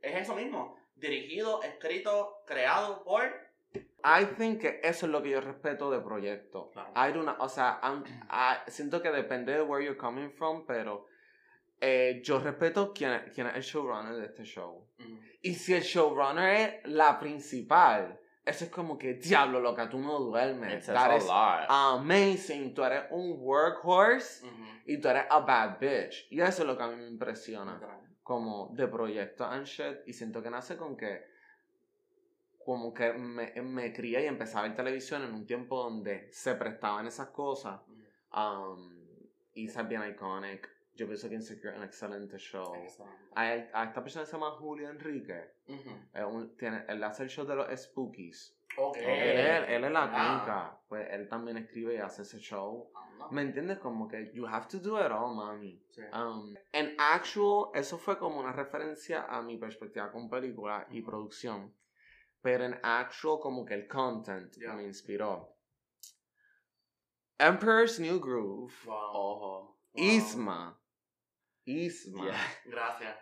es 0.00 0.16
eso 0.16 0.34
mismo, 0.34 0.76
dirigido, 0.94 1.62
escrito, 1.62 2.42
creado 2.46 3.02
por... 3.04 3.22
I 4.04 4.26
think 4.36 4.60
que 4.60 4.80
eso 4.82 5.06
es 5.06 5.12
lo 5.12 5.22
que 5.22 5.30
yo 5.30 5.40
respeto 5.40 5.90
de 5.90 6.00
proyecto. 6.00 6.70
Claro. 6.72 6.90
I 6.96 7.12
do 7.12 7.22
not- 7.22 7.36
o 7.40 7.48
sea, 7.48 7.80
I- 7.84 8.70
siento 8.70 9.00
que 9.00 9.10
depende 9.10 9.52
de 9.52 9.62
where 9.62 9.84
you're 9.84 9.96
coming 9.98 10.30
from, 10.30 10.66
pero 10.66 11.06
eh, 11.80 12.20
yo 12.22 12.38
respeto 12.38 12.92
quién, 12.92 13.30
quién 13.34 13.46
es 13.48 13.54
el 13.56 13.62
showrunner 13.62 14.14
de 14.14 14.26
este 14.26 14.44
show. 14.44 14.88
Ujú. 14.98 15.20
Y 15.40 15.54
si 15.54 15.74
el 15.74 15.82
showrunner 15.82 16.80
es 16.84 16.90
la 16.92 17.18
principal, 17.18 18.20
eso 18.44 18.64
es 18.64 18.70
como 18.70 18.98
que, 18.98 19.14
diablo, 19.14 19.60
loca, 19.60 19.88
tú 19.88 19.98
no 19.98 20.18
duermes. 20.18 20.86
That 20.86 21.16
is 21.16 21.26
amazing. 21.28 22.74
Tú 22.74 22.82
eres 22.82 23.04
un 23.10 23.36
workhorse 23.38 24.46
y 24.84 25.00
tú 25.00 25.08
eres 25.08 25.24
a 25.30 25.40
bad 25.40 25.78
bitch. 25.78 26.26
Y 26.30 26.40
eso 26.40 26.62
es 26.62 26.68
lo 26.68 26.76
que 26.76 26.82
a 26.82 26.88
mí 26.88 26.96
me 26.96 27.06
impresiona. 27.06 27.74
Literal. 27.74 28.00
Como 28.22 28.70
de 28.74 28.88
proyecto 28.88 29.44
and 29.44 29.66
shit. 29.66 29.98
Y 30.06 30.12
siento 30.12 30.42
que 30.42 30.50
nace 30.50 30.76
con 30.76 30.96
que, 30.96 31.24
como 32.64 32.92
que 32.92 33.12
me, 33.12 33.52
me 33.62 33.92
crié 33.92 34.24
y 34.24 34.26
empecé 34.26 34.58
a 34.58 34.62
ver 34.62 34.74
televisión 34.74 35.22
en 35.22 35.34
un 35.34 35.46
tiempo 35.46 35.80
donde 35.82 36.28
se 36.32 36.54
prestaban 36.54 37.06
esas 37.06 37.28
cosas. 37.28 37.80
Um, 38.34 39.02
y 39.54 39.68
bien 39.84 40.08
iconic. 40.10 40.68
Yo 40.94 41.06
pienso 41.06 41.28
que 41.28 41.34
Insecure 41.36 41.70
es 41.72 41.78
un 41.78 41.84
excelente 41.84 42.38
show. 42.38 42.74
Excelente. 42.74 43.16
A, 43.34 43.42
a 43.80 43.84
esta 43.84 44.02
persona 44.02 44.26
se 44.26 44.32
llama 44.32 44.50
Julio 44.52 44.90
Enrique. 44.90 45.54
Es 45.66 46.24
un- 46.24 46.54
tiene, 46.56 46.84
él 46.88 47.02
hace 47.02 47.22
el 47.22 47.30
show 47.30 47.46
de 47.46 47.56
los 47.56 47.80
Spookies. 47.80 48.58
Ok. 48.76 48.96
Él, 48.98 49.38
es- 49.38 49.68
él 49.70 49.84
es 49.84 49.90
la 49.90 50.02
cómica. 50.10 50.78
Pues 50.88 51.08
él 51.10 51.28
también 51.28 51.56
escribe 51.56 51.94
y 51.94 51.98
hace 51.98 52.22
ese 52.22 52.38
show. 52.38 52.92
¿Me 53.30 53.40
entiendes? 53.42 53.78
Como 53.78 54.06
que 54.08 54.32
you 54.34 54.46
have 54.46 54.66
to 54.68 54.78
do 54.80 54.98
it 55.00 55.10
all, 55.10 55.34
mami. 55.34 55.82
Sí. 55.90 56.02
Um, 56.12 56.54
en 56.72 56.94
actual, 56.98 57.70
eso 57.74 57.96
fue 57.96 58.18
como 58.18 58.40
una 58.40 58.52
referencia 58.52 59.24
a 59.24 59.40
mi 59.40 59.56
perspectiva 59.56 60.10
con 60.12 60.28
película 60.28 60.86
y 60.90 61.00
producción. 61.00 61.74
Pero 62.42 62.64
en 62.64 62.78
actual, 62.82 63.38
como 63.40 63.64
que 63.64 63.74
el 63.74 63.88
content 63.88 64.52
Yeah. 64.58 64.74
me 64.74 64.82
inspiró. 64.84 65.54
Emperor's 67.38 67.98
New 67.98 68.20
Groove. 68.20 68.72
Wow. 68.84 68.94
Ojo. 69.14 69.78
Isma. 69.94 70.78
Isma. 71.66 72.24
Yeah. 72.24 72.40
Gracias. 72.66 73.16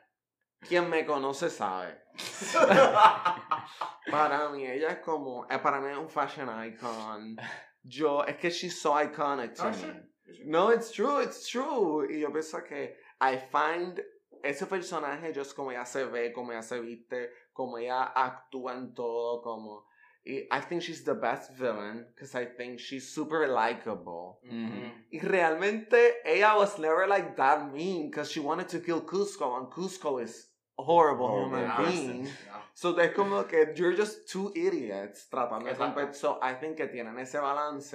Quien 0.69 0.89
me 0.91 1.05
conoce 1.07 1.49
sabe. 1.49 1.99
Para 4.11 4.49
mí, 4.51 4.67
ella 4.67 4.91
es 4.91 4.99
como. 4.99 5.47
eh, 5.51 5.59
para 5.59 5.81
mí 5.81 5.91
es 5.91 5.97
un 5.97 6.09
fashion 6.09 6.49
icon. 6.67 7.37
Yo, 7.83 8.25
es 8.25 8.37
que 8.37 8.51
she's 8.51 8.81
so 8.81 8.95
iconic 8.95 9.55
to 9.55 9.65
Oh, 9.65 9.71
me. 9.71 10.03
No, 10.45 10.71
it's 10.71 10.91
true, 10.93 11.23
it's 11.23 11.47
true. 11.49 12.07
Y 12.11 12.21
yo 12.21 12.31
pienso 12.31 12.63
que 12.63 12.97
I 13.21 13.39
find 13.51 14.01
ese 14.43 14.67
personaje, 14.67 15.33
just 15.35 15.55
como 15.57 15.71
ella 15.71 15.85
se 15.85 16.05
ve, 16.05 16.33
como 16.33 16.53
ella 16.53 16.63
se 16.63 16.81
viste, 16.81 17.31
como 17.53 17.79
ella 17.79 18.13
actúa 18.15 18.75
en 18.75 18.93
todo, 18.95 19.41
como. 19.43 19.87
I 20.27 20.61
think 20.61 20.83
she's 20.83 21.03
the 21.03 21.15
best 21.15 21.53
villain, 21.55 22.05
because 22.15 22.35
I 22.35 22.45
think 22.45 22.79
she's 22.79 23.09
super 23.09 23.49
likable. 23.49 24.39
Ujú. 24.45 24.93
Y 25.11 25.19
realmente, 25.21 26.17
ella 26.25 26.57
was 26.57 26.79
never 26.79 27.07
like 27.09 27.35
that 27.37 27.73
mean, 27.73 28.11
because 28.11 28.31
she 28.31 28.39
wanted 28.41 28.69
to 28.69 28.81
kill 28.81 29.01
Cusco, 29.01 29.57
and 29.57 29.69
Cusco 29.73 30.23
is 30.23 30.49
a 30.79 30.83
horrible 30.83 31.27
Horrible 31.27 31.57
human 31.59 31.71
person. 31.71 31.93
being. 31.93 32.25
Yeah. 32.47 32.61
So 32.75 32.97
es 32.99 33.13
como 33.15 33.43
que 33.45 33.73
you're 33.77 33.95
just 33.97 34.29
two 34.29 34.53
idiots 34.55 35.27
tratando 35.31 35.65
de 35.67 35.75
romper. 35.75 36.13
So 36.15 36.39
I 36.43 36.55
think 36.55 36.77
que 36.77 36.87
tienen 36.87 37.19
ese 37.19 37.35
balance. 37.41 37.95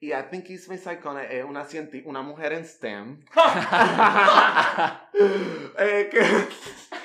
Y 0.00 0.12
I 0.12 0.22
think 0.30 0.48
Isma 0.48 0.76
Saikone 0.78 1.26
es 1.28 1.44
una, 1.44 1.64
cienti- 1.64 2.04
una 2.06 2.22
mujer 2.22 2.52
en 2.52 2.64
STEM. 2.64 3.20
Eh, 5.80 6.08
que- 6.10 6.48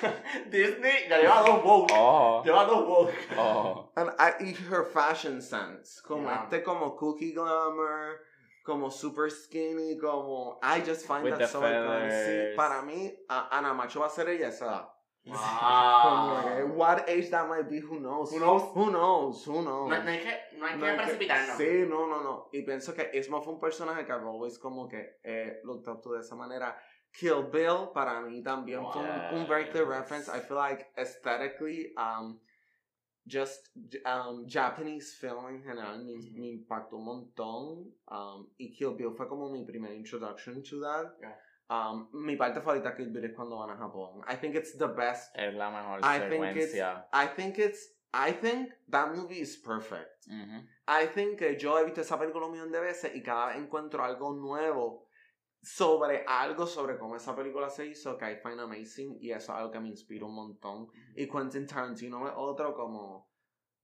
Disney 0.50 1.08
ya 1.08 1.18
lleva 1.18 1.42
dos 1.42 1.64
woke. 1.64 1.92
Ojo. 1.92 2.42
Lleva 2.44 2.64
dos 2.66 2.86
woke. 2.86 3.14
Ojo. 3.36 3.92
And 3.96 4.10
I, 4.18 4.32
y 4.44 4.52
her 4.70 4.84
fashion 4.84 5.40
sense. 5.40 6.00
Como 6.02 6.28
Yeah. 6.28 6.44
este 6.44 6.62
como 6.62 6.96
cookie 6.96 7.32
glamour. 7.32 8.20
Como 8.64 8.90
super 8.90 9.30
skinny. 9.30 9.98
Como. 9.98 10.58
I 10.62 10.80
just 10.80 11.06
find 11.06 11.24
With 11.24 11.38
that 11.38 11.48
so 11.50 11.60
iconic. 11.60 12.10
Sí, 12.10 12.56
para 12.56 12.82
mí, 12.82 13.12
a- 13.28 13.48
Ana 13.58 13.74
Macho 13.74 14.00
va 14.00 14.06
a 14.06 14.10
ser 14.10 14.28
ella 14.28 14.48
esa. 14.48 14.90
Wow. 15.26 16.66
what 16.76 17.08
age 17.08 17.30
that 17.30 17.48
might 17.48 17.68
be, 17.70 17.80
who 17.80 17.98
knows? 17.98 18.30
Who 18.30 18.38
knows? 18.40 18.62
Who 18.74 18.90
knows? 18.90 19.44
Who 19.46 19.62
knows? 19.62 19.88
No, 19.90 20.02
no 20.02 20.10
hay 20.10 20.18
que, 20.18 20.58
no 20.58 20.66
hay 20.66 20.78
que 20.78 21.02
precipitarnos. 21.02 21.56
Sí, 21.56 21.86
no, 21.88 22.06
no, 22.06 22.22
no. 22.22 22.48
Y 22.52 22.62
pienso 22.62 22.94
que 22.94 23.10
Isma 23.14 23.40
fue 23.40 23.54
un 23.54 23.60
personaje 23.60 24.04
que 24.04 24.12
always 24.12 24.58
como 24.58 24.86
que 24.88 25.18
eh, 25.24 25.60
looked 25.64 25.88
up 25.88 26.02
to 26.02 26.12
de 26.12 26.20
esa 26.20 26.34
manera. 26.34 26.76
Kill 27.14 27.44
Bill 27.44 27.92
para 27.94 28.20
mí 28.20 28.42
también 28.42 28.84
fue 28.92 29.02
un, 29.02 29.40
un, 29.40 29.46
very 29.46 29.66
clear 29.70 29.86
reference. 29.86 30.28
I 30.28 30.40
feel 30.40 30.56
like 30.56 30.86
aesthetically, 30.98 31.92
um, 31.96 32.40
just 33.26 33.70
um, 34.04 34.46
Japanese 34.48 35.14
film 35.14 35.46
en 35.46 35.62
general 35.62 35.98
me, 35.98 36.16
me 36.34 36.48
impactó 36.50 36.96
un 36.96 37.04
montón. 37.04 37.92
Um, 38.08 38.48
y 38.58 38.72
Kill 38.76 38.96
Bill 38.96 39.14
fue 39.16 39.28
como 39.28 39.48
mi 39.48 39.64
primera 39.64 39.94
introduction 39.94 40.62
to 40.64 40.80
that. 40.80 41.14
Yeah. 41.20 41.34
Um, 41.70 42.08
mi 42.12 42.36
parte 42.36 42.60
favorita 42.60 42.96
Kill 42.96 43.10
Bill 43.10 43.24
es 43.24 43.32
cuando 43.34 43.58
van 43.58 43.70
a 43.70 43.76
Japón. 43.76 44.22
I 44.26 44.34
think 44.34 44.56
it's 44.56 44.76
the 44.76 44.88
best. 44.88 45.30
Es 45.36 45.54
la 45.54 45.70
mejor 45.70 46.00
I 46.02 46.18
secuencia. 46.18 46.26
think 46.26 46.56
it's, 46.56 47.04
I 47.12 47.26
think 47.26 47.58
it's 47.58 47.88
I 48.12 48.32
think 48.32 48.72
that 48.88 49.14
movie 49.14 49.40
is 49.40 49.56
perfect. 49.56 50.26
Mm 50.28 50.44
-hmm. 50.44 50.66
I 50.88 51.06
think 51.06 51.38
que 51.38 51.56
yo 51.56 51.78
he 51.78 51.84
visto 51.84 52.00
esa 52.00 52.18
película 52.18 52.46
un 52.46 52.52
millón 52.52 52.72
de 52.72 52.80
veces 52.80 53.14
y 53.14 53.22
cada 53.22 53.46
vez 53.46 53.56
encuentro 53.56 54.04
algo 54.04 54.32
nuevo 54.32 55.06
sobre 55.64 56.24
algo 56.28 56.66
sobre 56.66 56.98
cómo 56.98 57.16
esa 57.16 57.34
película 57.34 57.70
se 57.70 57.86
hizo 57.86 58.18
que 58.18 58.30
I 58.30 58.36
find 58.36 58.60
amazing 58.60 59.16
y 59.20 59.30
eso 59.30 59.52
es 59.52 59.58
algo 59.58 59.70
que 59.70 59.80
me 59.80 59.88
inspira 59.88 60.26
un 60.26 60.34
montón. 60.34 60.88
Y 61.16 61.26
Quentin 61.26 61.66
Tarantino 61.66 62.28
es 62.28 62.34
otro 62.36 62.74
como, 62.74 63.30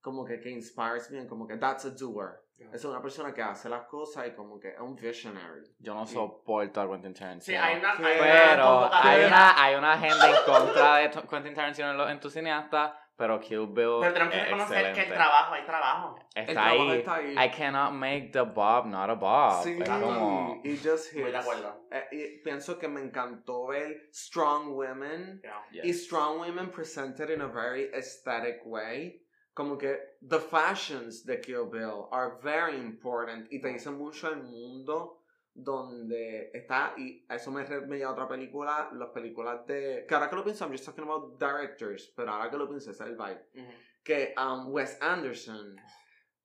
como 0.00 0.24
que, 0.24 0.38
que 0.40 0.50
inspires 0.50 1.10
me, 1.10 1.26
como 1.26 1.46
que 1.46 1.56
that's 1.56 1.86
a 1.86 1.90
doer. 1.90 2.42
Es 2.72 2.84
una 2.84 3.00
persona 3.00 3.32
que 3.32 3.40
hace 3.40 3.70
las 3.70 3.86
cosas 3.86 4.28
y 4.28 4.32
como 4.32 4.60
que 4.60 4.68
es 4.68 4.80
un 4.80 4.94
visionary. 4.94 5.62
Yo 5.78 5.94
no 5.94 6.06
soporto 6.06 6.82
a 6.82 6.88
Quentin 6.90 7.14
Tarantino. 7.14 7.40
Sí, 7.40 7.54
hay 7.54 7.78
una, 7.78 7.92
hay 7.92 8.18
pero 8.20 8.92
hay 8.92 9.24
una, 9.24 9.64
hay 9.64 9.74
una 9.76 9.92
agenda 9.94 10.28
en 10.28 10.44
contra 10.44 10.96
de 10.96 11.10
Quentin 11.10 11.54
Tarantino 11.54 11.90
en, 11.92 11.96
los, 11.96 12.10
en 12.10 12.20
tu 12.20 12.28
cineasta 12.28 12.94
pero 13.20 13.38
Kill 13.38 13.66
Bill 13.66 14.00
Pero 14.00 14.14
tenemos 14.14 14.32
que 14.32 14.44
reconocer 14.44 14.94
que 14.94 15.02
el 15.02 15.12
trabajo, 15.12 15.54
hay 15.54 15.66
trabajo. 15.66 16.18
Está, 16.34 16.40
el 16.40 16.48
ahí. 16.48 16.54
trabajo 16.54 16.92
está 16.94 17.14
ahí. 17.16 17.34
I 17.34 17.50
cannot 17.50 17.92
make 17.92 18.30
the 18.32 18.44
Bob 18.44 18.86
not 18.86 19.10
a 19.10 19.14
Bob. 19.14 19.62
Sí, 19.62 19.78
es 19.78 19.88
como... 19.90 20.58
y 20.64 20.78
just 20.78 21.12
hits. 21.12 21.16
Estoy 21.16 21.30
de 21.32 21.36
acuerdo. 21.36 21.86
Eh, 21.90 22.04
y 22.12 22.42
pienso 22.42 22.78
que 22.78 22.88
me 22.88 23.02
encantó 23.02 23.66
ver 23.66 24.08
Strong 24.10 24.74
Women. 24.74 25.42
Yeah. 25.42 25.84
Y 25.84 25.92
Strong 25.92 26.40
Women 26.40 26.70
presented 26.70 27.28
in 27.28 27.42
a 27.42 27.48
very 27.48 27.90
aesthetic 27.92 28.62
way. 28.64 29.20
Como 29.52 29.76
que 29.76 29.98
the 30.26 30.40
fashions 30.40 31.22
de 31.26 31.42
Kill 31.42 31.66
Bill 31.70 32.08
are 32.10 32.38
very 32.42 32.78
important 32.78 33.52
y 33.52 33.60
te 33.60 33.68
dicen 33.68 33.98
mucho 33.98 34.30
el 34.30 34.42
mundo 34.44 35.19
donde 35.54 36.50
está, 36.54 36.94
y 36.96 37.24
a 37.28 37.36
eso 37.36 37.50
me, 37.50 37.64
me 37.86 37.98
lleva 37.98 38.12
otra 38.12 38.28
película, 38.28 38.90
las 38.92 39.10
películas 39.10 39.66
de, 39.66 40.04
que 40.08 40.14
ahora 40.14 40.28
que 40.30 40.36
lo 40.36 40.44
pienso, 40.44 40.64
I'm 40.64 40.72
just 40.72 40.84
talking 40.86 41.04
about 41.04 41.38
directors, 41.38 42.12
pero 42.16 42.32
ahora 42.32 42.50
que 42.50 42.56
lo 42.56 42.68
pienso, 42.68 42.90
es 42.90 43.00
el 43.00 43.16
vibe, 43.16 43.48
Uh 43.54 43.58
-huh. 43.58 43.74
que 44.02 44.34
um, 44.38 44.72
Wes 44.72 44.96
Anderson, 45.00 45.76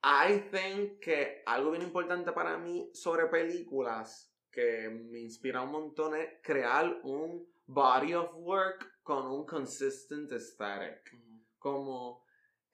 I 0.04 0.40
think 0.52 1.00
que 1.00 1.44
algo 1.46 1.72
bien 1.72 1.84
importante 1.84 2.32
para 2.32 2.58
mí 2.58 2.90
sobre 2.94 3.28
películas 3.28 4.32
que 4.52 4.90
me 4.90 5.20
inspira 5.20 5.62
un 5.62 5.72
montón 5.72 6.16
es 6.16 6.30
crear 6.44 7.00
un 7.04 7.46
body 7.68 8.14
of 8.14 8.32
work 8.36 9.02
con 9.04 9.28
un 9.28 9.46
consistent 9.46 10.32
aesthetic, 10.32 11.14
Uh 11.14 11.18
-huh. 11.18 11.42
como 11.60 12.25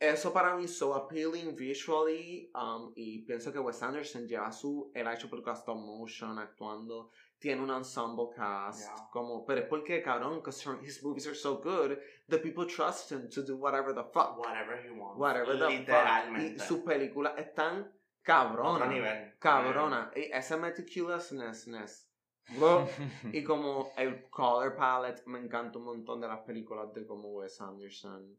eso 0.01 0.33
para 0.33 0.55
mí 0.55 0.65
es 0.65 0.75
so 0.77 0.95
appealing 0.95 1.55
visually 1.55 2.51
um, 2.55 2.91
y 2.95 3.19
pienso 3.23 3.51
que 3.53 3.59
Wes 3.59 3.81
Anderson 3.83 4.27
lleva 4.27 4.51
su 4.51 4.91
ha 4.95 5.13
hecho 5.13 5.29
películas 5.29 5.59
stop 5.59 5.77
motion 5.77 6.39
actuando 6.39 7.11
tiene 7.37 7.61
un 7.61 7.69
ensemble 7.69 8.29
cast 8.35 8.81
Yeah. 8.81 9.09
como 9.11 9.45
pero 9.45 9.61
es 9.61 9.67
porque 9.67 10.01
cabrón 10.01 10.37
because 10.37 10.67
his 10.81 11.03
movies 11.03 11.27
are 11.27 11.35
so 11.35 11.61
good 11.61 11.97
the 12.27 12.39
people 12.39 12.65
trust 12.65 13.11
him 13.11 13.29
to 13.29 13.43
do 13.43 13.57
whatever 13.57 13.93
the 13.93 14.03
fuck. 14.03 14.37
Whatever 14.37 14.81
he 14.83 14.89
wants. 14.89 15.19
whatever 15.19 15.57
the 15.57 15.85
fuck. 15.85 16.37
Y 16.39 16.59
sus 16.59 16.79
películas 16.79 17.37
están 17.37 17.91
Otro 18.23 18.85
nivel. 18.87 19.35
cabrona. 19.39 20.11
Y 20.15 20.31
ese 20.31 20.55
meticulousness 20.57 22.07
bro, 22.57 22.87
y 23.31 23.43
como 23.43 23.91
el 23.97 24.29
color 24.29 24.75
palette 24.75 25.25
me 25.27 25.39
encanta 25.39 25.77
un 25.77 25.85
montón 25.85 26.19
de 26.21 26.27
las 26.27 26.39
películas 26.39 26.91
de 26.93 27.05
como 27.05 27.29
Wes 27.33 27.59
Anderson. 27.61 28.35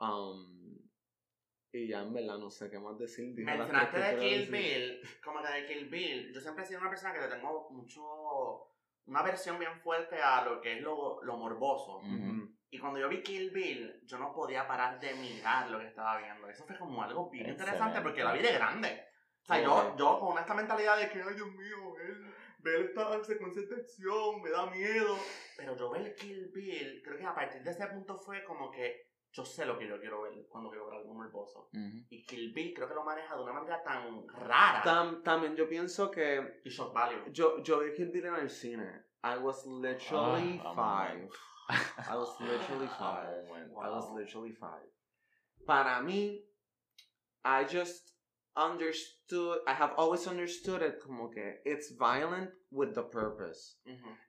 Um, 0.00 0.78
y 1.78 1.88
ya 1.88 2.00
en 2.00 2.12
verdad 2.12 2.38
no 2.38 2.50
sé 2.50 2.70
qué 2.70 2.78
más 2.78 2.98
decir 2.98 3.34
dije 3.34 3.44
las 3.44 3.58
Mencionaste 3.58 3.98
de 3.98 4.18
Kill 4.18 4.50
decir. 4.50 4.50
Bill, 4.50 5.00
como 5.22 5.42
que 5.42 5.52
de 5.52 5.66
Kill 5.66 5.88
Bill, 5.88 6.32
yo 6.32 6.40
siempre 6.40 6.64
he 6.64 6.66
sido 6.66 6.80
una 6.80 6.90
persona 6.90 7.12
que 7.12 7.20
le 7.20 7.28
tengo 7.28 7.68
mucho, 7.70 8.68
una 9.06 9.22
versión 9.22 9.58
bien 9.58 9.80
fuerte 9.80 10.20
a 10.20 10.44
lo 10.44 10.60
que 10.60 10.76
es 10.76 10.82
lo, 10.82 11.22
lo 11.22 11.36
morboso. 11.36 11.98
Ujú. 11.98 12.54
Y 12.70 12.78
cuando 12.78 12.98
yo 12.98 13.08
vi 13.08 13.22
Kill 13.22 13.50
Bill, 13.50 14.00
yo 14.04 14.18
no 14.18 14.32
podía 14.32 14.66
parar 14.66 14.98
de 14.98 15.14
mirar 15.14 15.70
lo 15.70 15.78
que 15.78 15.86
estaba 15.86 16.18
viendo. 16.18 16.48
Eso 16.48 16.64
fue 16.64 16.76
como 16.76 17.02
algo 17.02 17.30
bien 17.30 17.48
interesante 17.48 18.00
porque 18.00 18.24
la 18.24 18.32
vi 18.32 18.42
de 18.42 18.52
grande. 18.52 19.04
O 19.42 19.46
sea, 19.46 19.62
yo, 19.62 19.94
yo 19.96 20.18
con 20.18 20.38
esta 20.38 20.54
mentalidad 20.54 20.98
de 20.98 21.08
que, 21.10 21.22
ay 21.22 21.34
Dios 21.34 21.52
mío, 21.52 21.96
él, 21.98 22.34
ver 22.58 22.80
esta 22.80 23.22
secuencia 23.22 23.62
de 23.62 23.76
acción, 23.76 24.42
me 24.42 24.50
da 24.50 24.66
miedo. 24.66 25.16
Pero 25.56 25.76
yo 25.76 25.90
ver 25.90 26.14
Kill 26.14 26.50
Bill, 26.52 27.02
creo 27.04 27.18
que 27.18 27.26
a 27.26 27.34
partir 27.34 27.62
de 27.62 27.70
ese 27.70 27.86
punto 27.86 28.16
fue 28.16 28.42
como 28.44 28.70
que 28.70 29.12
yo 29.34 29.44
sé 29.44 29.66
lo 29.66 29.78
que 29.78 29.88
yo 29.88 30.00
quiero 30.00 30.22
ver 30.22 30.32
cuando 30.48 30.70
quiero 30.70 30.83
morboso. 31.24 31.68
Ujú. 31.72 32.04
Y 32.10 32.24
Kill 32.26 32.52
Bill 32.52 32.74
creo 32.74 32.88
que 32.88 32.94
lo 32.94 33.04
maneja 33.04 33.34
de 33.36 33.42
una 33.42 33.52
manera 33.52 33.82
tan 33.82 34.26
rara. 34.28 34.82
Tam- 34.82 35.22
también 35.22 35.56
yo 35.56 35.68
pienso 35.68 36.10
que 36.10 36.60
y 36.64 36.70
shock 36.70 36.92
value. 36.94 37.30
yo, 37.32 37.62
yo 37.62 37.80
vi 37.80 37.92
Kill 37.94 38.10
Bill 38.10 38.26
en 38.26 38.34
el 38.36 38.50
cine 38.50 39.04
I 39.24 39.38
was 39.38 39.64
literally 39.66 40.60
Ah, 40.64 40.74
five 40.74 41.28
I 42.10 42.14
was 42.16 42.38
literally 42.40 42.88
Ah, 42.98 43.24
five. 43.24 43.50
I 43.84 43.88
was 43.88 44.10
literally 44.14 44.52
five. 44.52 44.86
Para 45.66 46.00
mí, 46.02 46.44
I 47.42 47.64
just 47.64 48.12
understood, 48.54 49.58
I 49.66 49.72
have 49.72 49.92
always 49.96 50.26
understood 50.26 50.82
it 50.82 51.00
como 51.00 51.30
que 51.30 51.60
it's 51.64 51.90
violent 51.98 52.50
with 52.70 52.94
the 52.94 53.02
purpose. 53.02 53.78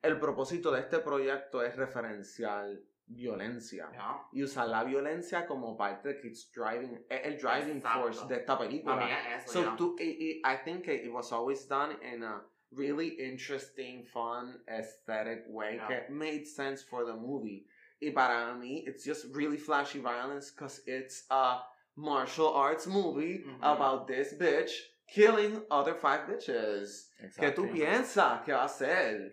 El 0.02 0.18
propósito 0.20 0.72
de 0.72 0.80
este 0.80 1.00
proyecto 1.00 1.62
es 1.62 1.76
referencial 1.76 2.80
violencia. 3.08 3.90
Ya. 3.94 4.22
Y 4.34 4.44
usar 4.44 4.68
la 4.70 4.84
violencia 4.84 5.46
como 5.46 5.76
parte 5.78 6.10
de 6.10 6.20
que 6.22 6.28
it's 6.30 6.50
driving, 6.52 6.98
es 7.10 7.22
el 7.24 7.38
driving 7.38 7.78
Exacto. 7.78 8.02
force 8.02 8.28
de 8.28 8.36
esta 8.38 8.58
película. 8.58 9.08
Es 9.36 9.44
eso, 9.46 9.54
So 9.54 9.64
ya. 9.64 9.76
tú, 9.76 9.96
y, 10.00 10.18
y 10.20 10.42
I 10.44 10.58
think 10.64 10.88
it, 10.88 11.06
it 11.06 11.12
was 11.12 11.32
always 11.32 11.68
done 11.68 11.98
in 12.02 12.24
a 12.24 12.42
really 12.72 13.10
interesting, 13.20 14.04
fun, 14.06 14.60
aesthetic 14.68 15.44
way 15.48 15.76
Yeah. 15.76 15.88
that 15.88 16.10
made 16.10 16.46
sense 16.48 16.82
for 16.84 17.06
the 17.06 17.14
movie. 17.16 17.66
Y 18.02 18.12
para 18.12 18.54
mí, 18.60 18.84
it's 18.86 19.06
just 19.06 19.26
really 19.34 19.58
flashy 19.58 20.00
violence 20.00 20.52
because 20.52 20.82
it's 20.86 21.26
a 21.30 21.60
martial 21.96 22.54
arts 22.54 22.86
movie 22.88 23.46
about 23.62 24.06
this 24.08 24.34
bitch 24.34 24.72
killing 25.08 25.62
other 25.72 25.94
five 25.96 26.28
bitches. 26.28 27.08
¿Qué 27.40 27.52
tú 27.56 27.72
piensas 27.72 28.44
que 28.44 28.52
va 28.54 28.66
a 28.66 28.70
ser? 28.70 29.32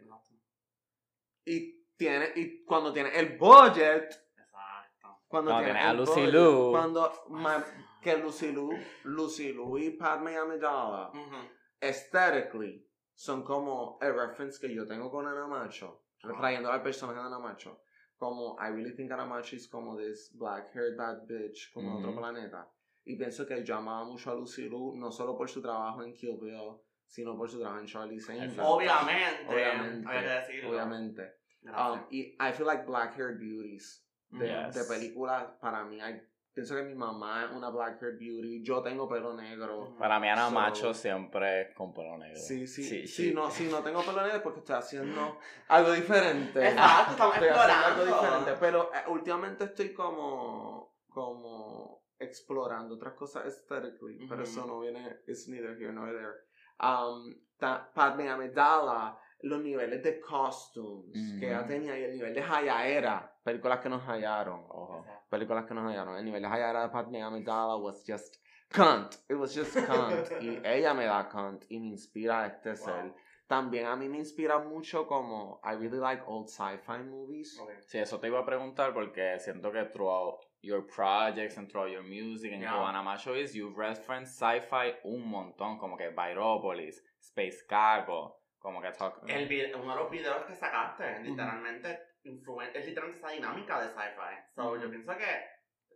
Y, 1.45 1.82
tiene, 1.97 2.33
y 2.37 2.65
cuando 2.65 2.93
tiene 2.93 3.11
el 3.19 3.37
budget, 3.39 4.05
Exacto. 4.37 5.21
cuando, 5.29 5.51
Cuando 5.51 5.51
tiene 5.59 5.65
tiene 5.65 5.81
a 5.81 5.91
el 5.91 5.97
Lucy 5.99 6.13
budget, 6.21 6.33
Liu. 6.35 6.71
Cuando 6.71 7.13
ma- 7.31 7.65
que 8.01 8.17
Lucy 8.19 9.53
Liu 9.53 9.79
y 9.79 9.91
Padme 9.91 10.37
Amidala 10.37 11.11
Ujú. 11.11 11.37
aesthetically 11.81 12.87
son 13.15 13.43
como 13.45 13.99
el 14.01 14.15
reference 14.15 14.59
que 14.61 14.75
yo 14.75 14.87
tengo 14.87 15.11
con 15.11 15.27
Ana 15.27 15.47
Macho, 15.47 16.05
Ah. 16.25 16.33
trayendo 16.39 16.71
al 16.71 16.83
personaje 16.83 17.19
de 17.21 17.27
Ana 17.27 17.39
Macho. 17.39 17.83
Como 18.17 18.57
I 18.61 18.71
really 18.71 18.95
think 18.95 19.11
Ana 19.11 19.25
Macho 19.27 19.57
is 19.57 19.69
como 19.69 19.97
this 19.97 20.31
black 20.37 20.71
haired 20.75 20.97
bad 20.97 21.27
bitch, 21.27 21.73
como 21.73 21.91
de 21.91 21.97
Ujú. 21.99 22.09
otro 22.11 22.21
planeta. 22.21 22.69
Y 23.05 23.17
pienso 23.17 23.45
que 23.47 23.65
yo 23.65 23.77
amaba 23.77 24.05
mucho 24.05 24.31
a 24.31 24.35
Lucy 24.35 24.69
Liu, 24.69 24.95
no 24.97 25.11
solo 25.11 25.37
por 25.37 25.49
su 25.49 25.61
trabajo 25.61 26.03
en 26.05 26.15
Kill 26.15 26.39
Bill, 26.41 26.77
sino 27.07 27.37
por 27.37 27.51
su 27.51 27.59
trabajo 27.59 27.81
en 27.81 27.87
Charlie's 27.87 28.29
Angels. 28.31 28.53
Exacto. 28.53 28.71
Obviamente. 28.75 29.47
Obviamente. 29.49 30.09
Había 30.09 30.21
que 30.23 30.29
decirlo. 30.53 30.71
Obviamente. 30.71 31.33
Um, 31.65 32.01
y 32.11 32.37
I 32.41 32.53
feel 32.53 32.67
like 32.67 32.85
black 32.87 33.15
haired 33.17 33.39
beauties 33.39 34.05
de, 34.31 34.47
Yes. 34.49 34.75
de 34.75 34.85
películas 34.85 35.45
para 35.61 35.85
mí. 35.85 35.99
I- 36.01 36.21
pienso 36.55 36.75
que 36.75 36.83
mi 36.83 36.95
mamá 36.95 37.45
es 37.47 37.53
una 37.53 37.71
black 37.71 38.03
haired 38.03 38.19
beauty. 38.19 38.63
Yo 38.63 38.83
tengo 38.83 39.09
pelo 39.09 39.33
negro. 39.35 39.95
Para 39.99 40.19
mí 40.21 40.29
Ana 40.29 40.49
So- 40.49 40.55
Macho 40.55 40.93
siempre 40.95 41.63
es 41.63 41.75
con 41.75 41.95
pelo 41.95 42.19
negro. 42.19 42.37
Sí, 42.37 42.67
sí, 42.67 42.83
sí, 42.83 43.07
sí. 43.07 43.33
no, 43.33 43.51
sí, 43.51 43.69
no 43.71 43.83
tengo 43.83 44.03
pelo 44.03 44.23
negro 44.23 44.43
porque 44.43 44.59
estoy 44.61 44.77
haciendo 44.77 45.39
algo 45.69 45.93
diferente. 45.93 46.69
Exacto, 46.69 47.13
estamos 47.13 47.35
Estoy 47.37 47.49
haciendo 47.49 47.73
algo 47.87 48.03
explorando. 48.03 48.39
diferente. 48.41 48.61
Pero 48.61 48.91
eh, 48.95 49.05
últimamente 49.09 49.65
estoy 49.65 49.95
como, 49.95 50.97
como 51.09 52.03
explorando 52.19 52.95
otras 52.97 53.15
cosas 53.15 53.45
aesthetically. 53.47 54.19
Pero 54.29 54.43
Ujú. 54.43 54.51
eso 54.51 54.67
no 54.67 54.81
viene, 54.81 55.21
it's 55.27 55.49
neither 55.49 55.77
here 55.79 55.93
nor 55.93 56.09
there. 56.13 56.35
Um, 56.81 57.35
ta- 57.59 57.91
Padme 57.95 58.29
Amidala, 58.29 59.17
los 59.43 59.61
niveles 59.61 60.03
de 60.03 60.21
costumes 60.21 61.39
que 61.39 61.49
ella 61.49 61.67
tenía 61.67 61.99
y 61.99 62.05
el 62.05 62.13
nivel 62.13 62.35
de 62.35 62.43
Hayaera, 62.43 63.35
películas 63.43 63.81
que 63.81 63.89
nos 63.89 64.03
hallaron. 64.03 64.65
Ojo. 64.69 65.05
películas 65.29 65.65
que 65.67 65.75
nos 65.75 65.85
hallaron. 65.85 66.17
El 66.17 66.25
nivel 66.25 66.43
de 66.43 66.49
Hayara 66.49 66.83
de 66.83 66.89
Padme 66.91 67.23
Amidala 67.23 67.77
was 67.77 68.05
just 68.07 68.37
cunt. 68.69 69.17
It 69.29 69.37
was 69.37 69.55
just 69.55 69.75
cunt. 69.75 70.31
y 70.41 70.61
ella 70.65 70.95
me 70.95 71.07
da 71.07 71.29
cunt 71.29 71.65
y 71.69 71.81
me 71.81 71.89
inspira 71.89 72.43
a 72.43 72.47
este 72.47 72.71
Wow. 72.71 72.77
ser. 72.77 73.15
también 73.47 73.87
a 73.87 73.97
mí 73.97 74.09
me 74.09 74.19
inspira 74.19 74.59
mucho 74.59 75.07
como 75.07 75.61
I 75.65 75.75
really 75.75 75.99
like 75.99 76.23
old 76.27 76.49
sci-fi 76.49 77.03
movies. 77.03 77.61
Sí, 77.87 77.99
eso 77.99 78.19
te 78.19 78.29
iba 78.29 78.39
a 78.41 78.47
preguntar 78.47 78.95
porque 78.95 79.39
siento 79.41 79.71
que 79.73 79.85
throughout 79.87 80.41
your 80.63 80.87
projects 80.87 81.59
and 81.59 81.69
throughout 81.69 81.91
your 81.91 82.05
music 82.05 82.53
and 82.53 82.63
yeah. 82.63 83.03
Macho 83.03 83.35
is, 83.35 83.55
you've 83.55 83.77
referenced 83.77 84.35
sci-fi 84.37 84.95
un 85.05 85.27
montón, 85.29 85.79
como 85.79 85.97
que 85.97 86.11
Byropolis, 86.11 87.03
Space 87.21 87.67
Cago, 87.69 88.42
como 88.63 88.81
que 88.81 88.93
talk... 88.93 89.21
El 89.27 89.75
uno 89.75 89.95
de 89.95 90.01
los 90.03 90.11
videos 90.11 90.45
que 90.45 90.55
sacaste, 90.55 91.21
literalmente, 91.21 91.91
es 92.23 92.87
literalmente 92.87 93.19
esa 93.19 93.29
dinámica 93.31 93.81
de 93.81 93.89
sci-fi. 93.89 94.55
So, 94.55 94.77
yo 94.77 94.89
pienso 94.89 95.13
que... 95.17 95.53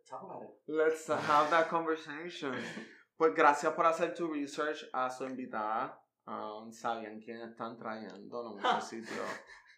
Talk 0.08 0.22
about 0.22 0.42
it. 0.42 0.50
Let's 0.66 1.08
have 1.08 1.50
that 1.50 1.68
conversation. 1.68 2.54
pues 3.16 3.34
gracias 3.34 3.72
por 3.72 3.86
hacer 3.86 4.14
tu 4.14 4.32
research 4.32 4.88
a 4.92 5.08
su 5.08 5.24
invitada. 5.24 6.00
Um, 6.26 6.72
sabían 6.72 7.20
quién 7.20 7.40
están 7.40 7.78
trayendo, 7.78 8.42
no 8.42 8.54
muchos 8.54 8.84
sitios. 8.88 9.26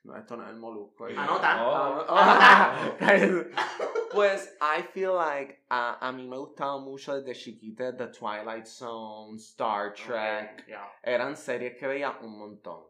No, 0.04 0.16
esto 0.16 0.36
no 0.36 0.44
es 0.44 0.50
el 0.50 0.56
molusco. 0.56 1.06
Anota. 1.06 1.66
Oh. 1.66 2.04
Ah, 2.08 2.96
pues, 4.18 4.48
I 4.60 4.82
feel 4.82 5.14
like 5.14 5.58
uh, 5.70 5.94
a 6.00 6.12
mí 6.12 6.28
me 6.28 6.36
gustaba 6.36 6.82
mucho 6.82 7.20
desde 7.20 7.34
chiquita 7.34 7.96
The 7.96 8.08
Twilight 8.08 8.66
Zone, 8.66 9.38
Star 9.38 9.94
Trek. 9.94 10.64
Eran 11.04 11.36
series 11.36 11.76
que 11.78 11.86
veía 11.86 12.20
un 12.22 12.38
montón. 12.38 12.82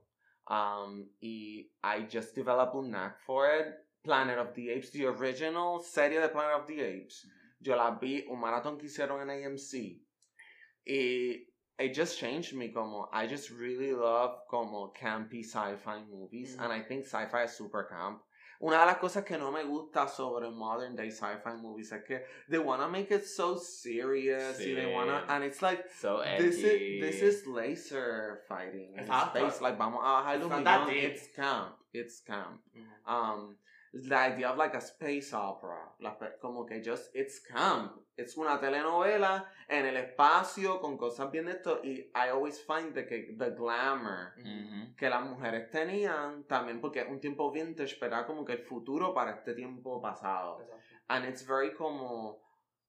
Um, 0.51 1.11
y 1.21 1.67
I 1.85 2.07
just 2.09 2.35
developed 2.35 2.75
a 2.75 2.83
knack 2.83 3.21
for 3.21 3.47
it. 3.51 3.75
Planet 4.03 4.39
of 4.39 4.55
the 4.55 4.71
Apes, 4.71 4.91
the 4.91 5.05
original 5.07 5.81
serie 5.81 6.21
de 6.21 6.29
Planet 6.29 6.61
of 6.61 6.67
the 6.67 6.81
Apes. 6.81 7.27
Yo 7.61 7.77
la 7.77 7.99
vi, 8.01 8.25
un 8.31 8.41
maratón 8.41 8.79
que 8.79 8.87
hicieron 8.87 9.21
en 9.21 9.29
AMC. 9.29 10.01
Y 10.87 11.45
it 11.79 11.95
just 11.95 12.19
changed 12.19 12.55
me 12.55 12.69
como 12.69 13.09
I 13.13 13.27
just 13.27 13.51
really 13.51 13.93
love 13.93 14.47
como 14.49 14.93
campy 14.99 15.45
sci-fi 15.45 16.01
movies 16.11 16.57
and 16.59 16.73
I 16.73 16.81
think 16.81 17.05
sci-fi 17.05 17.45
is 17.45 17.53
super 17.53 17.85
camp. 17.85 18.23
Una 18.61 18.81
de 18.81 18.87
las 18.87 18.99
cosas 18.99 19.25
que 19.25 19.39
no 19.39 19.53
me 19.53 19.63
gusta 19.63 20.09
sobre 20.09 20.51
modern 20.51 20.97
day 20.97 21.11
sci-fi 21.11 21.57
movies 21.61 21.93
es 21.93 22.03
que 22.03 22.25
they 22.49 22.59
wanna 22.59 22.89
make 22.89 23.13
it 23.13 23.25
so 23.25 23.57
serious 23.57 24.59
sí. 24.59 24.75
they 24.75 24.93
wanna 24.93 25.25
and 25.29 25.45
it's 25.45 25.63
like 25.63 25.85
so 25.97 26.21
this 26.39 26.57
is 26.57 27.01
this 27.01 27.23
is 27.23 27.47
laser 27.47 28.41
fighting 28.49 28.97
in 28.97 29.07
space. 29.07 29.61
Like 29.61 29.79
vamos 29.79 30.01
a 30.03 30.87
it's 30.91 31.29
camp. 31.37 31.77
It's 31.93 32.21
camp. 32.21 32.61
Um 33.07 33.55
the 33.93 34.15
idea 34.15 34.51
of 34.51 34.59
like 34.59 34.75
a 34.75 34.81
space 34.81 35.33
opera, 35.33 35.93
como 36.41 36.65
que 36.67 36.83
just 36.83 37.15
it's 37.15 37.41
camp, 37.41 37.93
it's 38.17 38.37
una 38.37 38.59
telenovela 38.59 39.47
en 39.69 39.87
el 39.87 39.97
espacio 39.97 40.81
con 40.81 40.97
cosas 40.97 41.31
bien 41.31 41.47
de 41.47 41.53
esto 41.53 41.81
y 41.83 42.11
I 42.15 42.29
always 42.31 42.61
find 42.61 42.95
the, 42.95 43.03
the 43.39 43.51
glamour 43.51 44.35
que 44.97 45.09
las 45.09 45.25
mujeres 45.25 45.71
tenían 45.71 46.45
también 46.45 46.81
porque 46.81 47.01
es 47.01 47.09
un 47.09 47.21
tiempo 47.21 47.51
vintage, 47.51 47.97
pero 47.99 48.17
era 48.17 48.27
como 48.27 48.45
que 48.45 48.53
el 48.53 48.63
futuro 48.63 49.15
para 49.15 49.33
este 49.33 49.55
tiempo 49.55 50.01
pasado. 50.01 50.67
And 51.09 51.25
it's 51.25 51.43
very 51.43 51.73
como 51.73 52.43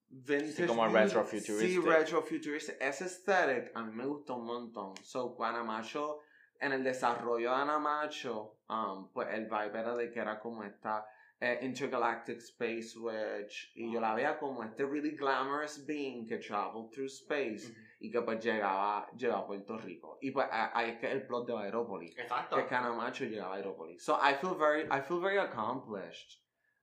vintage. 0.10 0.54
Sí, 0.54 0.68
como 0.68 0.88
retrofuturistic. 0.88 1.70
Sí, 1.70 1.80
retrofuturistic. 1.80 2.76
Ese 2.82 3.06
aesthetic 3.06 3.72
a 3.76 3.84
mí 3.84 3.94
me 3.94 4.06
gustó 4.06 4.36
un 4.36 4.46
montón. 4.46 4.94
So, 5.04 5.38
Macho 5.38 6.20
en 6.60 6.72
el 6.74 6.84
desarrollo 6.84 7.50
de 7.52 7.56
Anamacho, 7.56 8.60
um, 8.70 9.12
pues 9.12 9.28
el 9.32 9.46
vibe 9.46 9.80
era 9.80 9.96
de 9.96 10.12
que 10.12 10.20
era 10.20 10.40
como 10.40 10.64
esta 10.64 11.06
eh, 11.42 11.60
intergalactic 11.62 12.40
space 12.40 12.98
witch 12.98 13.72
y 13.76 13.94
yo 13.94 14.02
la 14.02 14.14
veía 14.14 14.38
como 14.38 14.62
este 14.64 14.86
really 14.86 15.16
glamorous 15.16 15.86
being 15.86 16.28
que 16.28 16.38
traveled 16.38 16.92
through 16.92 17.08
space 17.08 17.74
y 18.02 18.12
que 18.12 18.22
pues 18.22 18.44
llegaba, 18.44 19.08
llegaba 19.16 19.44
a 19.44 19.48
Puerto 19.48 19.78
Rico. 19.78 20.18
Y 20.22 20.32
pues 20.32 20.48
ahí 20.52 20.92
es 20.92 21.00
que 21.00 21.10
el 21.10 21.26
plot 21.26 21.48
de 21.48 21.58
Aerópolis 21.58 22.18
exacto. 22.18 22.68
que 22.68 22.76
Anamacho 22.76 23.24
llegaba 23.26 23.54
a 23.54 23.58
Aerópolis 23.58 24.04
so 24.04 24.16
I 24.16 24.34
feel 24.34 24.56
very 24.56 24.84
I 24.92 25.02
feel 25.02 25.22
very 25.22 25.38
accomplished 25.38 26.42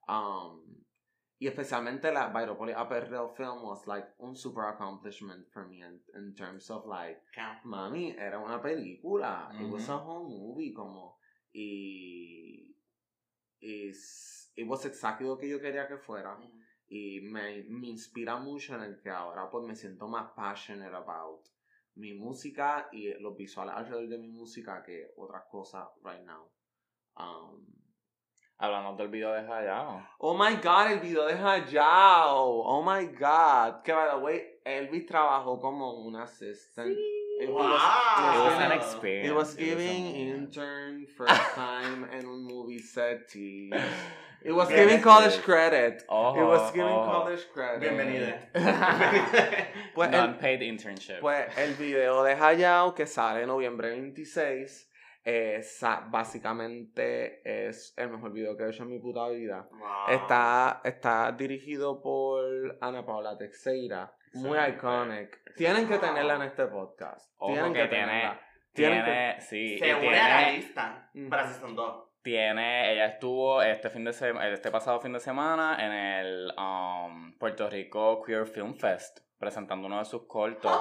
um 0.09 0.86
y 1.39 1.47
especialmente 1.49 2.11
la 2.13 2.29
Byropolis 2.29 2.77
Upper 2.77 3.11
Real 3.11 3.29
Film 3.37 3.63
was 3.63 3.87
like 3.87 4.07
un 4.21 4.35
super 4.35 4.65
accomplishment 4.69 5.47
for 5.53 5.67
me 5.67 5.83
in, 5.83 6.01
in 6.15 6.35
terms 6.35 6.71
of 6.71 6.87
like, 6.87 7.21
mami, 7.65 8.15
era 8.19 8.39
una 8.39 8.61
película. 8.61 9.51
It 9.61 9.69
was 9.69 9.89
a 9.89 9.97
whole 9.99 10.29
movie 10.29 10.73
como. 10.73 11.19
Y. 11.53 12.75
Is, 13.61 14.51
it 14.57 14.67
was 14.67 14.85
exactly 14.85 15.27
lo 15.27 15.37
que 15.37 15.49
yo 15.49 15.59
quería 15.59 15.87
que 15.89 15.99
fuera. 15.99 16.39
Y 16.89 17.21
me, 17.23 17.65
me 17.69 17.89
inspira 17.89 18.39
mucho 18.39 18.75
en 18.75 18.83
el 18.83 19.01
que 19.03 19.11
ahora 19.11 19.51
pues 19.51 19.67
me 19.67 19.75
siento 19.75 20.09
más 20.09 20.31
passionate 20.35 20.95
about 20.95 21.47
mi 21.97 22.15
música 22.15 22.89
y 22.93 23.13
los 23.21 23.37
visuales 23.37 23.75
alrededor 23.75 24.09
de 24.09 24.19
mi 24.19 24.29
música 24.29 24.83
que 24.83 25.13
otras 25.17 25.45
cosas 25.51 25.89
right 26.05 26.25
now. 26.25 26.51
Um, 27.17 27.67
Hablamos 28.59 28.97
del 28.97 29.09
video 29.09 29.35
de 29.35 29.41
Hayao. 29.41 30.03
Oh 30.19 30.35
my 30.35 30.57
god, 30.57 30.93
el 30.93 31.01
video 31.01 31.27
de 31.27 31.35
Hayao. 31.35 32.63
Oh 32.65 32.83
my 32.83 33.05
god. 33.05 33.85
Que 33.85 33.93
by 33.93 34.09
the 34.11 34.19
way, 34.19 34.43
Elvis 34.65 35.07
trabajó 35.07 35.61
como 35.61 36.07
un 36.07 36.17
assistant. 36.17 36.89
Sí. 36.89 37.43
It 37.43 37.53
was, 37.53 37.67
wow. 37.67 38.33
it 38.33 38.51
was 38.51 38.63
an 38.63 38.73
experience. 38.73 39.29
It 39.29 39.35
was 39.35 39.55
giving 39.57 40.07
it 40.07 40.33
was 40.33 40.39
intern 40.39 41.07
first 41.19 41.55
time 41.55 42.09
un 42.11 42.47
movie 42.47 42.79
set. 42.79 43.31
It 43.35 44.53
was 44.53 44.71
giving 44.71 45.03
college 45.03 45.37
credit. 45.43 46.05
Oh, 46.09 46.41
it 46.41 46.45
was 46.45 46.73
giving 46.73 46.95
oh. 46.95 47.05
college 47.05 47.45
credit. 47.53 47.83
Bienvenida. 47.83 48.39
pues 49.95 50.11
Non-paid 50.11 50.63
internship. 50.63 51.21
Pues 51.21 51.51
el 51.59 51.75
video 51.75 52.23
de 52.23 52.35
Hayao 52.35 52.95
que 52.95 53.07
sale 53.07 53.43
en 53.43 53.49
noviembre 53.49 53.91
26 53.91 54.87
básicamente 56.11 57.69
es 57.69 57.95
el 57.97 58.11
mejor 58.11 58.33
video 58.33 58.57
que 58.57 58.65
he 58.65 58.69
hecho 58.69 58.85
en 58.85 58.91
mi 58.91 58.99
puta 58.99 59.29
vida. 59.29 59.69
Está, 60.09 60.81
está 60.85 61.33
dirigido 61.33 62.01
por 62.01 62.45
Ana 62.81 63.05
Paula 63.05 63.37
Teixeira. 63.37 64.13
Muy 64.35 64.59
iconic. 64.59 65.55
Tienen 65.57 65.89
que 65.89 65.99
tenerla 65.99 66.37
en 66.37 66.43
este 66.43 66.67
podcast. 66.67 67.31
Tienen 67.41 67.73
que, 67.73 67.87
tenerla. 67.87 68.41
Tiene, 68.73 69.03
tiene 69.03 69.41
sí. 69.41 69.79
Se 69.79 69.95
une 69.95 70.19
a 70.19 70.29
la 70.29 70.51
lista 70.51 71.11
para 71.29 71.47
Season 71.47 71.75
2. 71.75 72.03
Tiene, 72.23 72.93
ella 72.93 73.07
estuvo 73.07 73.63
este 73.63 73.89
fin 73.89 74.05
de 74.05 74.13
semana, 74.13 74.49
este 74.49 74.71
pasado 74.71 75.01
fin 75.01 75.13
de 75.13 75.21
semana 75.21 75.77
en 75.79 75.93
el 75.93 76.53
um, 76.59 77.39
Puerto 77.39 77.71
Rico 77.71 78.21
Queer 78.23 78.47
Film 78.47 78.75
Fest 78.75 79.21
presentando 79.39 79.87
uno 79.87 79.99
de 79.99 80.05
sus 80.05 80.27
cortos. 80.27 80.73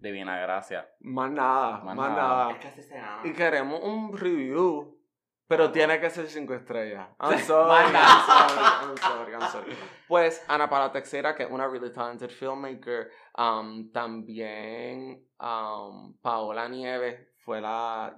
Divina 0.00 0.38
gracia. 0.40 0.88
Más 1.00 1.30
nada, 1.30 1.78
más, 1.78 1.96
nada. 1.96 2.50
Es 2.52 2.74
que 2.74 2.82
se 2.82 3.02
Y 3.24 3.32
queremos 3.32 3.80
un 3.82 4.16
review. 4.16 5.00
Pero 5.46 5.70
tiene 5.70 6.00
que 6.00 6.08
ser 6.08 6.26
cinco 6.26 6.54
estrellas. 6.54 7.06
I'm 7.20 7.38
sorry, 7.38 7.94
I'm 7.94 8.96
sorry, 8.96 9.32
I'm 9.34 9.50
sorry, 9.50 9.76
Pues 10.08 10.42
Ana 10.48 10.68
Paula 10.68 10.90
Texera, 10.90 11.34
que 11.34 11.42
es 11.42 11.50
una 11.50 11.68
really 11.68 11.92
talented 11.92 12.30
filmmaker, 12.30 13.10
um, 13.36 13.90
también 13.92 15.22
um, 15.38 16.16
Paola 16.22 16.66
Nieves 16.68 17.28
fue 17.44 17.60
la, 17.60 18.14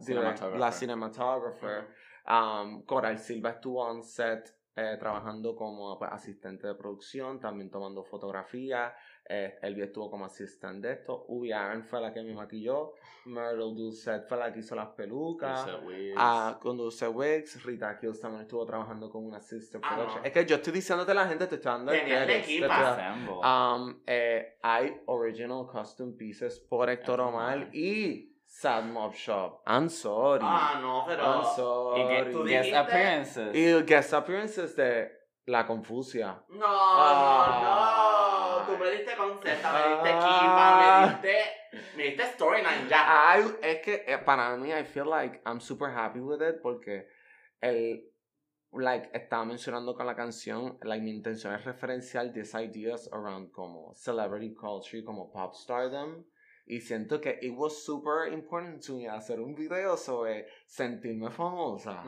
la 0.56 0.70
cinematographer. 0.70 1.88
Um, 2.28 2.84
Coral 2.84 3.18
Silva 3.18 3.50
estuvo 3.50 3.82
on 3.82 4.02
set 4.02 4.56
eh, 4.76 4.96
trabajando 4.98 5.56
como 5.56 5.98
pues, 5.98 6.12
asistente 6.12 6.66
de 6.66 6.74
producción, 6.74 7.40
también 7.40 7.70
tomando 7.70 8.04
fotografía. 8.04 8.94
Eh, 9.28 9.58
Elvia 9.62 9.86
estuvo 9.86 10.10
como 10.10 10.24
asistente 10.24 10.88
de 10.88 10.94
esto. 10.94 11.24
Ubi 11.28 11.50
Aaron 11.50 11.82
fue 11.82 12.00
la 12.00 12.12
que 12.12 12.22
me 12.22 12.32
maquilló. 12.32 12.92
Myrtle 13.24 13.74
Dulcet 13.74 14.28
fue 14.28 14.36
la 14.38 14.52
que 14.52 14.60
hizo 14.60 14.76
las 14.76 14.88
pelucas. 14.88 15.66
Ah, 16.16 16.58
con 16.60 16.76
Dulce 16.76 17.08
Wigs. 17.08 17.64
Rita 17.64 17.98
Kills 17.98 18.20
también 18.20 18.42
estuvo 18.42 18.64
trabajando 18.64 19.10
con 19.10 19.24
una 19.24 19.40
sister 19.40 19.80
ah, 19.82 19.94
production. 19.94 20.24
Es 20.24 20.32
que 20.32 20.46
yo 20.46 20.56
estoy 20.56 20.72
diciéndote 20.74 21.10
a 21.10 21.14
la 21.14 21.26
gente, 21.26 21.46
te 21.46 21.56
estoy 21.56 21.72
dando 21.72 21.92
el 21.92 22.00
um, 23.42 24.02
eh, 24.06 24.58
Hay 24.62 25.00
original 25.06 25.66
custom 25.66 26.16
pieces 26.16 26.60
por 26.60 26.88
Héctor 26.88 27.20
Omar 27.20 27.68
y 27.74 28.36
Sad 28.46 28.84
Mob 28.84 29.12
Shop. 29.12 29.62
I'm 29.66 29.90
sorry. 29.90 30.44
Ah, 30.44 30.78
no, 30.80 31.04
pero. 31.06 31.22
I'm 31.22 31.44
sorry. 31.56 32.02
Y 32.02 32.48
guest 32.48 32.74
appearances. 32.74 33.54
Y 33.56 33.82
guest 33.82 34.14
appearances 34.14 34.76
de 34.76 35.10
La 35.46 35.64
Confusia. 35.64 36.42
No, 36.48 36.64
ah. 36.66 38.58
no, 38.58 38.60
no. 38.60 38.66
Tú 38.66 38.82
me 38.82 38.90
diste 38.90 39.16
concepto, 39.16 39.68
me 39.72 39.78
diste 39.88 40.10
ah. 40.12 41.06
me 41.06 41.12
diste. 41.12 41.96
Me 41.96 42.02
diste 42.04 42.24
storyline 42.34 42.88
ya. 42.88 43.30
Ay, 43.32 43.44
es 43.62 43.80
que 43.80 44.04
eh, 44.06 44.18
para 44.18 44.56
mí, 44.56 44.72
I 44.72 44.84
feel 44.84 45.08
like 45.08 45.40
I'm 45.46 45.60
super 45.60 45.88
happy 45.90 46.20
with 46.20 46.42
it 46.42 46.60
porque 46.62 47.08
el. 47.60 48.12
Like, 48.72 49.08
estaba 49.14 49.44
mencionando 49.46 49.94
con 49.94 50.06
la 50.06 50.14
canción, 50.14 50.76
like, 50.82 51.02
mi 51.02 51.10
intención 51.10 51.54
es 51.54 51.64
referenciar 51.64 52.32
these 52.32 52.52
ideas 52.60 53.08
around 53.10 53.50
como 53.50 53.94
celebrity 53.94 54.52
culture, 54.52 55.02
como 55.02 55.30
pop 55.32 55.54
stardom 55.54 56.24
y 56.66 56.80
siento 56.80 57.20
que 57.20 57.38
it 57.42 57.52
was 57.56 57.84
super 57.84 58.26
important 58.32 58.84
to 58.84 58.96
me 58.96 59.08
hacer 59.08 59.40
un 59.40 59.54
video 59.54 59.96
sobre 59.96 60.46
sentirme 60.66 61.30
famosa. 61.30 62.02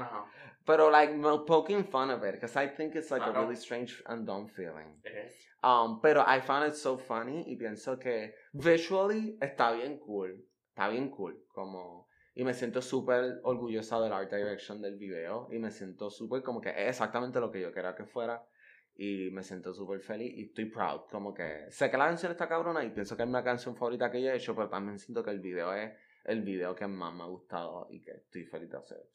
Pero 0.69 0.91
like 0.91 1.14
poking 1.47 1.85
fun 1.85 2.11
of 2.11 2.23
it 2.25 2.35
because 2.35 2.55
I 2.55 2.69
think 2.69 2.95
it's 2.95 3.11
like 3.11 3.23
a 3.23 3.33
really 3.33 3.57
strange 3.57 4.03
and 4.07 4.27
dumb 4.27 4.49
feeling. 4.49 5.01
It 5.03 5.14
is. 5.27 5.33
Um, 5.64 6.01
pero 6.03 6.23
I 6.27 6.41
found 6.43 6.69
it 6.69 6.77
so 6.77 6.99
funny 6.99 7.43
y 7.47 7.57
pienso 7.57 7.99
que 7.99 8.35
visually 8.53 9.39
está 9.41 9.73
bien 9.73 9.99
cool. 9.99 10.45
Está 10.69 10.91
bien 10.91 11.09
cool. 11.09 11.47
Como 11.55 12.07
Y 12.35 12.45
me 12.45 12.53
siento 12.53 12.83
súper 12.83 13.41
orgullosa 13.43 13.99
del 14.01 14.12
art 14.12 14.31
direction 14.31 14.83
del 14.83 14.97
video. 14.97 15.49
Y 15.51 15.59
me 15.59 15.71
siento 15.71 16.11
súper 16.11 16.43
como 16.43 16.61
que 16.61 16.69
es 16.69 16.91
exactamente 16.91 17.41
lo 17.41 17.51
que 17.51 17.62
yo 17.62 17.73
quería 17.73 17.95
que 17.97 18.05
fuera. 18.05 18.47
Y 18.95 19.31
me 19.33 19.43
siento 19.43 19.73
súper 19.73 20.01
feliz 20.01 20.35
y 20.37 20.45
estoy 20.45 20.66
proud. 20.66 21.01
Como 21.11 21.33
que 21.33 21.66
sé 21.71 21.91
que 21.91 21.97
la 21.97 22.07
canción 22.09 22.31
está 22.31 22.47
cabrona 22.47 22.85
y 22.85 22.91
pienso 22.91 23.16
que 23.16 23.23
es 23.25 23.29
una 23.29 23.43
canción 23.43 23.75
favorita 23.75 24.11
que 24.11 24.23
yo 24.23 24.31
he 24.31 24.37
hecho, 24.37 24.55
pero 24.55 24.69
también 24.69 24.99
siento 24.99 25.25
que 25.25 25.31
el 25.31 25.41
video 25.41 25.73
es 25.73 25.93
el 26.25 26.43
video 26.43 26.75
que 26.75 26.87
más 26.87 27.14
me 27.14 27.23
ha 27.23 27.27
gustado 27.27 27.89
y 27.91 28.03
que 28.03 28.12
estoy 28.12 28.45
feliz 28.45 28.71
de 28.71 28.77
hacer. 28.77 29.09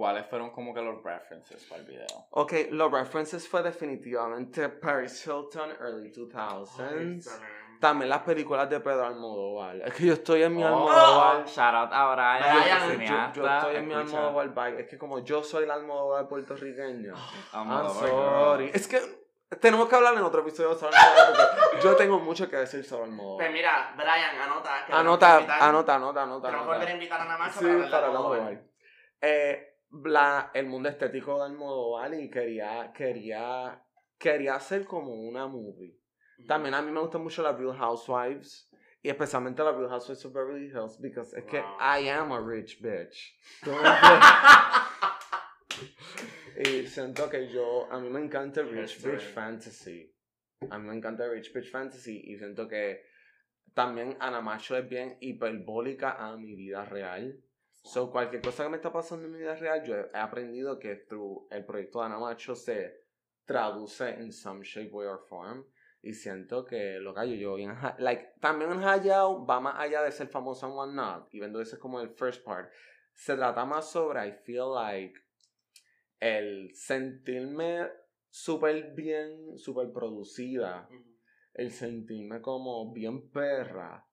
¿Cuáles 0.00 0.26
fueron 0.28 0.48
como 0.48 0.72
que 0.72 0.80
los 0.80 1.02
references 1.02 1.62
para 1.64 1.82
el 1.82 1.86
video? 1.86 2.06
Ok, 2.30 2.54
los 2.70 2.90
references 2.90 3.46
fue 3.46 3.62
definitivamente 3.62 4.70
Paris 4.70 5.26
Hilton, 5.26 5.72
early 5.72 6.10
2000s. 6.10 7.28
También 7.78 8.08
las 8.08 8.22
películas 8.22 8.70
de 8.70 8.80
Pedro 8.80 9.04
Almodóvar. 9.04 9.76
Es 9.76 9.92
que 9.92 10.06
yo 10.06 10.14
estoy 10.14 10.42
en 10.42 10.56
mi 10.56 10.64
oh, 10.64 10.68
Almodóvar. 10.68 11.44
Shout 11.44 11.74
out 11.74 11.90
a 11.92 12.14
Brian, 12.14 12.96
Brian 12.96 13.32
yo, 13.34 13.42
yo, 13.42 13.46
estoy 13.46 13.76
en 13.76 13.88
mi 13.88 13.92
Almodóvar 13.92 14.48
bike. 14.54 14.80
Es 14.80 14.88
que 14.88 14.96
como 14.96 15.18
yo 15.18 15.42
soy 15.42 15.64
el 15.64 15.70
Almodóvar 15.70 16.26
puertorriqueño. 16.28 17.12
I'm 17.52 17.90
sorry. 17.90 18.70
Es 18.72 18.88
que 18.88 19.02
tenemos 19.60 19.86
que 19.86 19.96
hablar 19.96 20.14
en 20.14 20.22
otro 20.22 20.40
episodio 20.40 20.76
sobre 20.76 20.96
Almodóvar 20.96 21.58
porque 21.60 21.80
yo 21.84 21.94
tengo 21.96 22.18
mucho 22.20 22.48
que 22.48 22.56
decir 22.56 22.82
sobre 22.86 23.04
Almodóvar. 23.04 23.44
Pues 23.44 23.52
mira, 23.52 23.92
Brian, 23.98 24.40
anota. 24.40 24.86
Que 24.86 24.92
anota, 24.94 25.36
anota, 25.36 25.94
anota, 25.96 26.22
anota. 26.22 26.48
Tenemos 26.48 26.66
que 26.68 26.72
volver 26.72 26.88
a 26.88 26.92
invitar 26.92 27.20
a 27.20 27.36
más 27.36 27.54
sí, 27.54 27.66
para 27.90 28.06
Almodóvar. 28.06 28.62
Eh, 29.22 29.69
la, 30.04 30.50
el 30.54 30.66
mundo 30.66 30.88
estético 30.88 31.38
de 31.38 31.46
Almodóvar 31.46 32.14
y 32.14 32.30
quería, 32.30 32.92
quería, 32.94 33.82
quería 34.18 34.54
hacer 34.54 34.84
como 34.84 35.14
una 35.14 35.46
movie. 35.46 35.98
También 36.46 36.74
a 36.74 36.82
mí 36.82 36.90
me 36.90 37.00
gustan 37.00 37.22
mucho 37.22 37.42
las 37.42 37.58
Real 37.58 37.76
Housewives. 37.76 38.68
Y 39.02 39.08
especialmente 39.08 39.64
las 39.64 39.74
Real 39.74 39.88
Housewives 39.88 40.24
of 40.26 40.32
Beverly 40.32 40.66
Hills. 40.66 40.98
Because 41.00 41.38
es 41.38 41.44
que 41.44 41.58
I 41.58 42.08
am 42.08 42.32
a 42.32 42.40
rich 42.40 42.80
bitch. 42.80 43.38
y 46.64 46.86
siento 46.86 47.28
que 47.30 47.48
yo, 47.48 47.90
a 47.90 47.98
mí 47.98 48.10
me 48.10 48.20
encanta 48.20 48.62
Rich 48.62 49.02
Bitch 49.02 49.32
Fantasy. 49.32 50.14
A 50.68 50.78
mí 50.78 50.88
me 50.88 50.96
encanta 50.96 51.26
Rich 51.28 51.52
Bitch 51.52 51.70
Fantasy. 51.70 52.20
Y 52.24 52.36
siento 52.36 52.68
que 52.68 53.02
también 53.74 54.16
Ana 54.20 54.42
Macho 54.42 54.76
es 54.76 54.88
bien 54.88 55.16
hiperbólica 55.20 56.12
a 56.12 56.36
mi 56.36 56.54
vida 56.54 56.84
real. 56.84 57.42
So, 57.82 58.10
cualquier 58.10 58.42
cosa 58.42 58.64
que 58.64 58.68
me 58.70 58.76
está 58.76 58.92
pasando 58.92 59.26
en 59.26 59.32
mi 59.32 59.38
vida 59.38 59.54
real, 59.56 59.82
yo 59.84 59.96
he 59.96 60.18
aprendido 60.18 60.78
que 60.78 60.96
through 60.96 61.48
el 61.50 61.64
proyecto 61.64 62.00
de 62.00 62.06
Ana 62.06 62.18
Macho 62.18 62.54
se 62.54 63.06
traduce 63.46 64.08
en 64.10 64.32
some 64.32 64.62
shape, 64.62 64.90
way 64.92 65.06
or 65.06 65.20
form. 65.28 65.64
Y 66.02 66.14
siento 66.14 66.64
que 66.64 66.98
lo 66.98 67.14
que 67.14 67.38
yo 67.38 67.56
bien, 67.56 67.74
like, 67.98 68.34
también 68.40 68.72
en 68.72 68.82
Hayao 68.82 69.44
va 69.44 69.60
más 69.60 69.78
allá 69.78 70.02
de 70.02 70.12
ser 70.12 70.28
famoso 70.28 70.66
en 70.66 70.72
One 70.72 70.94
Not, 70.94 71.28
y 71.34 71.40
vendo 71.40 71.60
ese 71.60 71.76
es 71.76 71.80
como 71.80 72.00
el 72.00 72.08
first 72.08 72.42
part. 72.42 72.70
Se 73.12 73.36
trata 73.36 73.66
más 73.66 73.90
sobre, 73.90 74.26
I 74.26 74.32
feel 74.32 74.72
like, 74.74 75.20
el 76.18 76.74
sentirme 76.74 77.90
súper 78.30 78.94
bien, 78.94 79.58
súper 79.58 79.92
producida, 79.92 80.88
el 81.52 81.70
sentirme 81.70 82.40
como 82.40 82.92
bien 82.94 83.30
perra, 83.30 84.06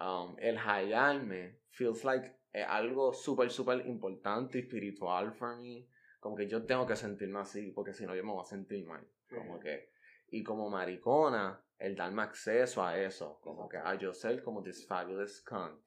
um, 0.00 0.36
el 0.38 0.56
hallarme, 0.56 1.60
feels 1.68 2.04
like 2.04 2.32
algo 2.62 3.12
súper, 3.12 3.50
súper 3.50 3.86
importante, 3.86 4.60
espiritual 4.60 5.32
for 5.32 5.56
me. 5.56 5.88
Como 6.20 6.36
que 6.36 6.46
yo 6.46 6.64
tengo 6.64 6.86
que 6.86 6.96
sentirme 6.96 7.40
así, 7.40 7.72
porque 7.72 7.92
si 7.92 8.06
no 8.06 8.14
yo 8.14 8.24
me 8.24 8.32
voy 8.32 8.42
a 8.42 8.44
sentir 8.44 8.86
mal. 8.86 9.06
Como 9.28 9.58
que 9.58 9.94
y 10.28 10.42
como 10.42 10.68
maricona, 10.68 11.60
el 11.78 11.94
darme 11.94 12.22
acceso 12.22 12.84
a 12.84 12.98
eso, 12.98 13.38
como 13.40 13.68
que 13.68 13.76
a 13.76 13.94
yo 13.94 14.12
ser 14.12 14.42
como 14.42 14.62
this 14.62 14.86
fabulous 14.86 15.42
cunt. 15.42 15.80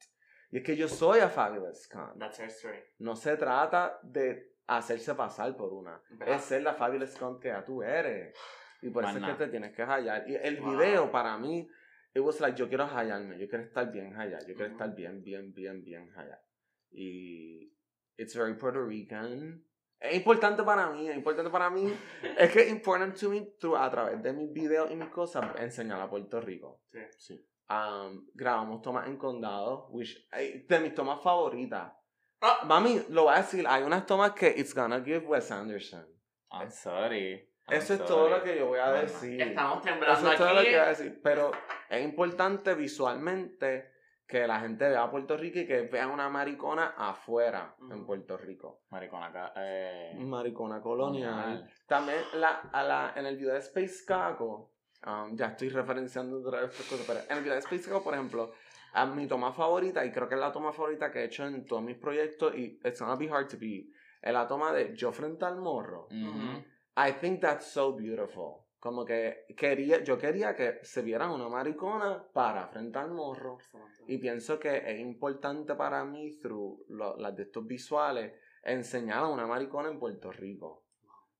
Y 0.50 0.58
es 0.58 0.64
que 0.64 0.76
yo 0.76 0.88
soy 0.88 1.20
a 1.20 1.28
fabulous 1.28 1.88
cunt. 1.88 2.18
That's 2.18 2.40
history. 2.40 2.78
No 2.98 3.14
se 3.14 3.36
trata 3.36 3.98
de 4.02 4.54
hacerse 4.66 5.14
pasar 5.14 5.54
por 5.56 5.72
una. 5.72 6.00
Es 6.26 6.44
ser 6.44 6.62
la 6.62 6.74
fabulous 6.74 7.16
cunt 7.16 7.40
que 7.40 7.48
ya 7.48 7.64
tú 7.64 7.82
eres. 7.82 8.34
Y 8.80 8.90
por 8.90 9.04
eso 9.04 9.18
es 9.18 9.24
que 9.24 9.34
te 9.34 9.48
tienes 9.48 9.74
que 9.74 9.82
hallar. 9.82 10.28
Y 10.28 10.36
el 10.36 10.56
video 10.56 11.10
para 11.10 11.36
mí, 11.36 11.68
it 12.14 12.22
was 12.22 12.40
like, 12.40 12.56
yo 12.56 12.68
quiero 12.68 12.86
hallarme, 12.86 13.38
yo 13.38 13.48
quiero 13.48 13.64
estar 13.64 13.90
bien 13.90 14.14
hallar, 14.14 14.46
yo 14.46 14.54
quiero 14.54 14.70
estar 14.70 14.94
bien, 14.94 15.22
bien, 15.22 15.52
bien, 15.52 15.82
bien 15.82 16.08
hallar. 16.14 16.40
Y 16.90 17.72
it's 18.16 18.34
very 18.34 18.54
Puerto 18.54 18.84
Rican. 18.84 19.64
Es 20.00 20.14
importante 20.14 20.62
para 20.62 20.90
mí, 20.90 21.08
es 21.08 21.16
importante 21.16 21.50
para 21.50 21.70
mí. 21.70 21.92
es 22.38 22.52
que 22.52 22.60
es 22.60 22.70
important 22.70 23.18
to 23.18 23.30
me 23.30 23.52
a 23.76 23.90
través 23.90 24.22
de 24.22 24.32
mis 24.32 24.52
videos 24.52 24.90
y 24.90 24.96
mis 24.96 25.08
cosas 25.08 25.44
enseñar 25.58 26.00
a 26.00 26.08
Puerto 26.08 26.40
Rico. 26.40 26.80
Sí. 26.86 27.00
sí. 27.16 27.48
Um, 27.68 28.26
grabamos 28.32 28.80
tomas 28.80 29.06
en 29.08 29.18
condado, 29.18 29.88
which, 29.90 30.26
de 30.30 30.80
mis 30.80 30.94
tomas 30.94 31.20
favoritas. 31.20 31.92
Ah. 32.40 32.60
Mami, 32.64 33.06
lo 33.10 33.24
voy 33.24 33.34
a 33.34 33.38
decir, 33.38 33.66
hay 33.68 33.82
unas 33.82 34.06
tomas 34.06 34.32
que 34.32 34.48
it's 34.56 34.72
gonna 34.72 35.02
give 35.04 35.26
Wes 35.26 35.50
Anderson. 35.50 36.06
I'm 36.50 36.70
sorry. 36.70 37.48
Eso 37.68 37.94
es 37.94 38.04
todo 38.06 38.30
lo 38.30 38.42
que 38.42 38.56
yo 38.56 38.68
voy 38.68 38.78
a 38.78 38.92
decir. 38.92 39.40
Estamos 39.42 39.82
temblando 39.82 40.18
Eso 40.18 40.32
es 40.32 40.38
todo 40.38 40.54
lo 40.54 40.62
que 40.62 40.70
voy 40.70 40.78
a 40.78 40.88
decir. 40.88 41.20
Pero 41.22 41.50
es 41.90 42.02
importante 42.02 42.74
visualmente 42.74 43.90
que 44.28 44.46
la 44.46 44.60
gente 44.60 44.86
vea 44.86 45.04
a 45.04 45.10
Puerto 45.10 45.38
Rico 45.38 45.58
y 45.60 45.66
que 45.66 45.82
vean 45.82 46.10
una 46.10 46.28
maricona 46.28 46.94
afuera 46.98 47.74
en 47.90 48.04
Puerto 48.04 48.36
Rico. 48.36 48.82
Maricona 48.90 49.52
eh, 49.56 50.14
Maricona 50.18 50.82
colonial. 50.82 51.66
También 51.86 52.18
la, 52.34 52.60
a 52.70 52.82
la, 52.82 53.12
en 53.16 53.24
el 53.24 53.38
video 53.38 53.54
de 53.54 53.60
Space 53.60 54.04
Caco, 54.06 54.74
um, 55.06 55.34
ya 55.34 55.46
estoy 55.46 55.70
referenciando 55.70 56.46
otra 56.46 56.60
vez 56.60 56.76
cosas, 56.76 57.06
pero 57.06 57.20
en 57.20 57.38
el 57.38 57.42
video 57.42 57.54
de 57.54 57.60
Space 57.60 57.88
Caco, 57.88 58.04
por 58.04 58.12
ejemplo, 58.12 58.52
a 58.92 59.06
mi 59.06 59.26
toma 59.26 59.50
favorita, 59.50 60.04
y 60.04 60.12
creo 60.12 60.28
que 60.28 60.34
es 60.34 60.40
la 60.40 60.52
toma 60.52 60.74
favorita 60.74 61.10
que 61.10 61.20
he 61.20 61.24
hecho 61.24 61.46
en 61.46 61.64
todos 61.64 61.82
mis 61.82 61.96
proyectos, 61.96 62.54
y 62.54 62.78
it's 62.84 63.00
gonna 63.00 63.16
be 63.16 63.30
hard 63.30 63.48
to 63.48 63.56
be, 63.58 63.86
es 64.20 64.32
la 64.32 64.46
toma 64.46 64.72
de 64.72 64.94
yo 64.94 65.10
frente 65.10 65.46
al 65.46 65.56
morro. 65.56 66.06
I 66.10 67.12
think 67.12 67.40
that's 67.40 67.66
so 67.66 67.92
beautiful. 67.96 68.67
Como 68.78 69.04
que 69.04 69.44
quería, 69.56 70.04
yo 70.04 70.18
quería 70.18 70.54
que 70.54 70.78
se 70.82 71.02
vieran 71.02 71.30
una 71.30 71.48
maricona 71.48 72.24
para 72.32 72.68
frente 72.68 72.98
al 72.98 73.10
morro. 73.10 73.58
Y 74.06 74.18
pienso 74.18 74.58
que 74.60 74.76
es 74.76 75.00
importante 75.00 75.74
para 75.74 76.04
mí, 76.04 76.38
through 76.38 76.84
las 76.88 77.34
de 77.34 77.42
estos 77.42 77.66
visuales, 77.66 78.34
enseñar 78.62 79.24
a 79.24 79.28
una 79.28 79.46
maricona 79.46 79.88
en 79.88 79.98
Puerto 79.98 80.30
Rico. 80.30 80.84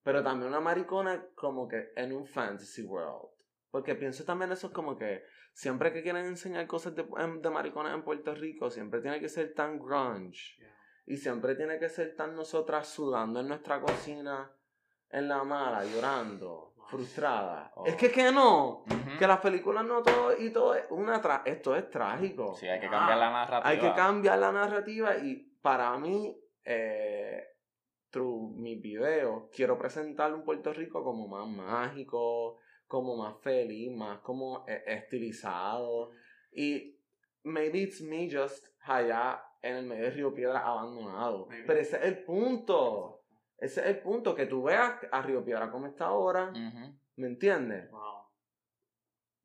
Pero 0.02 0.22
también 0.22 0.48
una 0.48 0.60
maricona 0.60 1.26
como 1.36 1.68
que 1.68 1.92
en 1.94 2.12
un 2.12 2.26
fantasy 2.26 2.82
world. 2.82 3.30
Porque 3.70 3.94
pienso 3.94 4.24
también 4.24 4.50
eso 4.50 4.68
es 4.68 4.72
como 4.72 4.96
que 4.96 5.22
siempre 5.52 5.92
que 5.92 6.02
quieren 6.02 6.26
enseñar 6.26 6.66
cosas 6.66 6.96
de, 6.96 7.04
de 7.04 7.50
mariconas 7.50 7.94
en 7.94 8.02
Puerto 8.02 8.34
Rico, 8.34 8.68
siempre 8.68 9.00
tiene 9.00 9.20
que 9.20 9.28
ser 9.28 9.54
tan 9.54 9.78
grunge. 9.78 10.56
Y 11.06 11.16
siempre 11.16 11.54
tiene 11.54 11.78
que 11.78 11.88
ser 11.88 12.16
tan 12.16 12.34
nosotras 12.34 12.88
sudando 12.88 13.40
en 13.40 13.48
nuestra 13.48 13.80
cocina, 13.80 14.50
en 15.10 15.28
la 15.28 15.44
mala, 15.44 15.84
llorando 15.84 16.74
frustrada. 16.88 17.72
Es 17.84 17.96
que 17.96 18.10
que 18.10 18.32
no, 18.32 18.84
que 19.18 19.26
las 19.26 19.40
películas 19.40 19.84
no 19.84 20.02
todo 20.02 20.36
y 20.38 20.50
todo 20.50 20.74
es 20.74 20.86
una 20.90 21.20
tra 21.20 21.42
esto 21.44 21.76
es 21.76 21.88
trágico. 21.90 22.54
Sí, 22.54 22.66
hay 22.66 22.80
que 22.80 22.88
cambiar 22.88 23.18
la 23.18 23.30
narrativa. 23.30 23.68
Hay 23.68 23.78
que 23.78 23.92
cambiar 23.94 24.38
la 24.38 24.52
narrativa 24.52 25.16
y 25.18 25.36
para 25.60 25.96
mí 25.98 26.36
eh, 26.64 27.44
through 28.10 28.56
mis 28.56 28.80
videos 28.80 29.44
quiero 29.52 29.78
presentar 29.78 30.32
un 30.32 30.44
Puerto 30.44 30.72
Rico 30.72 31.04
como 31.04 31.28
más 31.28 31.46
mágico, 31.46 32.56
como 32.86 33.16
más 33.16 33.38
feliz, 33.42 33.94
más 33.94 34.20
como 34.20 34.64
eh, 34.66 34.82
estilizado 34.86 36.10
y 36.52 36.98
maybe 37.44 37.80
it's 37.80 38.00
me 38.00 38.30
just 38.30 38.66
allá 38.82 39.42
en 39.60 39.76
el 39.76 39.86
medio 39.86 40.04
de 40.04 40.10
Río 40.10 40.34
Piedra 40.34 40.60
abandonado. 40.60 41.48
Pero 41.66 41.78
ese 41.78 41.96
es 41.96 42.04
el 42.04 42.24
punto. 42.24 43.17
Ese 43.58 43.80
es 43.80 43.86
el 43.88 43.98
punto, 44.00 44.36
que 44.36 44.46
tú 44.46 44.62
veas 44.62 44.94
a 45.10 45.20
Río 45.20 45.44
Piedra 45.44 45.70
como 45.70 45.86
está 45.86 46.06
ahora. 46.06 46.52
¿Me 47.16 47.26
entiendes? 47.26 47.90
Wow. 47.90 48.28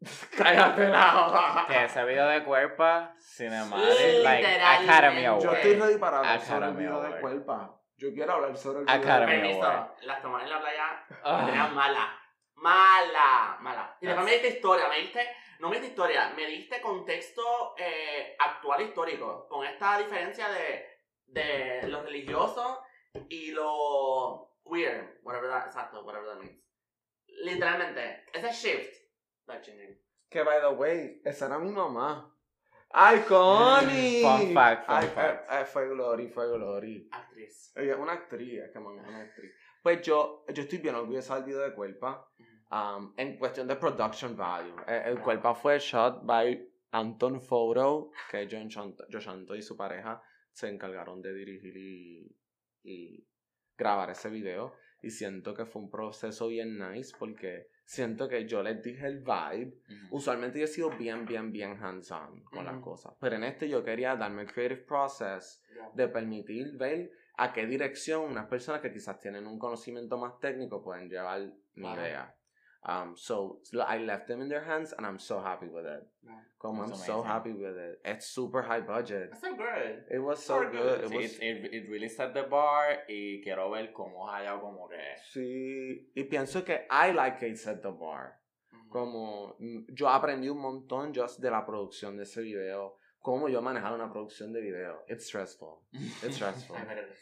Cállate 0.37 0.87
la 0.89 1.65
Que 1.67 1.85
ese 1.85 2.03
video 2.03 2.27
de 2.27 2.43
Cuerpa, 2.43 3.15
Cinematic, 3.17 4.23
like 4.23 4.61
Academy 4.61 5.25
Award. 5.25 5.43
Yo 5.43 5.53
estoy 5.53 5.75
ready 5.75 5.97
para 5.97 6.17
hablar 6.19 6.41
sobre 6.41 6.67
el 6.67 6.73
video 6.75 7.01
de 7.01 7.19
Cuerpa. 7.19 7.79
Yo 7.97 8.13
quiero 8.13 8.33
hablar 8.33 8.55
sobre 8.55 8.79
el 8.79 8.85
video 8.85 9.01
Academy 9.01 9.47
de 9.47 9.57
Cuerpa. 9.57 9.95
Las 10.03 10.21
tomas 10.21 10.43
en 10.43 10.49
la 10.49 10.59
playa 10.59 11.05
oh. 11.23 11.47
eran 11.47 11.73
malas. 11.73 12.09
Mala, 12.55 13.57
mala. 13.61 13.97
Y 13.99 14.05
después 14.05 14.25
me 14.25 14.33
diste 14.33 14.49
historia, 14.49 14.87
me 14.89 14.99
diste, 14.99 15.27
no 15.59 15.69
me 15.69 15.77
diste 15.77 15.89
historia, 15.89 16.31
me 16.35 16.45
diste 16.45 16.81
contexto 16.81 17.73
eh, 17.77 18.35
actual 18.39 18.81
histórico, 18.83 19.47
con 19.49 19.65
esta 19.65 19.97
diferencia 19.97 20.49
de, 20.49 20.85
de 21.25 21.87
lo 21.87 22.03
religioso 22.03 22.82
y 23.29 23.51
lo 23.51 24.49
queer, 24.63 25.19
whatever 25.23 25.49
that, 25.49 25.67
exacto, 25.67 26.03
whatever 26.03 26.27
that 26.27 26.39
means. 26.39 26.59
Literalmente, 27.43 28.23
ese 28.33 28.55
shift, 28.55 28.93
that 29.47 29.63
changing. 29.63 29.95
Que 30.29 30.43
by 30.43 30.59
the 30.59 30.71
way, 30.71 31.21
esa 31.25 31.45
era 31.45 31.59
mi 31.59 31.71
mamá. 31.71 32.29
¡Ay, 32.95 33.23
Connie! 33.27 34.21
fun 34.21 34.53
fact, 34.53 34.85
fun 34.85 34.95
Ay, 34.95 35.07
fact. 35.07 35.45
Ay, 35.49 35.65
fue 35.65 35.89
Glory, 35.89 36.27
fue 36.27 36.47
Glory. 36.47 37.09
Actriz. 37.11 37.71
Ella 37.75 37.93
es 37.93 37.99
una 37.99 38.13
actriz, 38.13 38.61
es 38.61 38.71
que 38.71 38.79
mamá 38.79 39.01
es 39.01 39.07
una 39.07 39.21
actriz. 39.21 39.51
Pues 39.81 40.01
yo, 40.03 40.45
yo 40.53 40.63
estoy 40.63 40.77
bien 40.77 40.95
orgullosa 40.95 41.35
del 41.35 41.45
video 41.45 41.61
de 41.61 41.73
Cuerpa. 41.73 42.29
Um, 42.71 43.13
en 43.17 43.37
cuestión 43.37 43.67
de 43.67 43.75
production 43.75 44.35
value. 44.35 44.75
El, 44.87 45.17
el 45.17 45.19
Cuerpa 45.21 45.53
fue 45.53 45.79
shot 45.79 46.25
by 46.25 46.73
Anton 46.91 47.41
Photo, 47.41 48.11
que 48.29 48.43
es 48.43 48.49
John 48.51 48.69
Chanto, 48.69 49.55
y 49.55 49.61
su 49.61 49.75
pareja 49.75 50.21
se 50.51 50.69
encargaron 50.69 51.21
de 51.21 51.33
dirigir 51.33 51.75
y, 51.75 52.35
y 52.83 53.25
grabar 53.77 54.09
ese 54.09 54.29
video. 54.29 54.73
Y 55.01 55.09
siento 55.09 55.53
que 55.53 55.65
fue 55.65 55.81
un 55.81 55.89
proceso 55.89 56.47
bien 56.47 56.77
nice 56.77 57.13
porque 57.17 57.67
siento 57.83 58.29
que 58.29 58.47
yo 58.47 58.63
les 58.63 58.81
dije 58.81 59.05
el 59.05 59.19
vibe. 59.19 59.77
Usualmente 60.11 60.59
yo 60.59 60.65
he 60.65 60.67
sido 60.67 60.89
bien, 60.91 61.25
bien, 61.25 61.51
bien 61.51 61.77
hands-on 61.83 62.43
con 62.45 62.65
las 62.65 62.79
cosas. 62.79 63.13
Pero 63.19 63.35
en 63.35 63.43
este 63.43 63.67
yo 63.67 63.83
quería 63.83 64.15
darme 64.15 64.43
el 64.43 64.51
creative 64.51 64.83
process 64.83 65.61
de 65.93 66.07
permitir 66.07 66.77
ver 66.77 67.11
a 67.35 67.51
qué 67.51 67.65
dirección 67.65 68.31
unas 68.31 68.47
personas 68.47 68.79
que 68.79 68.93
quizás 68.93 69.19
tienen 69.19 69.47
un 69.47 69.59
conocimiento 69.59 70.17
más 70.17 70.39
técnico 70.39 70.81
pueden 70.81 71.09
llevar 71.09 71.51
mi 71.75 71.91
idea. 71.91 72.33
Um, 72.85 73.13
so, 73.15 73.59
I 73.87 73.99
left 73.99 74.27
them 74.27 74.41
in 74.41 74.49
their 74.49 74.63
hands 74.63 74.93
and 74.97 75.05
I'm 75.05 75.19
so 75.19 75.39
happy 75.39 75.67
with 75.67 75.85
it. 75.85 76.03
Como 76.59 76.83
I'm 76.83 76.95
so 76.95 77.21
happy 77.21 77.51
with 77.51 77.77
it. 77.77 77.99
It's 78.03 78.27
super 78.27 78.61
high 78.61 78.81
budget. 78.81 79.29
It's 79.31 79.41
so 79.41 79.55
good. 79.55 80.03
It 80.09 80.19
was 80.19 80.43
so, 80.43 80.69
good. 80.69 81.03
It, 81.03 81.11
was, 81.11 81.31
it, 81.39 81.69
it, 81.71 81.89
really 81.89 82.09
set 82.09 82.33
the 82.33 82.43
bar 82.43 83.03
y 83.09 83.41
quiero 83.43 83.69
ver 83.71 83.91
cómo 83.93 84.29
haya 84.29 84.59
como 84.59 84.87
que... 84.87 84.97
Sí, 85.33 86.11
y 86.15 86.23
pienso 86.23 86.65
que 86.65 86.85
I 86.89 87.11
like 87.11 87.41
it 87.43 87.57
set 87.57 87.81
the 87.81 87.91
bar. 87.91 88.35
Como 88.89 89.55
mm, 89.59 89.93
yo 89.93 90.07
aprendí 90.07 90.49
un 90.49 90.59
montón 90.59 91.13
just 91.13 91.39
de 91.39 91.49
la 91.49 91.65
producción 91.65 92.15
de 92.17 92.23
ese 92.23 92.41
video. 92.41 92.97
Cómo 93.19 93.47
yo 93.49 93.61
manejar 93.61 93.93
una 93.93 94.11
producción 94.11 94.53
de 94.53 94.61
video. 94.61 95.03
It's 95.07 95.25
stressful. 95.25 95.83
It's 96.21 96.35
stressful. 96.35 96.77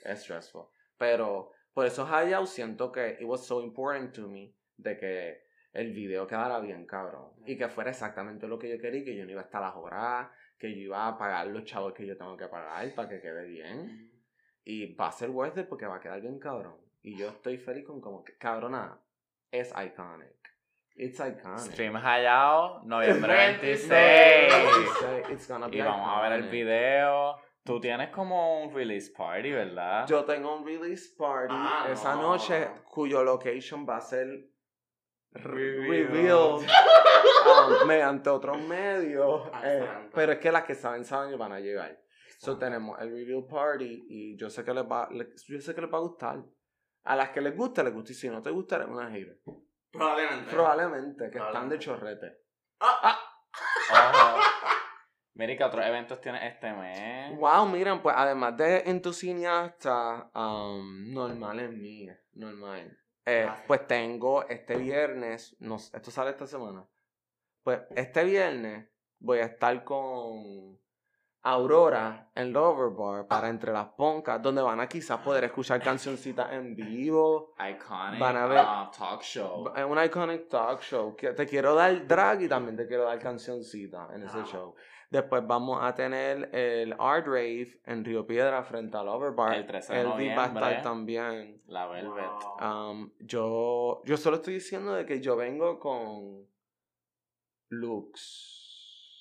It's 0.05 0.22
stressful. 0.22 0.70
Pero 0.97 1.51
por 1.74 1.86
eso 1.86 2.05
Hayao 2.05 2.45
siento 2.45 2.91
que 2.91 3.18
it 3.20 3.26
was 3.26 3.45
so 3.45 3.62
important 3.62 4.14
to 4.14 4.28
me 4.28 4.53
de 4.78 4.97
que 4.97 5.51
el 5.74 5.93
video 5.93 6.28
quedara 6.28 6.59
bien 6.59 6.86
cabrón. 6.86 7.32
Y 7.45 7.57
que 7.57 7.69
fuera 7.69 7.91
exactamente 7.91 8.47
lo 8.47 8.59
que 8.59 8.69
yo 8.69 8.80
quería, 8.80 9.03
que 9.03 9.15
yo 9.15 9.26
no 9.26 9.32
iba 9.32 9.41
a 9.41 9.45
estar 9.45 9.63
a 9.63 9.67
las 9.67 9.76
horas, 9.76 10.30
que 10.57 10.74
yo 10.76 10.82
iba 10.82 11.07
a 11.07 11.17
pagar 11.17 11.47
los 11.47 11.63
chavos 11.63 11.93
que 11.93 12.05
yo 12.05 12.17
tengo 12.17 12.36
que 12.38 12.47
pagar 12.47 12.93
para 12.93 13.09
que 13.09 13.22
quede 13.22 13.45
bien. 13.45 14.11
Y 14.63 14.93
va 14.93 15.07
a 15.07 15.11
ser 15.11 15.30
worth 15.30 15.57
it 15.57 15.67
porque 15.67 15.86
va 15.86 15.95
a 15.95 15.99
quedar 15.99 16.22
bien 16.22 16.39
cabrón. 16.39 16.76
Y 17.01 17.17
yo 17.17 17.30
estoy 17.30 17.57
feliz 17.57 17.86
con 17.86 17.99
como 17.99 18.24
que, 18.24 18.38
cabrona, 18.38 18.99
es 19.49 19.72
iconic. 19.72 20.38
It's 20.95 21.19
iconic. 21.19 21.59
Stream 21.72 21.95
Hayao, 21.95 22.84
noviembre 22.84 23.34
26. 23.34 23.91
It's 25.32 25.47
gonna 25.47 25.67
be 25.67 25.78
y 25.78 25.82
vamos 25.82 26.09
a 26.09 26.22
ver 26.22 26.34
el 26.34 26.49
video. 26.49 27.38
Tú 27.63 27.80
tienes 27.80 28.09
como 28.09 28.63
un 28.63 28.74
release 28.74 29.11
party, 29.11 29.51
¿verdad? 29.51 30.05
Yo 30.07 30.26
tengo 30.26 30.57
un 30.57 30.65
release 30.65 31.15
party 31.17 31.53
ah, 31.55 31.88
esa 31.91 32.15
noche 32.15 32.67
cuyo 32.89 33.24
location 33.24 33.88
va 33.88 33.97
a 33.97 34.01
ser 34.01 34.51
revealed 35.34 36.66
um, 36.66 37.88
mediante 37.88 38.30
otros 38.30 38.60
medios. 38.60 39.50
Eh, 39.64 40.10
pero 40.14 40.34
es 40.34 40.40
que 40.40 40.52
las 40.52 40.64
que 40.64 40.76
saben, 40.76 41.06
saben 41.06 41.34
y 41.34 41.38
van 41.38 41.52
a 41.52 41.60
llegar. 41.60 41.98
So 42.40 42.58
tenemos 42.58 43.00
el 43.00 43.12
reveal 43.12 43.46
party 43.46 44.06
y 44.10 44.38
yo 44.38 44.50
sé 44.50 44.64
que 44.64 44.74
les 44.74 44.84
va, 44.84 45.08
yo 45.12 45.62
sé 45.62 45.76
que 45.76 45.82
les 45.82 45.92
va 45.92 45.98
a 45.98 46.02
gustar. 46.02 46.44
A 47.04 47.16
las 47.16 47.30
que 47.30 47.42
les 47.42 47.56
gusta, 47.56 47.84
les 47.84 47.94
gusta. 47.94 48.12
Y 48.12 48.16
si 48.16 48.30
no 48.30 48.42
te 48.42 48.50
gusta, 48.50 48.76
eres 48.78 48.88
una 48.88 49.10
hater. 49.10 49.40
Probablemente. 49.92 50.52
Probablemente, 50.52 51.30
que 51.32 51.38
están 51.38 51.70
de 51.70 51.80
chorrete. 51.80 52.38
¡Ah! 52.80 53.20
ah. 53.92 54.38
Mira, 55.34 55.56
¿qué 55.56 55.64
otros 55.64 55.86
eventos 55.86 56.20
tienes 56.20 56.44
este 56.44 56.74
mes? 56.74 57.38
Wow, 57.38 57.66
miren, 57.68 58.02
pues 58.02 58.16
además 58.18 58.58
de 58.58 58.84
en 58.86 59.02
tu 59.02 59.14
cineasta, 59.14 60.30
um, 60.36 61.14
normal 61.14 61.60
en 61.60 61.82
mí, 61.82 62.08
normal. 62.34 63.01
Eh, 63.26 63.47
pues 63.67 63.88
tengo 63.88 64.47
este 64.47 64.76
viernes, 64.78 65.55
no, 65.59 65.76
esto 65.76 66.11
sale 66.11 66.32
esta 66.32 66.47
semana. 66.47 66.88
Pues 67.63 67.82
este 67.95 68.24
viernes 68.24 68.88
voy 69.19 69.39
a 69.39 69.45
estar 69.45 69.84
con 69.84 70.81
Aurora 71.44 72.30
en 72.36 72.54
Loverbar 72.54 73.28
para 73.28 73.50
Entre 73.50 73.74
las 73.74 73.88
Poncas, 73.89 74.42
donde 74.42 74.62
van 74.62 74.80
a 74.80 74.88
quizás 74.88 75.20
poder 75.22 75.44
escuchar 75.46 75.82
cancioncitas 75.82 76.54
en 76.54 76.76
vivo. 76.76 77.54
Iconic 77.58 78.20
van 78.20 78.38
a 78.38 78.46
ver, 78.46 78.60
uh, 78.60 78.92
talk 78.92 79.22
show. 79.24 79.72
Es 79.76 79.84
un 79.84 80.04
iconic 80.04 80.48
talk 80.48 80.82
show. 80.82 81.16
Te 81.16 81.48
quiero 81.48 81.74
dar 81.74 82.06
drag 82.06 82.44
y 82.44 82.48
también 82.48 82.78
te 82.78 82.88
quiero 82.88 83.06
dar 83.06 83.18
cancioncita 83.18 84.10
en 84.14 84.24
ese 84.24 84.44
show. 84.44 84.76
Después 85.10 85.46
vamos 85.46 85.84
a 85.84 85.94
tener 85.94 86.56
el 86.56 86.94
Art 86.98 87.26
Rave 87.26 87.82
en 87.86 88.06
Río 88.06 88.26
Piedra 88.26 88.64
frente 88.64 88.96
al 88.96 89.10
Overbar. 89.10 89.56
El 89.56 89.66
13 89.66 89.94
de 89.94 90.04
noviembre. 90.04 90.38
va 90.38 90.44
a 90.44 90.48
estar 90.48 90.82
también. 90.84 91.62
La 91.66 91.88
Velvet. 91.88 92.30
Um, 92.62 93.12
yo, 93.20 94.02
yo 94.06 94.16
solo 94.16 94.38
estoy 94.38 94.54
diciendo 94.54 94.94
de 94.94 95.06
que 95.06 95.20
yo 95.20 95.36
vengo 95.36 95.80
con 95.80 96.48
looks. 97.70 98.61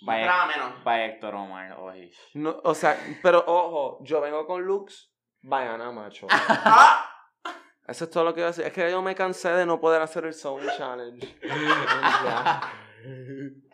Vaya, 0.03 0.49
vaya 0.85 1.07
Héctor 1.07 1.35
Omar 1.35 1.73
hoy. 1.79 2.11
No, 2.35 2.61
o 2.65 2.75
sea, 2.75 2.97
pero 3.23 3.45
ojo, 3.47 3.99
yo 4.03 4.21
vengo 4.21 4.47
con 4.47 4.63
looks 4.63 5.11
Bayana 5.43 5.91
macho. 5.91 6.27
Eso 7.87 8.05
es 8.05 8.11
todo 8.11 8.25
lo 8.25 8.35
que 8.35 8.41
voy 8.41 8.45
a 8.45 8.49
decir. 8.49 8.65
Es 8.65 8.73
que 8.73 8.91
yo 8.91 9.03
me 9.03 9.15
cansé 9.15 9.51
de 9.51 9.67
no 9.67 9.81
poder 9.81 10.01
hacer 10.01 10.25
el 10.25 10.35
Sony 10.35 10.69
Challenge. 10.77 11.39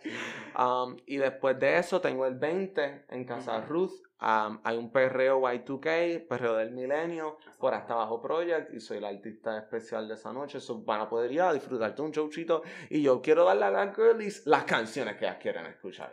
Um, 0.59 0.97
y 1.05 1.19
después 1.19 1.59
de 1.59 1.77
eso 1.77 2.01
tengo 2.01 2.25
el 2.25 2.37
20 2.37 3.07
en 3.11 3.25
Casa 3.27 3.61
Ruth. 3.61 3.93
Um, 4.21 4.61
hay 4.65 4.79
un 4.79 4.91
perreo 4.91 5.41
Y2K, 5.41 6.27
perreo 6.27 6.55
del 6.57 6.71
milenio, 6.71 7.39
por 7.59 7.75
hasta 7.75 7.93
abajo 7.93 8.21
project 8.21 8.73
y 8.73 8.81
soy 8.81 8.99
el 8.99 9.05
artista 9.05 9.59
especial 9.59 10.09
de 10.09 10.15
esa 10.15 10.33
noche. 10.33 10.59
So, 10.59 10.83
van 10.83 11.03
a 11.03 11.09
poder 11.09 11.33
ir 11.33 11.43
a 11.43 11.53
disfrutarte 11.53 12.01
un 12.01 12.13
showcito 12.13 12.63
y 12.89 13.03
yo 13.03 13.21
quiero 13.21 13.45
darle 13.45 13.67
a 13.67 13.71
las 13.71 13.95
girlies 13.95 14.47
las 14.47 14.65
canciones 14.65 15.17
que 15.17 15.27
ellas 15.27 15.39
quieren 15.39 15.67
escuchar. 15.67 16.13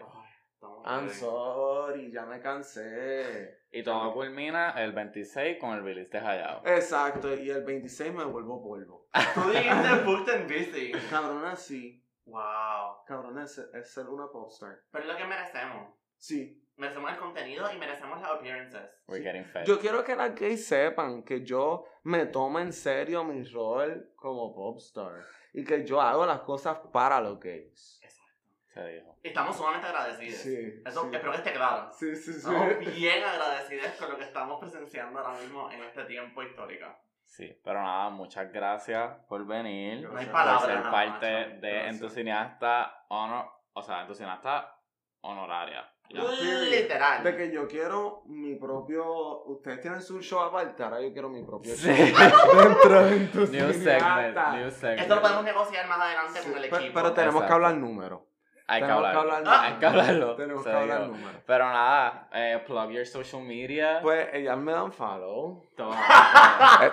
I'm 0.86 1.10
sorry, 1.10 2.12
ya 2.12 2.26
me 2.26 2.42
cansé. 2.42 3.64
Y 3.72 3.84
todo 3.84 4.14
culmina 4.14 4.72
el 4.72 4.92
26 4.92 5.58
con 5.58 5.72
el 5.72 5.84
release 5.84 6.10
de 6.10 6.20
Hayao. 6.20 6.62
Exacto, 6.66 7.34
y 7.34 7.50
el 7.50 7.64
26 7.64 8.14
me 8.14 8.26
vuelvo 8.26 8.62
polvo. 8.62 9.08
Tú 9.34 9.50
dijiste 9.50 10.04
Booked 10.06 10.30
and 10.30 10.48
Busy. 10.48 10.92
Cabrón, 11.10 11.46
así. 11.46 12.04
Wow. 12.26 13.04
Cabrón, 13.08 13.40
es, 13.40 13.62
ser 13.84 14.08
una 14.08 14.28
popstar. 14.28 14.82
Pero 14.92 15.06
es 15.06 15.12
lo 15.12 15.18
que 15.18 15.26
merecemos. 15.26 15.94
Sí. 16.18 16.63
Merecemos 16.76 17.12
el 17.12 17.18
contenido 17.18 17.72
y 17.72 17.78
merecemos 17.78 18.20
las 18.20 18.32
appearances. 18.32 18.82
We're 19.08 19.24
getting 19.24 19.46
fed. 19.46 19.66
Yo 19.66 19.80
quiero 19.80 20.04
que 20.04 20.16
las 20.16 20.34
gays 20.34 20.66
sepan 20.66 21.24
que 21.24 21.44
yo 21.44 21.86
me 22.04 22.26
tomo 22.26 22.60
en 22.60 22.74
serio 22.74 23.24
mi 23.24 23.44
rol 23.44 24.12
como 24.16 24.54
popstar. 24.56 25.22
Y 25.54 25.64
que 25.64 25.86
yo 25.86 26.02
hago 26.02 26.26
las 26.26 26.42
cosas 26.42 26.80
para 26.92 27.22
los 27.22 27.40
gays. 27.40 28.00
Exacto. 28.02 29.18
Estamos 29.22 29.56
sumamente 29.56 29.88
agradecidos. 29.88 30.40
Sí, 30.40 30.82
Eso 30.84 31.06
espero 31.06 31.32
que 31.32 31.38
esté 31.38 31.54
claro. 31.54 31.92
Sí, 31.92 32.16
sí, 32.16 32.34
sí. 32.34 32.40
Estamos 32.40 32.80
bien 32.80 33.24
agradecidos 33.24 33.92
con 33.92 34.10
lo 34.10 34.18
que 34.18 34.24
estamos 34.24 34.60
presenciando 34.60 35.20
ahora 35.20 35.40
mismo 35.40 35.70
en 35.70 35.84
este 35.84 36.04
tiempo 36.06 36.42
histórico. 36.42 36.88
Sí, 37.24 37.56
pero 37.64 37.82
nada, 37.82 38.10
muchas 38.10 38.52
gracias 38.52 39.18
por 39.28 39.46
venir. 39.46 40.10
No 40.10 40.18
hay 40.18 40.26
palabras. 40.26 40.64
Por 40.64 40.72
ser 40.72 40.92
parte 40.92 41.26
de 41.62 41.88
entusiasta 41.88 43.06
honor, 43.10 43.50
o 43.74 43.82
sea, 43.82 44.02
entusiasta 44.02 44.80
honoraria. 45.22 45.93
Literal. 46.10 47.24
De 47.24 47.36
que 47.36 47.52
yo 47.52 47.68
quiero 47.68 48.24
mi 48.26 48.56
propio. 48.56 49.44
Ustedes 49.46 49.82
tienen 49.82 50.02
su 50.02 50.22
show 50.22 50.42
aparte, 50.42 50.84
ahora 50.84 51.02
yo 51.02 51.12
quiero 51.12 51.30
mi 51.30 51.44
propio 51.44 51.76
show. 51.76 51.92
Dentro 52.64 53.06
de 53.06 53.20
New 53.52 53.74
segment, 53.74 54.38
new 54.54 54.72
segment. 54.72 55.00
Esto 55.02 55.16
lo 55.16 55.22
podemos 55.22 55.44
negociar 55.44 55.88
más 55.88 56.00
adelante 56.00 56.40
con 56.42 56.58
el 56.58 56.66
equipo. 56.66 56.94
Pero, 56.94 57.14
tenemos 57.14 57.44
que 57.44 57.54
hablar 57.54 57.76
números. 57.76 58.22
Hay 58.68 58.82
que 58.82 58.92
hablarlo. 58.92 59.52
Hay 59.52 59.74
que 59.74 59.86
hablarlo. 59.86 60.36
Tenemos 60.36 60.64
que 60.64 60.72
hablar 60.72 61.08
números. 61.08 61.42
Pero 61.46 61.66
nada, 61.66 62.30
eh, 62.34 62.64
plug 62.66 62.92
your 62.92 63.06
social 63.06 63.42
media. 63.42 64.00
Pues 64.02 64.30
ellas 64.34 64.58
me 64.58 64.72
dan 64.72 64.92
follow. 64.92 65.64
Eh, 65.78 66.92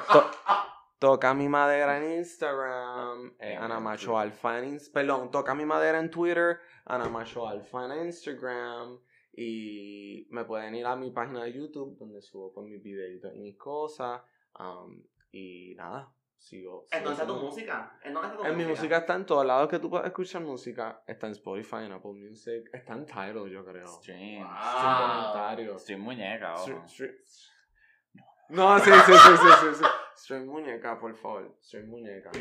toca 0.98 1.32
mi 1.34 1.48
madera 1.48 1.98
en 1.98 2.18
Instagram. 2.18 3.34
Eh, 3.38 3.56
Ana 3.56 3.80
Macho 3.80 4.18
Alfa 4.18 4.58
en 4.58 4.64
Instagram. 4.70 5.06
Perdón, 5.06 5.30
toca 5.30 5.54
mi 5.54 5.64
madera 5.64 5.98
en 5.98 6.10
Twitter. 6.10 6.60
Ana 6.90 7.08
Macho 7.08 7.46
Alfa 7.46 7.86
en 7.86 8.06
Instagram. 8.06 8.98
Y 9.32 10.26
me 10.30 10.44
pueden 10.44 10.74
ir 10.74 10.84
a 10.86 10.96
mi 10.96 11.10
página 11.12 11.44
de 11.44 11.52
YouTube 11.52 11.96
donde 11.96 12.20
subo 12.20 12.52
con 12.52 12.64
mis 12.64 12.82
videitos 12.82 13.32
y 13.34 13.38
mis 13.38 13.56
cosas. 13.56 14.20
Um, 14.58 15.02
y 15.30 15.74
nada, 15.76 16.12
sigo. 16.36 16.86
¿En 16.90 17.04
dónde 17.04 17.22
está 17.22 17.26
tu 17.26 17.40
música? 17.40 17.98
¿En 18.02 18.12
dónde 18.12 18.28
está 18.28 18.42
tu 18.42 18.48
en 18.48 18.56
mi 18.56 18.64
música 18.64 18.96
está 18.98 19.14
en 19.14 19.24
todos 19.24 19.46
lados 19.46 19.68
que 19.68 19.78
tú 19.78 19.88
puedes 19.88 20.06
escuchar 20.06 20.42
música. 20.42 21.02
Está 21.06 21.28
en 21.28 21.32
Spotify, 21.32 21.84
en 21.84 21.92
Apple 21.92 22.12
Music. 22.12 22.68
Está 22.72 22.94
en 22.94 23.06
Tidal, 23.06 23.48
yo 23.48 23.64
creo. 23.64 23.86
Stream. 23.86 24.44
Stream 24.44 25.08
comentarios. 25.08 25.82
Stream 25.82 26.00
muñeca, 26.00 26.54
No, 28.48 28.78
sí, 28.80 28.90
sí, 28.90 29.12
sí, 29.12 29.36
sí, 29.38 29.74
sí, 29.74 29.84
Stream 30.16 30.46
muñeca, 30.46 30.98
por 30.98 31.14
favor. 31.14 31.56
Stream 31.62 31.88
muñeca. 31.88 32.32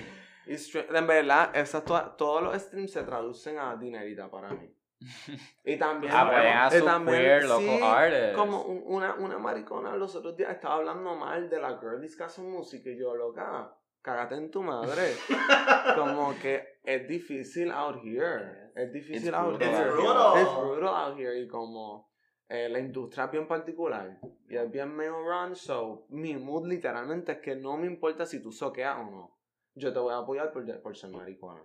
Y 0.50 0.56
en 0.96 1.08
verdad, 1.08 1.56
esas 1.56 1.84
todos 1.86 2.42
los 2.42 2.60
streams 2.60 2.92
se 2.92 3.04
traducen 3.04 3.60
a 3.60 3.76
dinerita 3.76 4.30
para 4.30 4.50
mí. 4.50 4.74
Y 5.64 5.78
también, 5.78 6.12
ah, 6.14 6.66
a 6.66 6.72
su 6.72 7.06
queer 7.06 7.46
local 7.46 7.84
artist. 7.84 8.36
como 8.36 8.64
una, 8.64 9.14
una 9.14 9.38
maricona 9.38 9.96
los 9.96 10.14
otros 10.16 10.36
días 10.36 10.52
estaba 10.52 10.76
hablando 10.76 11.16
mal 11.16 11.50
de 11.50 11.60
la 11.60 11.78
girlies 11.78 12.18
que 12.18 12.24
hacen 12.24 12.50
música 12.50 12.90
y 12.90 12.98
yo 12.98 13.16
loca 13.16 13.74
cágate 14.02 14.36
en 14.36 14.50
tu 14.50 14.64
madre. 14.64 15.14
como 15.96 16.34
que 16.42 16.80
es 16.84 17.08
difícil 17.08 17.72
out 17.72 18.04
here. 18.04 18.72
Es 18.76 18.92
difícil 18.92 19.34
out 19.36 19.62
here. 19.62 19.72
It's 19.72 19.94
brutal. 19.94 20.38
Es 20.38 20.48
brutal 20.48 20.96
out 20.96 21.18
here. 21.18 21.40
Y 21.40 21.48
como 21.48 22.10
eh, 22.50 22.68
la 22.68 22.80
industria 22.80 23.26
es 23.26 23.32
bien 23.32 23.48
particular 23.48 24.20
y 24.50 24.56
es 24.56 24.72
bien 24.72 24.96
male 24.96 25.12
run, 25.12 25.56
so 25.56 26.08
mi 26.10 26.36
mood 26.36 26.68
literalmente 26.68 27.34
es 27.34 27.38
que 27.40 27.56
no 27.56 27.78
me 27.78 27.86
importa 27.86 28.26
si 28.26 28.42
tú 28.42 28.52
soqueas 28.52 28.98
o 28.98 29.04
no. 29.04 29.39
Yo 29.80 29.94
te 29.94 30.00
voy 30.00 30.14
a 30.14 30.18
apoyar 30.18 30.52
por, 30.52 30.82
por 30.82 30.96
ser 30.96 31.10
maricona. 31.12 31.64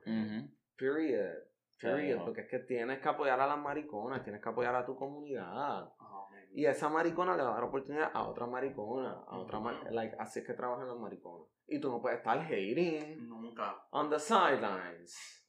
Period. 0.76 1.34
Period. 1.80 2.24
Porque 2.24 2.42
es 2.42 2.48
que 2.48 2.60
tienes 2.60 3.00
que 3.00 3.08
apoyar 3.08 3.40
a 3.40 3.46
las 3.46 3.58
mariconas, 3.58 4.22
tienes 4.22 4.42
que 4.42 4.48
apoyar 4.48 4.74
a 4.74 4.84
tu 4.84 4.96
comunidad. 4.96 5.92
Oh, 5.98 6.28
y 6.52 6.66
esa 6.66 6.88
maricona 6.88 7.36
le 7.36 7.42
va 7.42 7.50
a 7.50 7.54
dar 7.54 7.64
oportunidad 7.64 8.10
a 8.14 8.22
otra 8.22 8.46
maricona, 8.46 9.24
a 9.26 9.38
otra 9.38 9.60
like, 9.90 10.16
así 10.18 10.38
es 10.38 10.46
que 10.46 10.54
trabajan 10.54 10.86
las 10.86 10.96
mariconas. 10.96 11.48
Y 11.66 11.80
tú 11.80 11.90
no 11.90 12.00
puedes 12.00 12.18
estar 12.18 12.38
hating. 12.38 13.28
Nunca. 13.28 13.76
On 13.90 14.08
the 14.08 14.18
sidelines. 14.18 15.44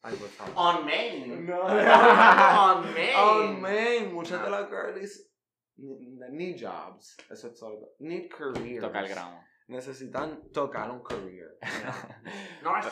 On 0.55 0.86
main. 0.86 1.45
No. 1.45 1.61
on 1.61 2.93
main. 2.93 3.16
On 3.16 3.61
main. 3.61 4.13
Muchas 4.13 4.43
de 4.43 4.49
las 4.49 4.70
girlies 4.70 5.36
need 5.78 6.57
jobs. 6.57 7.18
Eso 7.30 7.47
es 7.47 7.59
todo. 7.59 7.95
Need 7.99 8.30
careers. 8.30 8.82
Tocar 8.82 9.03
el 9.03 9.09
gramo. 9.09 9.43
Necesitan 9.68 10.51
tocar 10.51 10.91
un 10.91 11.03
career. 11.03 11.57
no, 12.63 12.78
es 12.78 12.86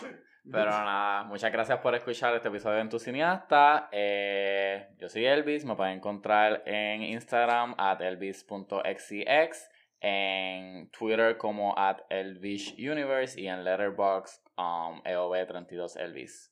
Pero 0.52 0.72
nada, 0.72 1.24
muchas 1.24 1.52
gracias 1.52 1.80
por 1.80 1.94
escuchar 1.94 2.34
este 2.36 2.48
episodio 2.48 2.76
de 2.76 2.82
En 2.82 2.90
Tu 2.90 3.00
Cineasta. 3.00 3.90
Eh, 3.92 4.90
yo 4.98 5.08
soy 5.08 5.26
Elvis, 5.26 5.66
me 5.66 5.76
pueden 5.76 5.98
encontrar 5.98 6.64
en 6.66 7.04
Instagram 7.04 7.76
at 7.78 8.02
elvis.xcx, 8.02 9.70
en 10.02 10.90
Twitter 10.90 11.38
como 11.38 11.78
at 11.78 12.02
elvisuniverse 12.10 13.40
y 13.40 13.48
en 13.48 13.64
Letterboxd 13.64 14.42
um, 14.58 15.02
EOB32Elvis. 15.04 16.52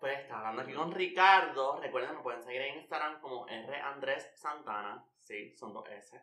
Pues 0.00 0.18
está 0.18 0.38
hablando 0.38 0.62
aquí 0.62 0.72
con 0.72 0.90
Ricardo. 0.90 1.78
Recuerden, 1.80 2.16
me 2.16 2.22
pueden 2.22 2.42
seguir 2.42 2.62
en 2.62 2.78
Instagram 2.78 3.20
como 3.20 3.46
R 3.46 3.76
Andrés 3.82 4.32
Santana. 4.34 5.04
Sí, 5.20 5.54
son 5.56 5.72
dos 5.72 5.88
S. 5.90 6.20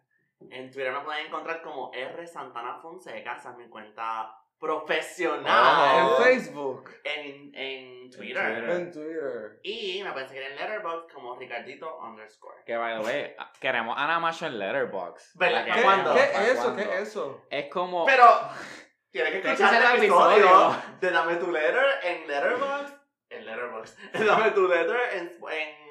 En 0.50 0.72
Twitter 0.72 0.92
me 0.92 1.02
pueden 1.02 1.28
encontrar 1.28 1.62
como 1.62 1.92
R 1.94 2.26
Santana 2.28 2.80
Fonseca. 2.82 3.36
Esa 3.36 3.52
es 3.52 3.58
mi 3.58 3.68
cuenta 3.68 4.34
profesional. 4.58 6.00
en 6.00 6.24
Facebook. 6.24 6.90
En, 7.04 7.52
en, 7.56 8.10
Twitter. 8.10 8.70
En 8.70 8.92
Twitter. 8.92 9.60
Y 9.64 10.02
me 10.04 10.12
pueden 10.12 10.28
seguir 10.28 10.44
en 10.44 10.56
Letterboxd 10.56 11.14
como 11.14 11.36
Ricardito 11.36 11.98
underscore. 12.00 12.64
Que 12.66 12.78
by 12.78 13.00
the 13.00 13.06
way, 13.06 13.36
queremos 13.60 13.96
Ana 13.98 14.20
Macho 14.20 14.48
en 14.48 14.60
Letterboxd. 14.60 15.38
¿Verdad? 15.38 15.66
¿Qué, 15.66 15.82
¿Cuándo? 15.82 16.14
¿Qué 16.14 16.24
es 16.24 16.50
eso? 16.52 16.76
¿Qué 16.76 16.82
es 16.82 17.00
eso? 17.02 17.46
Es 17.50 17.70
como. 17.70 18.06
Pero. 18.06 18.26
Tienes 19.12 19.32
que 19.32 19.38
escuchar 19.40 19.74
el 19.74 19.98
episodio 19.98 20.76
de 21.02 21.10
Dame 21.10 21.38
tu 21.38 21.52
letter 21.52 21.84
en 22.04 22.28
Letterboxd 22.28 23.00
en 23.30 23.46
Letterboxd. 23.46 23.98
Dame 24.26 24.52
tu 24.52 24.68
letter 24.68 25.00
en, 25.14 25.32
en, 25.52 25.89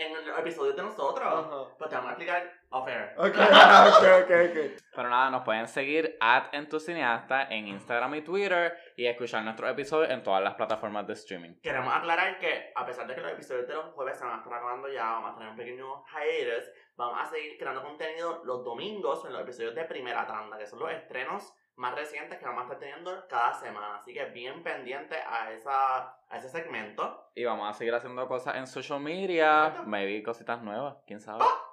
en 0.00 0.16
el 0.16 0.28
episodio 0.38 0.72
de 0.72 0.82
nosotros. 0.82 1.46
Uh 1.46 1.76
Pero 1.78 1.90
te 1.90 1.96
vamos 1.96 2.10
a 2.10 2.12
explicar 2.12 2.52
off 2.70 2.88
air. 2.88 3.14
Ok, 3.16 3.26
ok, 3.28 4.24
ok, 4.24 4.30
ok. 4.50 4.82
Pero 4.94 5.08
nada, 5.08 5.30
nos 5.30 5.42
pueden 5.42 5.68
seguir 5.68 6.16
at 6.20 6.52
Entusiasta 6.52 7.48
en 7.50 7.68
Instagram 7.68 8.14
y 8.14 8.22
Twitter 8.22 8.76
y 8.96 9.06
escuchar 9.06 9.44
nuestros 9.44 9.70
episodios 9.70 10.10
en 10.10 10.22
todas 10.22 10.42
las 10.42 10.54
plataformas 10.54 11.06
de 11.06 11.12
streaming. 11.12 11.60
Queremos 11.62 11.94
aclarar 11.94 12.38
que, 12.38 12.72
a 12.74 12.86
pesar 12.86 13.06
de 13.06 13.14
que 13.14 13.20
los 13.20 13.32
episodios 13.32 13.68
de 13.68 13.74
los 13.74 13.86
jueves 13.94 14.18
se 14.18 14.24
van 14.24 14.34
a 14.34 14.38
estar 14.38 14.54
acabando 14.54 14.88
ya, 14.88 15.04
vamos 15.04 15.32
a 15.32 15.34
tener 15.34 15.50
un 15.50 15.56
pequeño 15.56 16.04
hiatus, 16.04 16.70
vamos 16.96 17.20
a 17.20 17.30
seguir 17.30 17.58
creando 17.58 17.82
contenido 17.82 18.42
los 18.44 18.64
domingos 18.64 19.24
en 19.24 19.32
los 19.32 19.42
episodios 19.42 19.74
de 19.74 19.84
primera 19.84 20.26
tanda, 20.26 20.58
que 20.58 20.66
son 20.66 20.80
los 20.80 20.90
estrenos 20.90 21.54
más 21.80 21.94
recientes 21.94 22.38
que 22.38 22.44
vamos 22.44 22.60
a 22.60 22.64
estar 22.64 22.78
teniendo 22.78 23.26
cada 23.26 23.54
semana. 23.54 23.96
Así 23.96 24.12
que 24.12 24.26
bien 24.26 24.62
pendiente 24.62 25.16
a, 25.16 25.50
esa, 25.50 26.14
a 26.28 26.36
ese 26.36 26.50
segmento. 26.50 27.30
Y 27.34 27.44
vamos 27.44 27.70
a 27.70 27.72
seguir 27.72 27.94
haciendo 27.94 28.28
cosas 28.28 28.56
en 28.56 28.66
social 28.66 29.00
media. 29.00 29.82
Maybe 29.86 30.22
cositas 30.22 30.62
nuevas. 30.62 30.98
¿Quién 31.06 31.20
sabe? 31.20 31.40
¡Ah! 31.42 31.64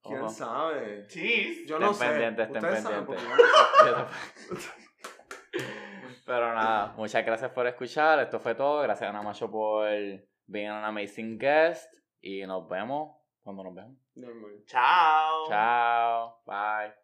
¿Quién 0.00 0.30
sabe? 0.30 1.06
Cheese. 1.08 1.66
Yo 1.66 1.80
no 1.80 1.90
estén 1.90 2.08
sé. 2.08 2.12
Pendientes, 2.14 2.46
estén 2.46 2.62
pendientes. 2.62 3.20
Pero 6.24 6.54
nada, 6.54 6.94
muchas 6.96 7.26
gracias 7.26 7.50
por 7.50 7.66
escuchar. 7.66 8.20
Esto 8.20 8.38
fue 8.38 8.54
todo. 8.54 8.80
Gracias 8.82 9.10
a 9.10 9.12
Namacho 9.12 9.50
por 9.50 9.88
being 10.46 10.68
an 10.68 10.84
amazing 10.84 11.36
guest. 11.36 11.92
Y 12.20 12.46
nos 12.46 12.68
vemos 12.68 13.16
cuando 13.42 13.64
nos 13.64 13.74
vemos. 13.74 13.96
Normal. 14.14 14.62
Chao. 14.66 15.48
Chao. 15.48 16.42
Bye. 16.46 17.01